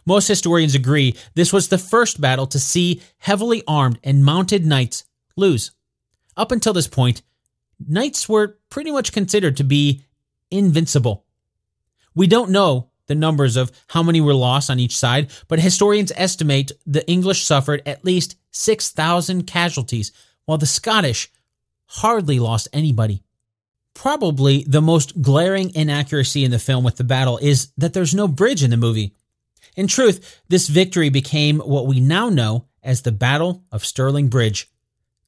Most 0.05 0.29
historians 0.29 0.75
agree 0.75 1.17
this 1.35 1.51
was 1.51 1.67
the 1.67 1.77
first 1.77 2.21
battle 2.21 2.47
to 2.47 2.59
see 2.59 3.01
heavily 3.17 3.63
armed 3.67 3.99
and 4.05 4.23
mounted 4.23 4.65
knights 4.65 5.03
lose. 5.35 5.71
Up 6.37 6.53
until 6.53 6.71
this 6.71 6.87
point, 6.87 7.21
knights 7.87 8.27
were 8.27 8.57
pretty 8.69 8.91
much 8.91 9.13
considered 9.13 9.57
to 9.57 9.63
be 9.63 10.03
invincible. 10.51 11.25
We 12.15 12.27
don't 12.27 12.51
know 12.51 12.89
the 13.07 13.15
numbers 13.15 13.57
of 13.57 13.71
how 13.87 14.03
many 14.03 14.21
were 14.21 14.33
lost 14.33 14.69
on 14.69 14.79
each 14.79 14.95
side, 14.95 15.31
but 15.47 15.59
historians 15.59 16.11
estimate 16.15 16.71
the 16.85 17.07
English 17.09 17.43
suffered 17.43 17.81
at 17.85 18.05
least 18.05 18.35
6,000 18.51 19.43
casualties, 19.43 20.11
while 20.45 20.57
the 20.57 20.65
Scottish 20.65 21.31
hardly 21.87 22.39
lost 22.39 22.67
anybody. 22.71 23.23
Probably 23.95 24.63
the 24.67 24.81
most 24.81 25.21
glaring 25.21 25.73
inaccuracy 25.75 26.43
in 26.45 26.51
the 26.51 26.59
film 26.59 26.83
with 26.83 26.97
the 26.97 27.03
battle 27.03 27.37
is 27.39 27.71
that 27.77 27.93
there's 27.93 28.15
no 28.15 28.27
bridge 28.27 28.63
in 28.63 28.69
the 28.69 28.77
movie. 28.77 29.15
In 29.75 29.87
truth, 29.87 30.41
this 30.47 30.67
victory 30.67 31.09
became 31.09 31.59
what 31.59 31.87
we 31.87 31.99
now 31.99 32.29
know 32.29 32.67
as 32.83 33.01
the 33.01 33.11
Battle 33.11 33.63
of 33.71 33.85
Stirling 33.85 34.27
Bridge. 34.27 34.69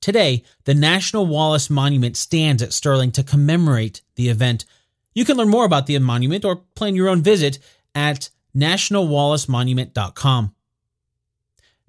Today, 0.02 0.44
the 0.66 0.74
National 0.74 1.28
Wallace 1.28 1.70
Monument 1.70 2.18
stands 2.18 2.64
at 2.64 2.74
Stirling 2.74 3.12
to 3.12 3.24
commemorate 3.24 4.02
the 4.16 4.30
event. 4.30 4.66
You 5.14 5.26
can 5.26 5.38
learn 5.38 5.50
more 5.50 5.66
about 5.66 5.86
the 5.86 6.00
monument 6.00 6.44
or 6.44 6.64
plan 6.76 6.96
your 6.96 7.08
own 7.08 7.22
visit 7.22 7.60
at 7.94 8.32
nationalwallacemonument.com. 8.56 10.56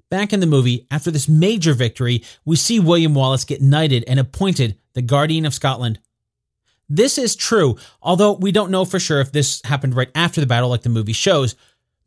Back 0.09 0.31
in 0.31 0.41
the 0.41 0.45
movie, 0.45 0.85
after 0.91 1.09
this 1.09 1.27
major 1.27 1.73
victory, 1.73 2.23
we 2.45 2.55
see 2.55 2.79
William 2.79 3.15
Wallace 3.15 3.45
get 3.45 3.63
knighted 3.63 4.03
and 4.07 4.19
appointed 4.19 4.77
the 4.93 5.01
Guardian 5.01 5.47
of 5.47 5.55
Scotland. 5.55 5.99
This 6.87 7.17
is 7.17 7.35
true, 7.35 7.77
although 7.99 8.33
we 8.33 8.51
don't 8.51 8.69
know 8.69 8.85
for 8.85 8.99
sure 8.99 9.21
if 9.21 9.31
this 9.31 9.59
happened 9.65 9.95
right 9.95 10.11
after 10.13 10.39
the 10.39 10.45
battle 10.45 10.69
like 10.69 10.83
the 10.83 10.89
movie 10.89 11.13
shows. 11.13 11.55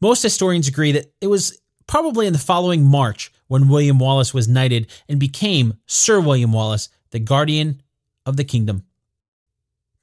Most 0.01 0.23
historians 0.23 0.69
agree 0.69 0.93
that 0.93 1.13
it 1.21 1.27
was 1.27 1.61
probably 1.89 2.29
in 2.29 2.33
the 2.33 2.39
following 2.39 2.85
March 2.85 3.33
when 3.49 3.69
William 3.69 3.99
Wallace 3.99 4.35
was 4.35 4.49
knighted 4.49 4.87
and 5.09 5.21
became 5.21 5.79
Sir 5.87 6.21
William 6.21 6.53
Wallace, 6.53 6.89
the 7.11 7.19
guardian 7.19 7.83
of 8.25 8.37
the 8.37 8.45
kingdom. 8.45 8.85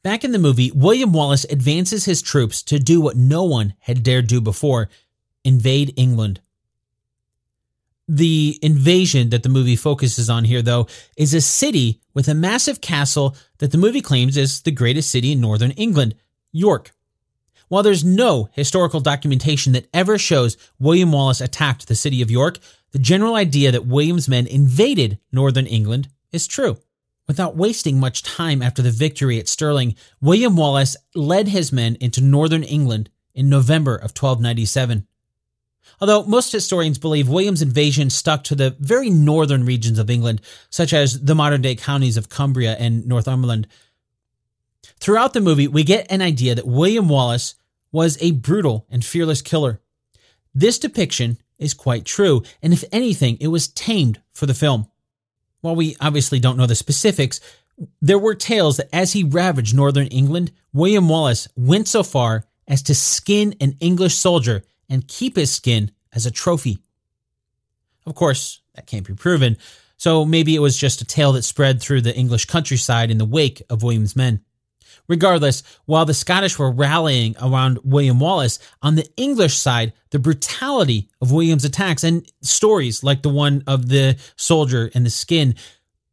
Back 0.03 0.23
in 0.23 0.31
the 0.31 0.39
movie, 0.39 0.71
William 0.75 1.13
Wallace 1.13 1.45
advances 1.45 2.05
his 2.05 2.21
troops 2.21 2.61
to 2.63 2.77
do 2.77 2.99
what 2.99 3.15
no 3.15 3.43
one 3.43 3.73
had 3.79 4.03
dared 4.03 4.27
do 4.27 4.41
before 4.41 4.89
invade 5.45 5.93
England. 5.95 6.41
The 8.07 8.59
invasion 8.61 9.29
that 9.29 9.43
the 9.43 9.49
movie 9.49 9.77
focuses 9.77 10.29
on 10.29 10.43
here, 10.43 10.61
though, 10.61 10.87
is 11.15 11.33
a 11.33 11.39
city 11.39 12.01
with 12.13 12.27
a 12.27 12.33
massive 12.33 12.81
castle 12.81 13.35
that 13.59 13.71
the 13.71 13.77
movie 13.77 14.01
claims 14.01 14.35
is 14.35 14.61
the 14.61 14.71
greatest 14.71 15.09
city 15.09 15.31
in 15.31 15.39
northern 15.39 15.71
England, 15.71 16.15
York. 16.51 16.91
While 17.69 17.81
there's 17.81 18.03
no 18.03 18.49
historical 18.51 18.99
documentation 18.99 19.71
that 19.71 19.87
ever 19.93 20.17
shows 20.17 20.57
William 20.79 21.13
Wallace 21.13 21.39
attacked 21.39 21.87
the 21.87 21.95
city 21.95 22.21
of 22.21 22.29
York, 22.29 22.59
the 22.93 22.99
general 22.99 23.35
idea 23.35 23.71
that 23.71 23.87
William's 23.87 24.29
men 24.29 24.47
invaded 24.47 25.19
northern 25.31 25.65
England 25.65 26.09
is 26.31 26.47
true. 26.47 26.77
Without 27.27 27.57
wasting 27.57 27.99
much 27.99 28.21
time 28.21 28.61
after 28.61 28.81
the 28.81 28.91
victory 28.91 29.39
at 29.39 29.47
Stirling, 29.47 29.95
William 30.21 30.55
Wallace 30.55 30.95
led 31.15 31.47
his 31.47 31.71
men 31.71 31.97
into 31.99 32.21
northern 32.21 32.63
England 32.63 33.09
in 33.33 33.49
November 33.49 33.95
of 33.95 34.11
1297. 34.11 35.07
Although 35.99 36.25
most 36.25 36.51
historians 36.51 36.97
believe 36.97 37.29
William's 37.29 37.61
invasion 37.61 38.09
stuck 38.09 38.43
to 38.45 38.55
the 38.55 38.75
very 38.79 39.09
northern 39.09 39.65
regions 39.65 39.97
of 39.97 40.09
England, 40.09 40.41
such 40.69 40.93
as 40.93 41.21
the 41.21 41.35
modern 41.35 41.61
day 41.61 41.75
counties 41.75 42.17
of 42.17 42.29
Cumbria 42.29 42.75
and 42.77 43.07
Northumberland. 43.07 43.67
Throughout 44.99 45.33
the 45.33 45.41
movie, 45.41 45.67
we 45.67 45.83
get 45.83 46.05
an 46.11 46.21
idea 46.21 46.55
that 46.55 46.67
William 46.67 47.09
Wallace 47.09 47.55
was 47.91 48.17
a 48.21 48.31
brutal 48.31 48.85
and 48.89 49.03
fearless 49.03 49.41
killer. 49.41 49.81
This 50.53 50.77
depiction 50.77 51.37
is 51.64 51.74
quite 51.74 52.05
true, 52.05 52.43
and 52.61 52.74
if 52.74 52.84
anything, 52.91 53.38
it 53.39 53.47
was 53.47 53.68
tamed 53.68 54.22
for 54.34 54.45
the 54.45 54.53
film. 54.53 54.88
While 55.61 55.76
we 55.76 55.95
obviously 56.01 56.39
don't 56.39 56.57
know 56.57 56.66
the 56.66 56.76
specifics, 56.76 57.39
there 58.01 58.20
were 58.20 58.36
tales 58.36 58.78
that 58.78 58.93
as 58.93 59.14
he 59.14 59.24
ravaged 59.24 59.76
northern 59.76 60.07
England, 60.07 60.51
William 60.74 61.07
Wallace 61.07 61.47
went 61.55 61.88
so 61.88 62.03
far 62.03 62.45
as 62.68 62.82
to 62.84 62.95
skin 62.95 63.55
an 63.59 63.76
English 63.80 64.16
soldier 64.16 64.64
and 64.89 65.07
keep 65.07 65.36
his 65.36 65.51
skin 65.51 65.91
as 66.14 66.26
a 66.26 66.32
trophy. 66.32 66.80
Of 68.05 68.16
course, 68.16 68.61
that 68.76 68.88
can't 68.88 69.07
be 69.07 69.14
proven, 69.14 69.57
so 69.97 70.26
maybe 70.26 70.55
it 70.55 70.59
was 70.59 70.78
just 70.78 71.01
a 71.01 71.05
tale 71.05 71.32
that 71.34 71.43
spread 71.43 71.82
through 71.82 72.01
the 72.01 72.16
English 72.16 72.45
countryside 72.45 73.09
in 73.09 73.18
the 73.18 73.26
wake 73.26 73.61
of 73.70 73.84
William's 73.84 74.16
men. 74.16 74.41
Regardless, 75.08 75.64
while 75.86 76.06
the 76.06 76.14
Scottish 76.14 76.58
were 76.58 76.72
rallying 76.72 77.36
around 77.41 77.80
William 77.84 78.20
Wallace, 78.20 78.60
on 78.82 78.95
the 78.95 79.08
English 79.18 79.58
side, 79.58 79.93
the 80.12 80.20
brutality 80.20 81.10
of 81.22 81.32
William's 81.32 81.66
attacks 81.66 82.04
and 82.04 82.26
stories 82.41 83.04
like 83.04 83.22
the 83.22 83.30
one 83.30 83.64
of 83.68 83.89
the 83.89 84.18
soldier 84.38 84.89
and 84.95 85.06
the 85.06 85.10
skin 85.10 85.56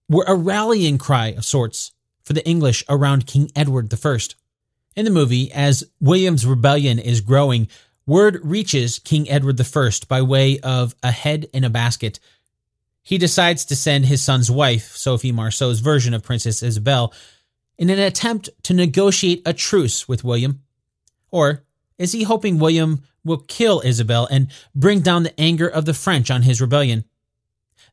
were 0.08 0.24
a 0.26 0.34
rallying 0.34 0.98
cry 0.98 1.28
of 1.28 1.44
sorts 1.44 1.92
for 2.24 2.32
the 2.32 2.46
English 2.46 2.84
around 2.88 3.26
King 3.26 3.50
Edward 3.54 3.92
I. 3.92 4.18
In 4.96 5.04
the 5.04 5.10
movie, 5.10 5.52
as 5.52 5.84
William's 6.00 6.44
rebellion 6.44 6.98
is 6.98 7.20
growing, 7.20 7.68
word 8.06 8.40
reaches 8.42 8.98
King 8.98 9.30
Edward 9.30 9.60
I 9.60 9.90
by 10.08 10.22
way 10.22 10.58
of 10.60 10.96
a 11.02 11.12
head 11.12 11.46
in 11.52 11.62
a 11.62 11.70
basket. 11.70 12.18
He 13.02 13.18
decides 13.18 13.64
to 13.66 13.76
send 13.76 14.06
his 14.06 14.20
son's 14.20 14.50
wife, 14.50 14.96
Sophie 14.96 15.32
Marceau's 15.32 15.80
version 15.80 16.12
of 16.12 16.24
Princess 16.24 16.62
Isabel, 16.62 17.14
in 17.80 17.88
an 17.88 17.98
attempt 17.98 18.50
to 18.62 18.74
negotiate 18.74 19.42
a 19.46 19.54
truce 19.54 20.06
with 20.06 20.22
William? 20.22 20.62
Or 21.30 21.64
is 21.98 22.12
he 22.12 22.22
hoping 22.22 22.58
William 22.58 23.02
will 23.24 23.38
kill 23.38 23.80
Isabel 23.84 24.28
and 24.30 24.52
bring 24.74 25.00
down 25.00 25.22
the 25.22 25.40
anger 25.40 25.66
of 25.66 25.86
the 25.86 25.94
French 25.94 26.30
on 26.30 26.42
his 26.42 26.60
rebellion? 26.60 27.04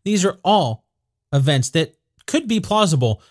These 0.03 0.25
are 0.25 0.37
all 0.43 0.83
events 1.31 1.69
that 1.69 1.95
could 2.25 2.49
be 2.49 2.59
plausible. 2.59 3.21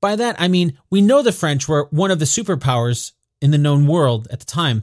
By 0.00 0.14
that, 0.16 0.36
I 0.38 0.46
mean, 0.46 0.78
we 0.90 1.00
know 1.00 1.22
the 1.22 1.32
French 1.32 1.66
were 1.66 1.88
one 1.90 2.10
of 2.10 2.18
the 2.18 2.26
superpowers 2.26 3.12
in 3.40 3.50
the 3.50 3.58
known 3.58 3.86
world 3.86 4.28
at 4.30 4.40
the 4.40 4.46
time. 4.46 4.82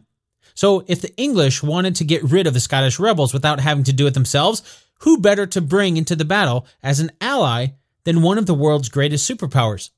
So 0.56 0.86
if 0.88 1.02
the 1.02 1.16
English 1.18 1.62
wanted 1.62 1.96
to 1.98 2.04
get 2.04 2.24
rid 2.24 2.48
of 2.48 2.56
the 2.56 2.60
Scottish 2.60 3.00
rebels 3.00 3.34
without 3.34 3.60
having 3.60 3.84
to 3.84 3.94
do 3.94 4.08
it 4.08 4.16
themselves, 4.16 4.84
who 5.02 5.20
better 5.20 5.46
to 5.48 5.62
bring 5.62 5.98
into 5.98 6.16
the 6.16 6.26
battle 6.26 6.66
as 6.82 7.00
an 7.00 7.12
ally 7.22 7.68
than 8.06 8.24
one 8.24 8.40
of 8.40 8.48
the 8.48 8.56
world's 8.56 8.90
greatest 8.90 9.30
superpowers? 9.30 9.92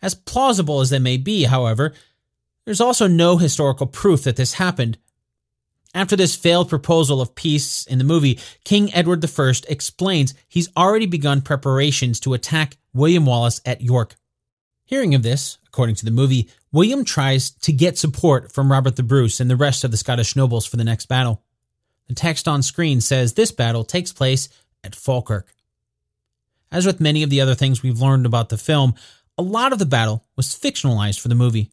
As 0.00 0.14
plausible 0.14 0.80
as 0.80 0.90
they 0.90 0.98
may 0.98 1.16
be, 1.16 1.44
however, 1.44 1.92
there's 2.64 2.80
also 2.80 3.06
no 3.06 3.36
historical 3.36 3.86
proof 3.86 4.24
that 4.24 4.36
this 4.36 4.54
happened. 4.54 4.98
After 5.94 6.16
this 6.16 6.36
failed 6.36 6.68
proposal 6.68 7.20
of 7.20 7.34
peace 7.34 7.86
in 7.86 7.98
the 7.98 8.04
movie, 8.04 8.38
King 8.64 8.92
Edward 8.94 9.24
I 9.24 9.52
explains 9.68 10.34
he's 10.46 10.68
already 10.76 11.06
begun 11.06 11.40
preparations 11.40 12.20
to 12.20 12.34
attack 12.34 12.76
William 12.92 13.24
Wallace 13.24 13.60
at 13.64 13.80
York. 13.80 14.16
Hearing 14.84 15.14
of 15.14 15.22
this, 15.22 15.58
according 15.66 15.96
to 15.96 16.04
the 16.04 16.10
movie, 16.10 16.48
William 16.72 17.04
tries 17.04 17.50
to 17.50 17.72
get 17.72 17.98
support 17.98 18.52
from 18.52 18.70
Robert 18.70 18.96
the 18.96 19.02
Bruce 19.02 19.40
and 19.40 19.50
the 19.50 19.56
rest 19.56 19.82
of 19.82 19.90
the 19.90 19.96
Scottish 19.96 20.36
nobles 20.36 20.66
for 20.66 20.76
the 20.76 20.84
next 20.84 21.06
battle. 21.06 21.42
The 22.06 22.14
text 22.14 22.46
on 22.46 22.62
screen 22.62 23.00
says 23.00 23.32
this 23.32 23.52
battle 23.52 23.84
takes 23.84 24.12
place 24.12 24.48
at 24.84 24.94
Falkirk. 24.94 25.54
As 26.70 26.84
with 26.84 27.00
many 27.00 27.22
of 27.22 27.30
the 27.30 27.40
other 27.40 27.54
things 27.54 27.82
we've 27.82 28.00
learned 28.00 28.26
about 28.26 28.50
the 28.50 28.58
film, 28.58 28.94
a 29.38 29.42
lot 29.42 29.72
of 29.72 29.78
the 29.78 29.86
battle 29.86 30.24
was 30.36 30.48
fictionalized 30.48 31.20
for 31.20 31.28
the 31.28 31.34
movie. 31.34 31.70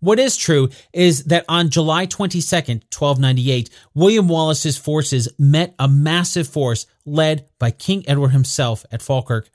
What 0.00 0.18
is 0.18 0.36
true 0.36 0.70
is 0.92 1.24
that 1.24 1.44
on 1.48 1.70
July 1.70 2.06
22nd, 2.06 2.82
1298, 2.92 3.70
William 3.94 4.28
Wallace's 4.28 4.76
forces 4.76 5.28
met 5.38 5.74
a 5.78 5.88
massive 5.88 6.48
force 6.48 6.86
led 7.04 7.48
by 7.58 7.70
King 7.70 8.04
Edward 8.08 8.30
himself 8.30 8.84
at 8.90 9.02
Falkirk. 9.02 9.48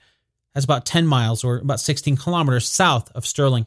That's 0.53 0.65
about 0.65 0.85
10 0.85 1.05
miles 1.05 1.43
or 1.43 1.57
about 1.57 1.79
16 1.79 2.17
kilometers 2.17 2.67
south 2.69 3.11
of 3.11 3.25
Stirling. 3.25 3.65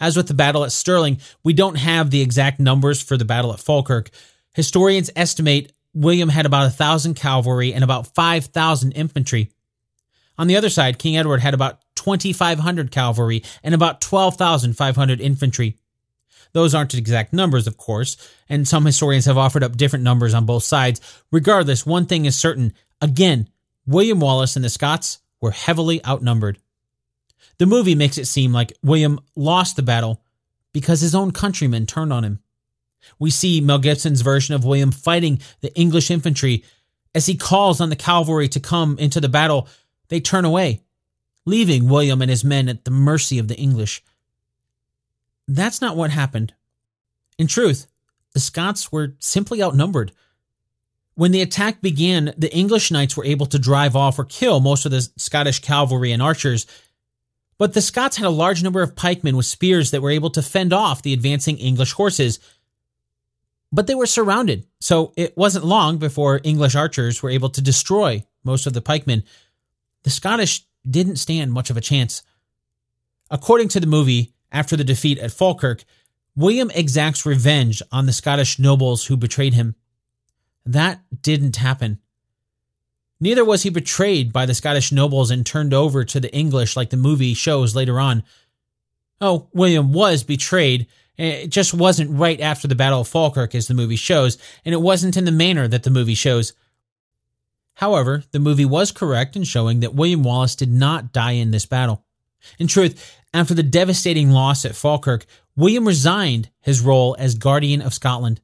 As 0.00 0.16
with 0.16 0.28
the 0.28 0.34
battle 0.34 0.64
at 0.64 0.72
Stirling, 0.72 1.18
we 1.44 1.52
don't 1.52 1.76
have 1.76 2.10
the 2.10 2.22
exact 2.22 2.58
numbers 2.58 3.02
for 3.02 3.16
the 3.16 3.24
battle 3.24 3.52
at 3.52 3.60
Falkirk. 3.60 4.10
Historians 4.54 5.10
estimate 5.14 5.72
William 5.92 6.28
had 6.28 6.46
about 6.46 6.64
1,000 6.64 7.14
cavalry 7.14 7.72
and 7.72 7.84
about 7.84 8.14
5,000 8.14 8.92
infantry. 8.92 9.50
On 10.38 10.46
the 10.46 10.56
other 10.56 10.68
side, 10.68 10.98
King 10.98 11.16
Edward 11.16 11.40
had 11.40 11.54
about 11.54 11.80
2,500 12.06 12.92
cavalry 12.92 13.42
and 13.64 13.74
about 13.74 14.00
12,500 14.00 15.20
infantry. 15.20 15.76
Those 16.52 16.72
aren't 16.72 16.94
exact 16.94 17.32
numbers, 17.32 17.66
of 17.66 17.76
course, 17.76 18.16
and 18.48 18.66
some 18.66 18.84
historians 18.84 19.24
have 19.24 19.36
offered 19.36 19.64
up 19.64 19.76
different 19.76 20.04
numbers 20.04 20.32
on 20.32 20.46
both 20.46 20.62
sides. 20.62 21.00
Regardless, 21.32 21.84
one 21.84 22.06
thing 22.06 22.24
is 22.24 22.36
certain. 22.36 22.74
Again, 23.02 23.48
William 23.86 24.20
Wallace 24.20 24.54
and 24.54 24.64
the 24.64 24.68
Scots 24.68 25.18
were 25.40 25.50
heavily 25.50 26.04
outnumbered. 26.06 26.58
The 27.58 27.66
movie 27.66 27.96
makes 27.96 28.18
it 28.18 28.26
seem 28.26 28.52
like 28.52 28.72
William 28.84 29.18
lost 29.34 29.74
the 29.74 29.82
battle 29.82 30.22
because 30.72 31.00
his 31.00 31.14
own 31.14 31.32
countrymen 31.32 31.86
turned 31.86 32.12
on 32.12 32.22
him. 32.22 32.38
We 33.18 33.30
see 33.30 33.60
Mel 33.60 33.80
Gibson's 33.80 34.20
version 34.20 34.54
of 34.54 34.64
William 34.64 34.92
fighting 34.92 35.40
the 35.60 35.74
English 35.74 36.12
infantry. 36.12 36.62
As 37.16 37.26
he 37.26 37.34
calls 37.34 37.80
on 37.80 37.90
the 37.90 37.96
cavalry 37.96 38.48
to 38.50 38.60
come 38.60 38.96
into 38.98 39.20
the 39.20 39.28
battle, 39.28 39.68
they 40.08 40.20
turn 40.20 40.44
away, 40.44 40.82
leaving 41.46 41.88
William 41.88 42.20
and 42.20 42.30
his 42.30 42.44
men 42.44 42.68
at 42.68 42.84
the 42.84 42.90
mercy 42.90 43.38
of 43.38 43.48
the 43.48 43.56
English. 43.56 44.02
That's 45.48 45.80
not 45.80 45.96
what 45.96 46.10
happened. 46.10 46.52
In 47.38 47.46
truth, 47.46 47.86
the 48.34 48.40
Scots 48.40 48.92
were 48.92 49.14
simply 49.20 49.62
outnumbered. 49.62 50.12
When 51.14 51.32
the 51.32 51.40
attack 51.40 51.80
began, 51.80 52.34
the 52.36 52.54
English 52.54 52.90
knights 52.90 53.16
were 53.16 53.24
able 53.24 53.46
to 53.46 53.58
drive 53.58 53.96
off 53.96 54.18
or 54.18 54.24
kill 54.24 54.60
most 54.60 54.84
of 54.84 54.92
the 54.92 55.08
Scottish 55.16 55.60
cavalry 55.60 56.12
and 56.12 56.20
archers, 56.20 56.66
but 57.58 57.72
the 57.72 57.80
Scots 57.80 58.18
had 58.18 58.26
a 58.26 58.30
large 58.30 58.62
number 58.62 58.82
of 58.82 58.96
pikemen 58.96 59.36
with 59.36 59.46
spears 59.46 59.90
that 59.90 60.02
were 60.02 60.10
able 60.10 60.30
to 60.30 60.42
fend 60.42 60.72
off 60.74 61.00
the 61.00 61.14
advancing 61.14 61.56
English 61.56 61.92
horses. 61.92 62.38
But 63.72 63.86
they 63.86 63.94
were 63.94 64.06
surrounded, 64.06 64.66
so 64.80 65.14
it 65.16 65.34
wasn't 65.36 65.64
long 65.64 65.96
before 65.96 66.40
English 66.44 66.74
archers 66.74 67.22
were 67.22 67.30
able 67.30 67.48
to 67.50 67.62
destroy 67.62 68.24
most 68.44 68.66
of 68.66 68.74
the 68.74 68.82
pikemen. 68.82 69.24
The 70.02 70.10
Scottish 70.10 70.65
didn't 70.88 71.16
stand 71.16 71.52
much 71.52 71.70
of 71.70 71.76
a 71.76 71.80
chance. 71.80 72.22
According 73.30 73.68
to 73.68 73.80
the 73.80 73.86
movie, 73.86 74.34
after 74.52 74.76
the 74.76 74.84
defeat 74.84 75.18
at 75.18 75.32
Falkirk, 75.32 75.84
William 76.36 76.70
exacts 76.74 77.26
revenge 77.26 77.82
on 77.90 78.06
the 78.06 78.12
Scottish 78.12 78.58
nobles 78.58 79.06
who 79.06 79.16
betrayed 79.16 79.54
him. 79.54 79.74
That 80.64 81.00
didn't 81.22 81.56
happen. 81.56 82.00
Neither 83.18 83.44
was 83.44 83.62
he 83.62 83.70
betrayed 83.70 84.32
by 84.32 84.44
the 84.44 84.54
Scottish 84.54 84.92
nobles 84.92 85.30
and 85.30 85.44
turned 85.44 85.72
over 85.72 86.04
to 86.04 86.20
the 86.20 86.34
English 86.34 86.76
like 86.76 86.90
the 86.90 86.96
movie 86.96 87.34
shows 87.34 87.74
later 87.74 87.98
on. 87.98 88.22
Oh, 89.20 89.48
William 89.54 89.92
was 89.92 90.22
betrayed. 90.22 90.86
It 91.16 91.48
just 91.48 91.72
wasn't 91.72 92.18
right 92.18 92.40
after 92.40 92.68
the 92.68 92.74
Battle 92.74 93.00
of 93.00 93.08
Falkirk, 93.08 93.54
as 93.54 93.68
the 93.68 93.74
movie 93.74 93.96
shows, 93.96 94.36
and 94.66 94.74
it 94.74 94.82
wasn't 94.82 95.16
in 95.16 95.24
the 95.24 95.32
manner 95.32 95.66
that 95.66 95.82
the 95.82 95.90
movie 95.90 96.14
shows. 96.14 96.52
However, 97.76 98.24
the 98.32 98.38
movie 98.38 98.64
was 98.64 98.92
correct 98.92 99.36
in 99.36 99.44
showing 99.44 99.80
that 99.80 99.94
William 99.94 100.22
Wallace 100.22 100.56
did 100.56 100.70
not 100.70 101.12
die 101.12 101.32
in 101.32 101.50
this 101.50 101.66
battle. 101.66 102.04
In 102.58 102.66
truth, 102.66 103.18
after 103.32 103.54
the 103.54 103.62
devastating 103.62 104.30
loss 104.30 104.64
at 104.64 104.76
Falkirk, 104.76 105.24
William 105.56 105.86
resigned 105.86 106.50
his 106.60 106.80
role 106.80 107.16
as 107.18 107.34
Guardian 107.34 107.80
of 107.80 107.94
Scotland. 107.94 108.40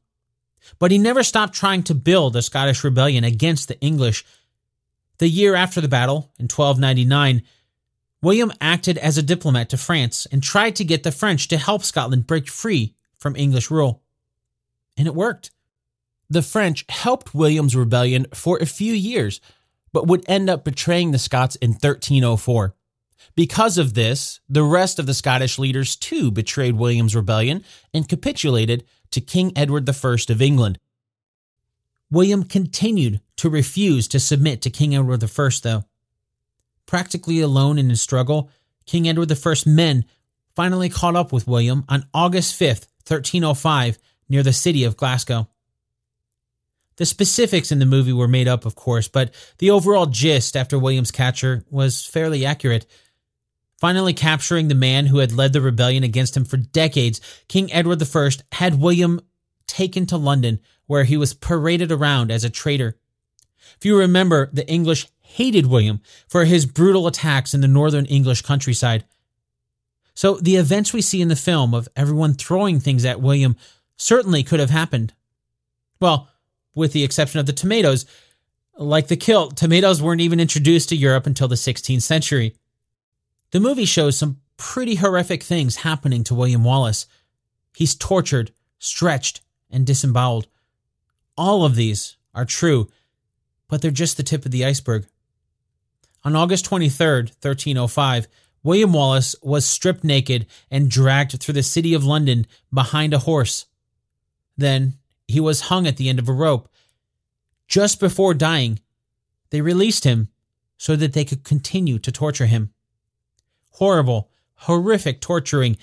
But 0.79 0.91
he 0.91 0.99
never 0.99 1.23
stopped 1.23 1.55
trying 1.55 1.83
to 1.85 1.95
build 1.95 2.37
a 2.37 2.43
Scottish 2.43 2.85
rebellion 2.85 3.25
against 3.25 3.69
the 3.69 3.81
English 3.81 4.25
the 5.23 5.29
year 5.29 5.55
after 5.55 5.81
the 5.81 5.87
battle, 5.87 6.33
in 6.41 6.49
1299, 6.49 7.43
William 8.23 8.53
acted 8.61 8.99
as 8.99 9.17
a 9.17 9.23
diplomat 9.23 9.69
to 9.69 9.77
France 9.77 10.27
and 10.33 10.43
tried 10.43 10.75
to 10.75 10.85
get 10.85 11.05
the 11.05 11.13
French 11.13 11.47
to 11.47 11.59
help 11.59 11.85
Scotland 11.85 12.27
break 12.27 12.49
free 12.49 12.97
from 13.19 13.37
English 13.37 13.71
rule. 13.71 14.03
And 14.97 15.07
it 15.07 15.15
worked. 15.15 15.53
The 16.33 16.41
French 16.41 16.87
helped 16.89 17.35
William's 17.35 17.77
rebellion 17.77 18.27
for 18.33 18.57
a 18.57 18.65
few 18.65 18.95
years, 18.95 19.39
but 19.93 20.07
would 20.07 20.25
end 20.27 20.49
up 20.49 20.65
betraying 20.65 21.11
the 21.11 21.19
Scots 21.19 21.57
in 21.57 21.73
1304. 21.73 22.75
Because 23.35 23.77
of 23.77 23.93
this, 23.93 24.41
the 24.49 24.63
rest 24.63 24.99
of 24.99 25.05
the 25.05 25.13
Scottish 25.13 25.59
leaders 25.59 25.95
too 25.95 26.31
betrayed 26.31 26.77
William's 26.77 27.15
rebellion 27.15 27.63
and 27.93 28.09
capitulated 28.09 28.83
to 29.11 29.21
King 29.21 29.53
Edward 29.55 29.87
I 29.87 30.17
of 30.31 30.41
England, 30.41 30.79
William 32.11 32.45
continued 32.45 33.21
to 33.37 33.51
refuse 33.51 34.09
to 34.09 34.19
submit 34.19 34.63
to 34.63 34.71
King 34.71 34.97
Edward 34.97 35.23
I, 35.23 35.49
though. 35.63 35.85
Practically 36.87 37.41
alone 37.41 37.79
in 37.79 37.91
his 37.91 38.01
struggle, 38.01 38.49
King 38.87 39.07
Edward 39.07 39.31
I's 39.31 39.67
men 39.67 40.07
finally 40.57 40.89
caught 40.89 41.15
up 41.15 41.31
with 41.31 41.47
William 41.47 41.85
on 41.91 42.07
August 42.15 42.59
5th, 42.59 42.89
1305, 43.07 43.99
near 44.31 44.43
the 44.43 44.55
city 44.55 44.85
of 44.85 44.97
Glasgow. 44.97 45.47
The 47.03 47.07
specifics 47.07 47.73
in 47.73 47.81
the 47.81 47.85
movie 47.85 48.13
were 48.13 48.29
made 48.29 48.47
up, 48.47 48.65
of 48.65 48.77
course, 48.77 49.09
but 49.09 49.35
the 49.59 49.73
overall 49.73 50.07
gist 50.07 50.57
after 50.57 50.79
William's 50.79 51.11
capture 51.11 51.65
was 51.69 52.07
fairly 52.07 52.47
accurate. 52.47 52.87
Finally 53.77 54.15
capturing 54.15 54.69
the 54.69 54.77
man 54.77 55.07
who 55.07 55.19
had 55.19 55.33
led 55.33 55.53
the 55.53 55.61
rebellion 55.61 56.05
against 56.05 56.37
him 56.37 56.45
for 56.45 56.59
decades, 56.59 57.21
King 57.49 57.73
Edward 57.73 58.01
I 58.01 58.31
had 58.53 58.79
William 58.79 59.21
taken 59.67 60.07
to 60.07 60.17
London, 60.17 60.61
where 60.87 61.03
he 61.03 61.17
was 61.17 61.35
paraded 61.35 61.91
around 61.91 62.31
as 62.31 62.45
a 62.45 62.51
traitor. 62.51 62.97
If 63.77 63.85
you 63.85 63.99
remember, 63.99 64.49
the 64.53 64.69
English 64.71 65.09
hated 65.23 65.67
William 65.67 66.03
for 66.29 66.45
his 66.45 66.67
brutal 66.67 67.09
attacks 67.09 67.53
in 67.53 67.63
the 67.63 67.67
northern 67.67 68.07
English 68.07 68.43
countryside. 68.43 69.05
So 70.15 70.37
the 70.37 70.55
events 70.55 70.93
we 70.93 71.03
see 71.03 71.21
in 71.21 71.27
the 71.27 71.35
film 71.35 71.75
of 71.75 71.89
everyone 71.97 72.35
throwing 72.35 72.79
things 72.79 73.05
at 73.05 73.21
William 73.21 73.57
certainly 73.97 74.45
could 74.45 74.61
have 74.61 74.71
happened. 74.71 75.15
Well, 75.99 76.29
with 76.75 76.93
the 76.93 77.05
exception 77.05 77.41
of 77.41 77.47
the 77.47 77.53
tomatoes. 77.53 78.07
Like 78.77 79.09
the 79.09 79.17
kilt, 79.17 79.57
tomatoes 79.57 80.03
weren't 80.03 80.21
even 80.21 80.41
introduced 80.41 80.89
to 80.89 80.97
Europe 80.97 81.27
until 81.27 81.49
the 81.49 81.55
16th 81.55 82.03
century. 82.03 82.57
The 83.51 83.61
movie 83.61 83.85
shows 83.85 84.17
some 84.17 84.39
pretty 84.57 84.97
horrific 84.97 85.43
things 85.43 85.77
happening 85.77 86.25
to 86.25 86.35
William 86.35 86.65
Wallace. 86.65 87.07
He's 87.75 87.95
tortured, 87.95 88.53
stretched, 88.79 89.41
and 89.71 89.87
disemboweled. 89.87 90.47
All 91.37 91.65
of 91.65 91.75
these 91.75 92.17
are 92.35 92.45
true, 92.45 92.89
but 93.69 93.83
they're 93.83 93.91
just 93.91 94.17
the 94.17 94.23
tip 94.23 94.45
of 94.45 94.51
the 94.51 94.65
iceberg. 94.65 95.07
On 96.25 96.37
August 96.37 96.65
23, 96.67 97.07
1305, 97.07 98.29
William 98.63 98.93
Wallace 98.93 99.35
was 99.43 99.67
stripped 99.67 100.05
naked 100.05 100.47
and 100.71 100.91
dragged 100.91 101.41
through 101.41 101.55
the 101.55 101.63
city 101.63 101.95
of 101.95 102.05
London 102.05 102.47
behind 102.73 103.13
a 103.13 103.19
horse. 103.19 103.67
Then 104.57 104.95
he 105.33 105.41
was 105.41 105.63
hung 105.63 105.87
at 105.87 105.97
the 105.97 106.09
end 106.09 106.19
of 106.19 106.29
a 106.29 106.33
rope. 106.33 106.69
Just 107.69 108.01
before 108.01 108.35
dying, 108.35 108.81
they 109.51 109.61
released 109.61 110.05
him 110.05 110.29
so 110.79 110.97
that 110.97 111.13
they 111.13 111.25
could 111.25 111.45
continue 111.45 111.99
to 111.99 112.13
torture 112.13 112.47
him. 112.47 112.73
Horrible, 113.71 114.31
horrific 114.55 115.21
torturing. 115.21 115.77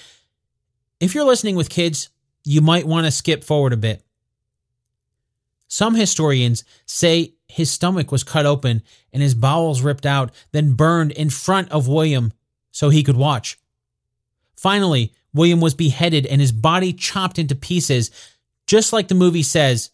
If 0.99 1.13
you're 1.13 1.25
listening 1.25 1.55
with 1.55 1.69
kids, 1.69 2.09
you 2.43 2.61
might 2.61 2.87
want 2.87 3.05
to 3.05 3.11
skip 3.11 3.43
forward 3.43 3.73
a 3.73 3.77
bit. 3.77 4.03
Some 5.67 5.95
historians 5.95 6.63
say 6.85 7.33
his 7.47 7.71
stomach 7.71 8.11
was 8.11 8.23
cut 8.23 8.45
open 8.45 8.81
and 9.13 9.21
his 9.21 9.35
bowels 9.35 9.81
ripped 9.81 10.05
out, 10.05 10.31
then 10.51 10.73
burned 10.73 11.11
in 11.11 11.29
front 11.29 11.71
of 11.71 11.87
William 11.87 12.33
so 12.71 12.89
he 12.89 13.03
could 13.03 13.17
watch. 13.17 13.59
Finally, 14.55 15.13
William 15.33 15.61
was 15.61 15.75
beheaded 15.75 16.25
and 16.25 16.41
his 16.41 16.51
body 16.51 16.91
chopped 16.91 17.39
into 17.39 17.55
pieces. 17.55 18.11
Just 18.70 18.93
like 18.93 19.07
the 19.07 19.15
movie 19.15 19.41
says, 19.41 19.89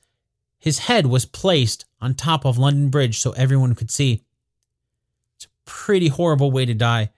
his 0.60 0.80
head 0.80 1.06
was 1.06 1.26
placed 1.26 1.86
on 2.02 2.14
top 2.14 2.44
of 2.44 2.58
London 2.58 2.90
Bridge 2.90 3.20
so 3.20 3.32
everyone 3.32 3.74
could 3.74 3.90
see. 3.90 4.26
It's 5.38 5.46
a 5.46 5.50
pretty 5.64 6.10
horrible 6.10 6.52
way 6.52 6.66
to 6.66 6.74
die. 6.74 7.12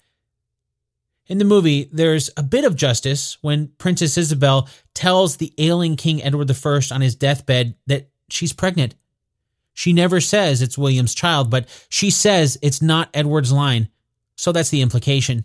In 1.25 1.39
the 1.39 1.45
movie, 1.45 1.89
there's 1.91 2.29
a 2.37 2.43
bit 2.43 2.63
of 2.63 2.75
justice 2.75 3.39
when 3.41 3.69
Princess 3.79 4.19
Isabel 4.19 4.69
tells 4.93 5.37
the 5.37 5.51
ailing 5.57 5.95
King 5.95 6.21
Edward 6.21 6.51
I 6.51 6.81
on 6.91 7.01
his 7.01 7.15
deathbed 7.15 7.73
that 7.87 8.07
she's 8.29 8.53
pregnant. 8.53 8.93
She 9.73 9.93
never 9.93 10.21
says 10.21 10.61
it's 10.61 10.77
William's 10.77 11.15
child, 11.15 11.49
but 11.49 11.67
she 11.89 12.11
says 12.11 12.59
it's 12.61 12.83
not 12.83 13.09
Edward's 13.15 13.51
line, 13.51 13.89
so 14.35 14.51
that's 14.51 14.69
the 14.69 14.83
implication. 14.83 15.43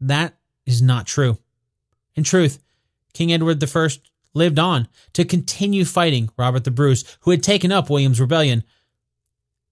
That 0.00 0.38
is 0.64 0.80
not 0.80 1.06
true. 1.06 1.36
In 2.14 2.24
truth, 2.24 2.62
King 3.12 3.30
Edward 3.30 3.62
I 3.62 3.88
lived 4.34 4.58
on 4.58 4.88
to 5.12 5.24
continue 5.24 5.84
fighting 5.84 6.30
Robert 6.36 6.64
the 6.64 6.70
Bruce, 6.70 7.04
who 7.20 7.30
had 7.30 7.42
taken 7.42 7.72
up 7.72 7.90
William's 7.90 8.20
rebellion. 8.20 8.64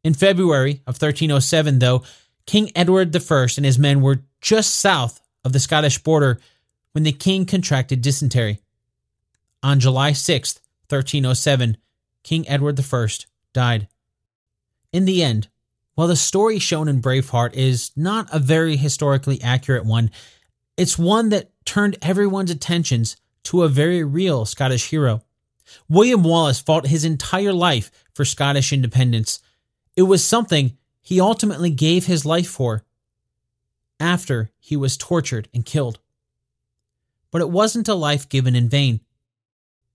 In 0.02 0.14
February 0.14 0.82
of 0.86 0.94
1307, 1.00 1.78
though, 1.78 2.02
King 2.46 2.70
Edward 2.74 3.14
I 3.14 3.46
and 3.56 3.66
his 3.66 3.78
men 3.78 4.00
were 4.00 4.24
just 4.40 4.74
south 4.74 5.20
of 5.44 5.52
the 5.52 5.60
Scottish 5.60 5.98
border 5.98 6.40
when 6.92 7.04
the 7.04 7.12
king 7.12 7.46
contracted 7.46 8.02
dysentery. 8.02 8.60
On 9.62 9.78
July 9.78 10.12
6, 10.12 10.54
1307, 10.88 11.76
King 12.22 12.48
Edward 12.48 12.80
I 12.80 13.06
died. 13.52 13.88
In 14.92 15.04
the 15.04 15.22
end, 15.22 15.48
While 15.94 16.08
the 16.08 16.16
story 16.16 16.58
shown 16.58 16.88
in 16.88 17.02
Braveheart 17.02 17.52
is 17.52 17.92
not 17.94 18.28
a 18.32 18.38
very 18.38 18.76
historically 18.76 19.38
accurate 19.42 19.84
one, 19.84 20.10
it's 20.78 20.98
one 20.98 21.28
that 21.28 21.50
turned 21.66 21.98
everyone's 22.00 22.50
attentions 22.50 23.16
to 23.44 23.62
a 23.62 23.68
very 23.68 24.04
real 24.04 24.44
Scottish 24.44 24.90
hero. 24.90 25.22
William 25.88 26.22
Wallace 26.22 26.60
fought 26.60 26.86
his 26.86 27.04
entire 27.04 27.52
life 27.52 27.90
for 28.14 28.24
Scottish 28.24 28.72
independence. 28.72 29.40
It 29.96 30.02
was 30.02 30.24
something 30.24 30.76
he 31.00 31.20
ultimately 31.20 31.70
gave 31.70 32.06
his 32.06 32.26
life 32.26 32.48
for 32.48 32.84
after 33.98 34.50
he 34.58 34.76
was 34.76 34.96
tortured 34.96 35.48
and 35.54 35.64
killed. 35.64 35.98
But 37.30 37.42
it 37.42 37.50
wasn't 37.50 37.88
a 37.88 37.94
life 37.94 38.28
given 38.28 38.56
in 38.56 38.68
vain. 38.68 39.00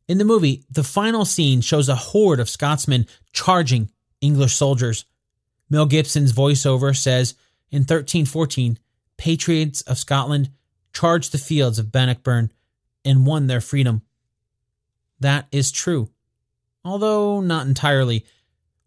In 0.08 0.20
the 0.20 0.26
movie, 0.26 0.64
the 0.70 0.84
final 0.84 1.26
scene 1.26 1.62
shows 1.62 1.90
a 1.90 1.96
horde 1.96 2.40
of 2.40 2.50
Scotsmen 2.50 3.08
charging 3.34 3.90
English 4.22 4.54
soldiers. 4.54 5.06
Mel 5.70 5.88
Gibson's 5.88 6.32
voiceover 6.32 6.96
says 6.96 7.34
in 7.72 7.80
1314, 7.80 8.78
patriots 9.18 9.82
of 9.82 9.98
Scotland 9.98 10.52
charged 10.94 11.32
the 11.32 11.38
fields 11.38 11.80
of 11.80 11.92
Bannockburn 11.92 12.52
and 13.06 13.26
won 13.26 13.48
their 13.48 13.62
freedom. 13.62 14.02
That 15.20 15.48
is 15.52 15.72
true, 15.72 16.10
although 16.84 17.40
not 17.40 17.68
entirely. 17.68 18.26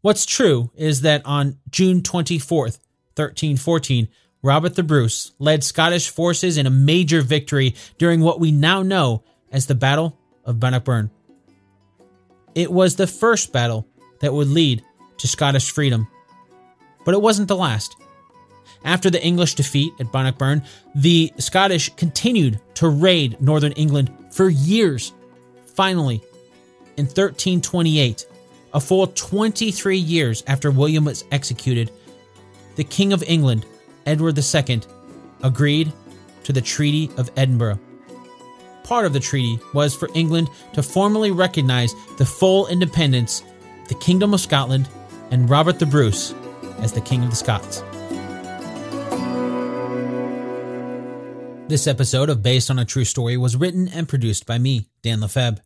What's 0.01 0.27
true 0.27 0.71
is 0.75 1.01
that 1.03 1.25
on 1.25 1.59
June 1.71 2.03
24th, 2.03 2.79
1314, 3.17 4.09
Robert 4.43 4.77
the 4.77 4.83
Bruce 4.83 5.33
led 5.39 5.65
Scottish 5.65 6.09
forces 6.09 6.57
in 6.57 6.67
a 6.67 6.71
major 6.71 7.23
victory 7.23 7.75
during 7.97 8.21
what 8.21 8.39
we 8.39 8.53
now 8.53 8.83
know 8.83 9.25
as 9.51 9.67
the 9.67 9.75
Battle 9.75 10.17
of 10.45 10.61
Bannockburn. 10.61 11.11
It 12.55 12.71
was 12.71 12.97
the 12.97 13.07
first 13.07 13.53
battle 13.53 13.87
that 14.21 14.33
would 14.33 14.49
lead 14.49 14.85
to 15.19 15.29
Scottish 15.29 15.71
freedom, 15.71 16.09
but 17.05 17.15
it 17.15 17.23
wasn't 17.23 17.49
the 17.49 17.57
last. 17.57 17.97
After 18.85 19.11
the 19.11 19.23
English 19.23 19.55
defeat 19.55 19.93
at 20.01 20.13
Bannockburn, 20.13 20.63
the 20.95 21.33
Scottish 21.39 21.95
continued 21.97 22.61
to 22.75 22.89
raid 22.89 23.41
northern 23.41 23.73
England 23.73 24.13
for 24.31 24.49
years. 24.49 25.13
Finally, 25.75 26.23
in 26.97 27.07
1328, 27.07 28.27
a 28.75 28.81
full 28.81 29.07
23 29.07 29.97
years 29.97 30.43
after 30.47 30.71
William 30.71 31.05
was 31.05 31.25
executed, 31.31 31.91
the 32.77 32.85
King 32.85 33.13
of 33.13 33.23
England, 33.25 33.67
Edward 34.07 34.39
II, 34.39 34.81
agreed 35.43 35.93
to 36.45 36.53
the 36.53 36.61
Treaty 36.61 37.11
of 37.17 37.31
Edinburgh. 37.37 37.79
Part 38.85 39.05
of 39.05 39.13
the 39.13 39.21
treaty 39.21 39.59
was 39.75 39.95
for 39.95 40.09
England 40.15 40.49
to 40.73 40.83
formally 40.83 41.31
recognize 41.31 41.93
the 42.17 42.25
full 42.25 42.67
independence 42.69 43.43
the 43.89 43.95
Kingdom 43.97 44.35
of 44.35 44.41
Scotland 44.41 44.89
and 45.31 45.49
Robert 45.49 45.79
the 45.79 45.87
Bruce 45.87 46.35
as 46.79 46.93
the 46.93 47.01
King 47.01 47.23
of 47.23 47.31
the 47.31 47.37
Scots. 47.37 47.83
This 51.69 51.87
episode 51.87 52.31
of 52.31 52.43
Based 52.43 52.71
on 52.71 52.79
a 52.79 52.85
True 52.87 53.05
Story 53.05 53.37
was 53.37 53.55
written 53.55 53.89
and 53.89 54.09
produced 54.09 54.47
by 54.47 54.57
me, 54.57 54.89
Dan 55.03 55.21
Lefebvre. 55.21 55.61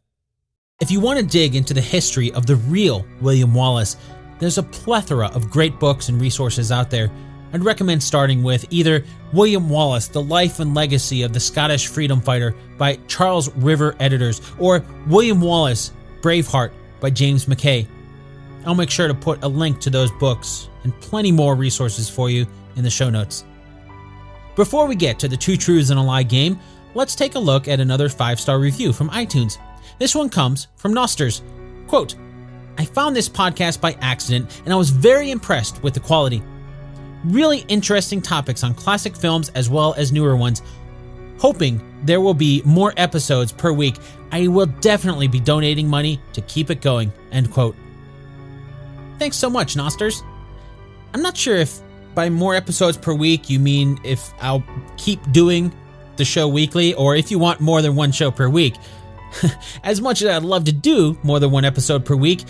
If 0.80 0.90
you 0.90 0.98
want 0.98 1.20
to 1.20 1.24
dig 1.24 1.54
into 1.54 1.74
the 1.74 1.80
history 1.80 2.32
of 2.32 2.44
the 2.44 2.56
real 2.56 3.06
William 3.20 3.54
Wallace, 3.54 3.96
there's 4.40 4.58
a 4.58 4.64
plethora 4.64 5.28
of 5.28 5.48
great 5.48 5.78
books 5.78 6.08
and 6.08 6.20
resources 6.20 6.72
out 6.72 6.90
there. 6.90 7.08
I'd 7.52 7.62
recommend 7.62 8.02
starting 8.02 8.42
with 8.42 8.66
either 8.70 9.04
William 9.32 9.68
Wallace, 9.68 10.08
The 10.08 10.20
Life 10.20 10.58
and 10.58 10.74
Legacy 10.74 11.22
of 11.22 11.32
the 11.32 11.38
Scottish 11.38 11.86
Freedom 11.86 12.20
Fighter 12.20 12.56
by 12.76 12.96
Charles 13.06 13.54
River 13.54 13.94
Editors, 14.00 14.40
or 14.58 14.84
William 15.06 15.40
Wallace, 15.40 15.92
Braveheart 16.20 16.72
by 16.98 17.10
James 17.10 17.46
Mackay. 17.46 17.86
I'll 18.66 18.74
make 18.74 18.90
sure 18.90 19.06
to 19.06 19.14
put 19.14 19.44
a 19.44 19.48
link 19.48 19.78
to 19.82 19.90
those 19.90 20.10
books 20.18 20.68
and 20.82 21.00
plenty 21.00 21.30
more 21.30 21.54
resources 21.54 22.08
for 22.08 22.28
you 22.28 22.44
in 22.74 22.82
the 22.82 22.90
show 22.90 23.08
notes. 23.08 23.44
Before 24.54 24.86
we 24.86 24.96
get 24.96 25.18
to 25.18 25.28
the 25.28 25.36
Two 25.36 25.56
Truths 25.56 25.88
and 25.88 25.98
a 25.98 26.02
Lie 26.02 26.24
game, 26.24 26.60
let's 26.94 27.14
take 27.14 27.36
a 27.36 27.38
look 27.38 27.68
at 27.68 27.80
another 27.80 28.10
five 28.10 28.38
star 28.38 28.58
review 28.58 28.92
from 28.92 29.08
iTunes. 29.08 29.56
This 29.98 30.14
one 30.14 30.28
comes 30.28 30.68
from 30.76 30.92
Nosters. 30.92 31.42
Quote, 31.86 32.16
I 32.76 32.84
found 32.84 33.16
this 33.16 33.30
podcast 33.30 33.80
by 33.80 33.96
accident 34.00 34.60
and 34.64 34.72
I 34.72 34.76
was 34.76 34.90
very 34.90 35.30
impressed 35.30 35.82
with 35.82 35.94
the 35.94 36.00
quality. 36.00 36.42
Really 37.24 37.60
interesting 37.68 38.20
topics 38.20 38.62
on 38.62 38.74
classic 38.74 39.16
films 39.16 39.48
as 39.50 39.70
well 39.70 39.94
as 39.94 40.12
newer 40.12 40.36
ones. 40.36 40.60
Hoping 41.38 41.80
there 42.04 42.20
will 42.20 42.34
be 42.34 42.62
more 42.66 42.92
episodes 42.98 43.52
per 43.52 43.72
week, 43.72 43.96
I 44.32 44.48
will 44.48 44.66
definitely 44.66 45.28
be 45.28 45.40
donating 45.40 45.88
money 45.88 46.20
to 46.34 46.42
keep 46.42 46.70
it 46.70 46.82
going. 46.82 47.10
End 47.30 47.50
quote. 47.50 47.76
Thanks 49.18 49.36
so 49.36 49.48
much, 49.48 49.76
Nosters. 49.76 50.22
I'm 51.14 51.22
not 51.22 51.36
sure 51.36 51.56
if 51.56 51.80
by 52.14 52.30
more 52.30 52.54
episodes 52.54 52.96
per 52.96 53.14
week, 53.14 53.48
you 53.50 53.58
mean 53.58 53.98
if 54.04 54.32
I'll 54.40 54.64
keep 54.96 55.20
doing 55.32 55.72
the 56.16 56.24
show 56.24 56.48
weekly 56.48 56.94
or 56.94 57.16
if 57.16 57.30
you 57.30 57.38
want 57.38 57.60
more 57.60 57.82
than 57.82 57.94
one 57.94 58.12
show 58.12 58.30
per 58.30 58.48
week. 58.48 58.74
as 59.82 60.00
much 60.00 60.22
as 60.22 60.28
I'd 60.28 60.42
love 60.42 60.64
to 60.64 60.72
do 60.72 61.18
more 61.22 61.40
than 61.40 61.50
one 61.50 61.64
episode 61.64 62.04
per 62.04 62.14
week, 62.14 62.44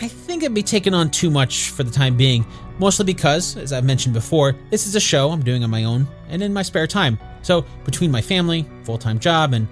I 0.00 0.08
think 0.08 0.42
I'd 0.42 0.54
be 0.54 0.62
taking 0.62 0.94
on 0.94 1.10
too 1.10 1.30
much 1.30 1.70
for 1.70 1.82
the 1.82 1.90
time 1.90 2.16
being. 2.16 2.46
Mostly 2.78 3.04
because, 3.04 3.56
as 3.56 3.72
I've 3.72 3.84
mentioned 3.84 4.14
before, 4.14 4.56
this 4.70 4.86
is 4.86 4.96
a 4.96 5.00
show 5.00 5.30
I'm 5.30 5.42
doing 5.42 5.62
on 5.62 5.70
my 5.70 5.84
own 5.84 6.08
and 6.28 6.42
in 6.42 6.52
my 6.52 6.62
spare 6.62 6.88
time. 6.88 7.18
So, 7.42 7.64
between 7.84 8.10
my 8.10 8.20
family, 8.20 8.66
full 8.82 8.98
time 8.98 9.20
job, 9.20 9.52
and 9.52 9.68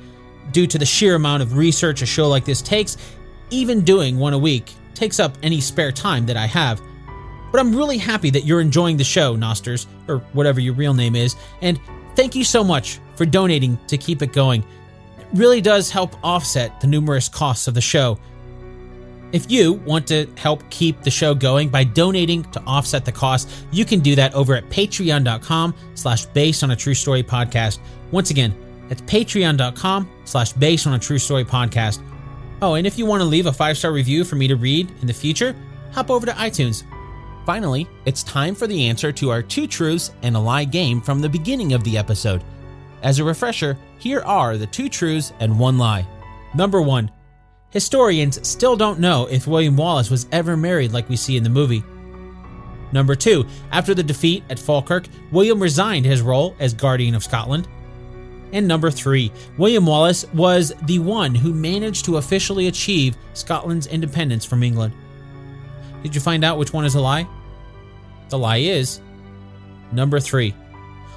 due 0.52 0.66
to 0.68 0.78
the 0.78 0.86
sheer 0.86 1.16
amount 1.16 1.42
of 1.42 1.56
research 1.56 2.02
a 2.02 2.06
show 2.06 2.28
like 2.28 2.44
this 2.44 2.62
takes, 2.62 2.96
even 3.50 3.80
doing 3.80 4.18
one 4.18 4.34
a 4.34 4.38
week 4.38 4.72
takes 4.94 5.18
up 5.18 5.36
any 5.42 5.60
spare 5.60 5.90
time 5.90 6.26
that 6.26 6.36
I 6.36 6.46
have. 6.46 6.80
But 7.52 7.60
I'm 7.60 7.76
really 7.76 7.98
happy 7.98 8.30
that 8.30 8.44
you're 8.44 8.62
enjoying 8.62 8.96
the 8.96 9.04
show, 9.04 9.36
Nosters, 9.36 9.86
or 10.08 10.18
whatever 10.32 10.58
your 10.58 10.72
real 10.72 10.94
name 10.94 11.14
is, 11.14 11.36
and 11.60 11.78
thank 12.16 12.34
you 12.34 12.44
so 12.44 12.64
much 12.64 12.98
for 13.14 13.26
donating 13.26 13.78
to 13.86 13.98
keep 13.98 14.22
it 14.22 14.32
going. 14.32 14.62
It 15.20 15.26
really 15.34 15.60
does 15.60 15.90
help 15.90 16.16
offset 16.24 16.80
the 16.80 16.86
numerous 16.86 17.28
costs 17.28 17.68
of 17.68 17.74
the 17.74 17.80
show. 17.80 18.18
If 19.32 19.50
you 19.50 19.74
want 19.74 20.06
to 20.08 20.26
help 20.36 20.68
keep 20.70 21.02
the 21.02 21.10
show 21.10 21.34
going 21.34 21.68
by 21.68 21.84
donating 21.84 22.42
to 22.52 22.62
offset 22.64 23.04
the 23.04 23.12
cost, 23.12 23.50
you 23.70 23.84
can 23.84 24.00
do 24.00 24.14
that 24.14 24.34
over 24.34 24.54
at 24.54 24.68
patreon.com 24.68 25.74
slash 25.94 26.26
based 26.26 26.62
on 26.62 26.70
a 26.70 26.76
true 26.76 26.94
story 26.94 27.22
podcast. 27.22 27.78
Once 28.10 28.30
again, 28.30 28.54
that's 28.88 29.02
patreon.com 29.02 30.10
slash 30.24 30.52
based 30.52 30.86
on 30.86 30.94
a 30.94 30.98
true 30.98 31.18
story 31.18 31.44
podcast. 31.44 32.02
Oh, 32.60 32.74
and 32.74 32.86
if 32.86 32.98
you 32.98 33.06
want 33.06 33.20
to 33.20 33.26
leave 33.26 33.46
a 33.46 33.52
five 33.52 33.76
star 33.76 33.92
review 33.92 34.24
for 34.24 34.36
me 34.36 34.48
to 34.48 34.56
read 34.56 34.90
in 35.00 35.06
the 35.06 35.14
future, 35.14 35.56
hop 35.92 36.10
over 36.10 36.26
to 36.26 36.32
iTunes 36.32 36.84
Finally, 37.44 37.88
it's 38.04 38.22
time 38.22 38.54
for 38.54 38.66
the 38.66 38.88
answer 38.88 39.10
to 39.12 39.30
our 39.30 39.42
two 39.42 39.66
truths 39.66 40.12
and 40.22 40.36
a 40.36 40.40
lie 40.40 40.64
game 40.64 41.00
from 41.00 41.20
the 41.20 41.28
beginning 41.28 41.72
of 41.72 41.82
the 41.82 41.98
episode. 41.98 42.44
As 43.02 43.18
a 43.18 43.24
refresher, 43.24 43.76
here 43.98 44.20
are 44.20 44.56
the 44.56 44.66
two 44.66 44.88
truths 44.88 45.32
and 45.40 45.58
one 45.58 45.76
lie. 45.76 46.06
Number 46.54 46.80
one, 46.80 47.10
historians 47.70 48.46
still 48.46 48.76
don't 48.76 49.00
know 49.00 49.26
if 49.26 49.48
William 49.48 49.76
Wallace 49.76 50.10
was 50.10 50.28
ever 50.30 50.56
married 50.56 50.92
like 50.92 51.08
we 51.08 51.16
see 51.16 51.36
in 51.36 51.42
the 51.42 51.50
movie. 51.50 51.82
Number 52.92 53.16
two, 53.16 53.46
after 53.72 53.94
the 53.94 54.02
defeat 54.02 54.44
at 54.50 54.58
Falkirk, 54.58 55.06
William 55.32 55.60
resigned 55.60 56.04
his 56.04 56.20
role 56.20 56.54
as 56.60 56.74
Guardian 56.74 57.14
of 57.14 57.24
Scotland. 57.24 57.66
And 58.52 58.68
number 58.68 58.90
three, 58.90 59.32
William 59.56 59.86
Wallace 59.86 60.26
was 60.34 60.74
the 60.82 60.98
one 60.98 61.34
who 61.34 61.54
managed 61.54 62.04
to 62.04 62.18
officially 62.18 62.68
achieve 62.68 63.16
Scotland's 63.32 63.86
independence 63.86 64.44
from 64.44 64.62
England. 64.62 64.94
Did 66.02 66.14
you 66.14 66.20
find 66.20 66.44
out 66.44 66.58
which 66.58 66.72
one 66.72 66.84
is 66.84 66.94
a 66.94 67.00
lie? 67.00 67.26
The 68.28 68.38
lie 68.38 68.58
is 68.58 69.00
number 69.92 70.18
three. 70.20 70.54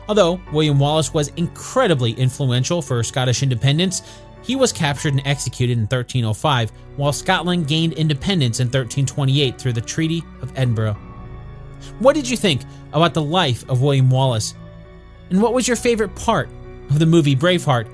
Although 0.07 0.39
William 0.51 0.79
Wallace 0.79 1.13
was 1.13 1.29
incredibly 1.29 2.11
influential 2.11 2.81
for 2.81 3.01
Scottish 3.03 3.41
independence, 3.41 4.01
he 4.43 4.55
was 4.55 4.71
captured 4.71 5.13
and 5.13 5.25
executed 5.25 5.73
in 5.73 5.85
1305, 5.85 6.71
while 6.97 7.11
Scotland 7.11 7.67
gained 7.67 7.93
independence 7.93 8.59
in 8.59 8.67
1328 8.67 9.57
through 9.57 9.73
the 9.73 9.81
Treaty 9.81 10.23
of 10.41 10.51
Edinburgh. 10.55 10.95
What 11.97 12.13
did 12.13 12.29
you 12.29 12.37
think 12.37 12.61
about 12.93 13.15
the 13.15 13.23
life 13.23 13.67
of 13.67 13.81
William 13.81 14.11
Wallace? 14.11 14.53
And 15.31 15.41
what 15.41 15.53
was 15.53 15.67
your 15.67 15.77
favorite 15.77 16.15
part 16.15 16.49
of 16.91 16.99
the 16.99 17.05
movie 17.07 17.35
Braveheart? 17.35 17.89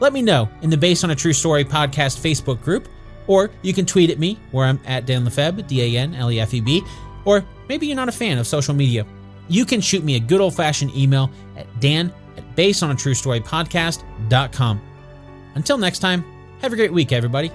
Let 0.00 0.14
me 0.14 0.22
know 0.22 0.48
in 0.62 0.70
the 0.70 0.76
Based 0.78 1.04
on 1.04 1.10
a 1.10 1.14
True 1.14 1.34
Story 1.34 1.64
podcast 1.64 2.20
Facebook 2.20 2.62
group 2.62 2.88
or 3.26 3.50
you 3.62 3.72
can 3.72 3.86
tweet 3.86 4.10
at 4.10 4.18
me, 4.18 4.38
where 4.50 4.66
I'm 4.66 4.78
at 4.86 5.06
Dan 5.06 5.24
Lefebvre, 5.24 5.62
D 5.62 5.96
A 5.96 6.00
N 6.00 6.14
L 6.14 6.30
E 6.30 6.40
F 6.40 6.52
E 6.54 6.60
B. 6.60 6.82
Or 7.24 7.44
maybe 7.68 7.86
you're 7.86 7.96
not 7.96 8.08
a 8.08 8.12
fan 8.12 8.38
of 8.38 8.46
social 8.46 8.74
media. 8.74 9.04
You 9.48 9.64
can 9.64 9.80
shoot 9.80 10.04
me 10.04 10.16
a 10.16 10.20
good 10.20 10.40
old 10.40 10.54
fashioned 10.54 10.94
email 10.96 11.30
at 11.56 11.66
dan 11.80 12.12
at 12.36 12.56
basedonatruestorypodcast.com. 12.56 14.80
Until 15.54 15.78
next 15.78 16.00
time, 16.00 16.24
have 16.60 16.72
a 16.72 16.76
great 16.76 16.92
week, 16.92 17.12
everybody. 17.12 17.52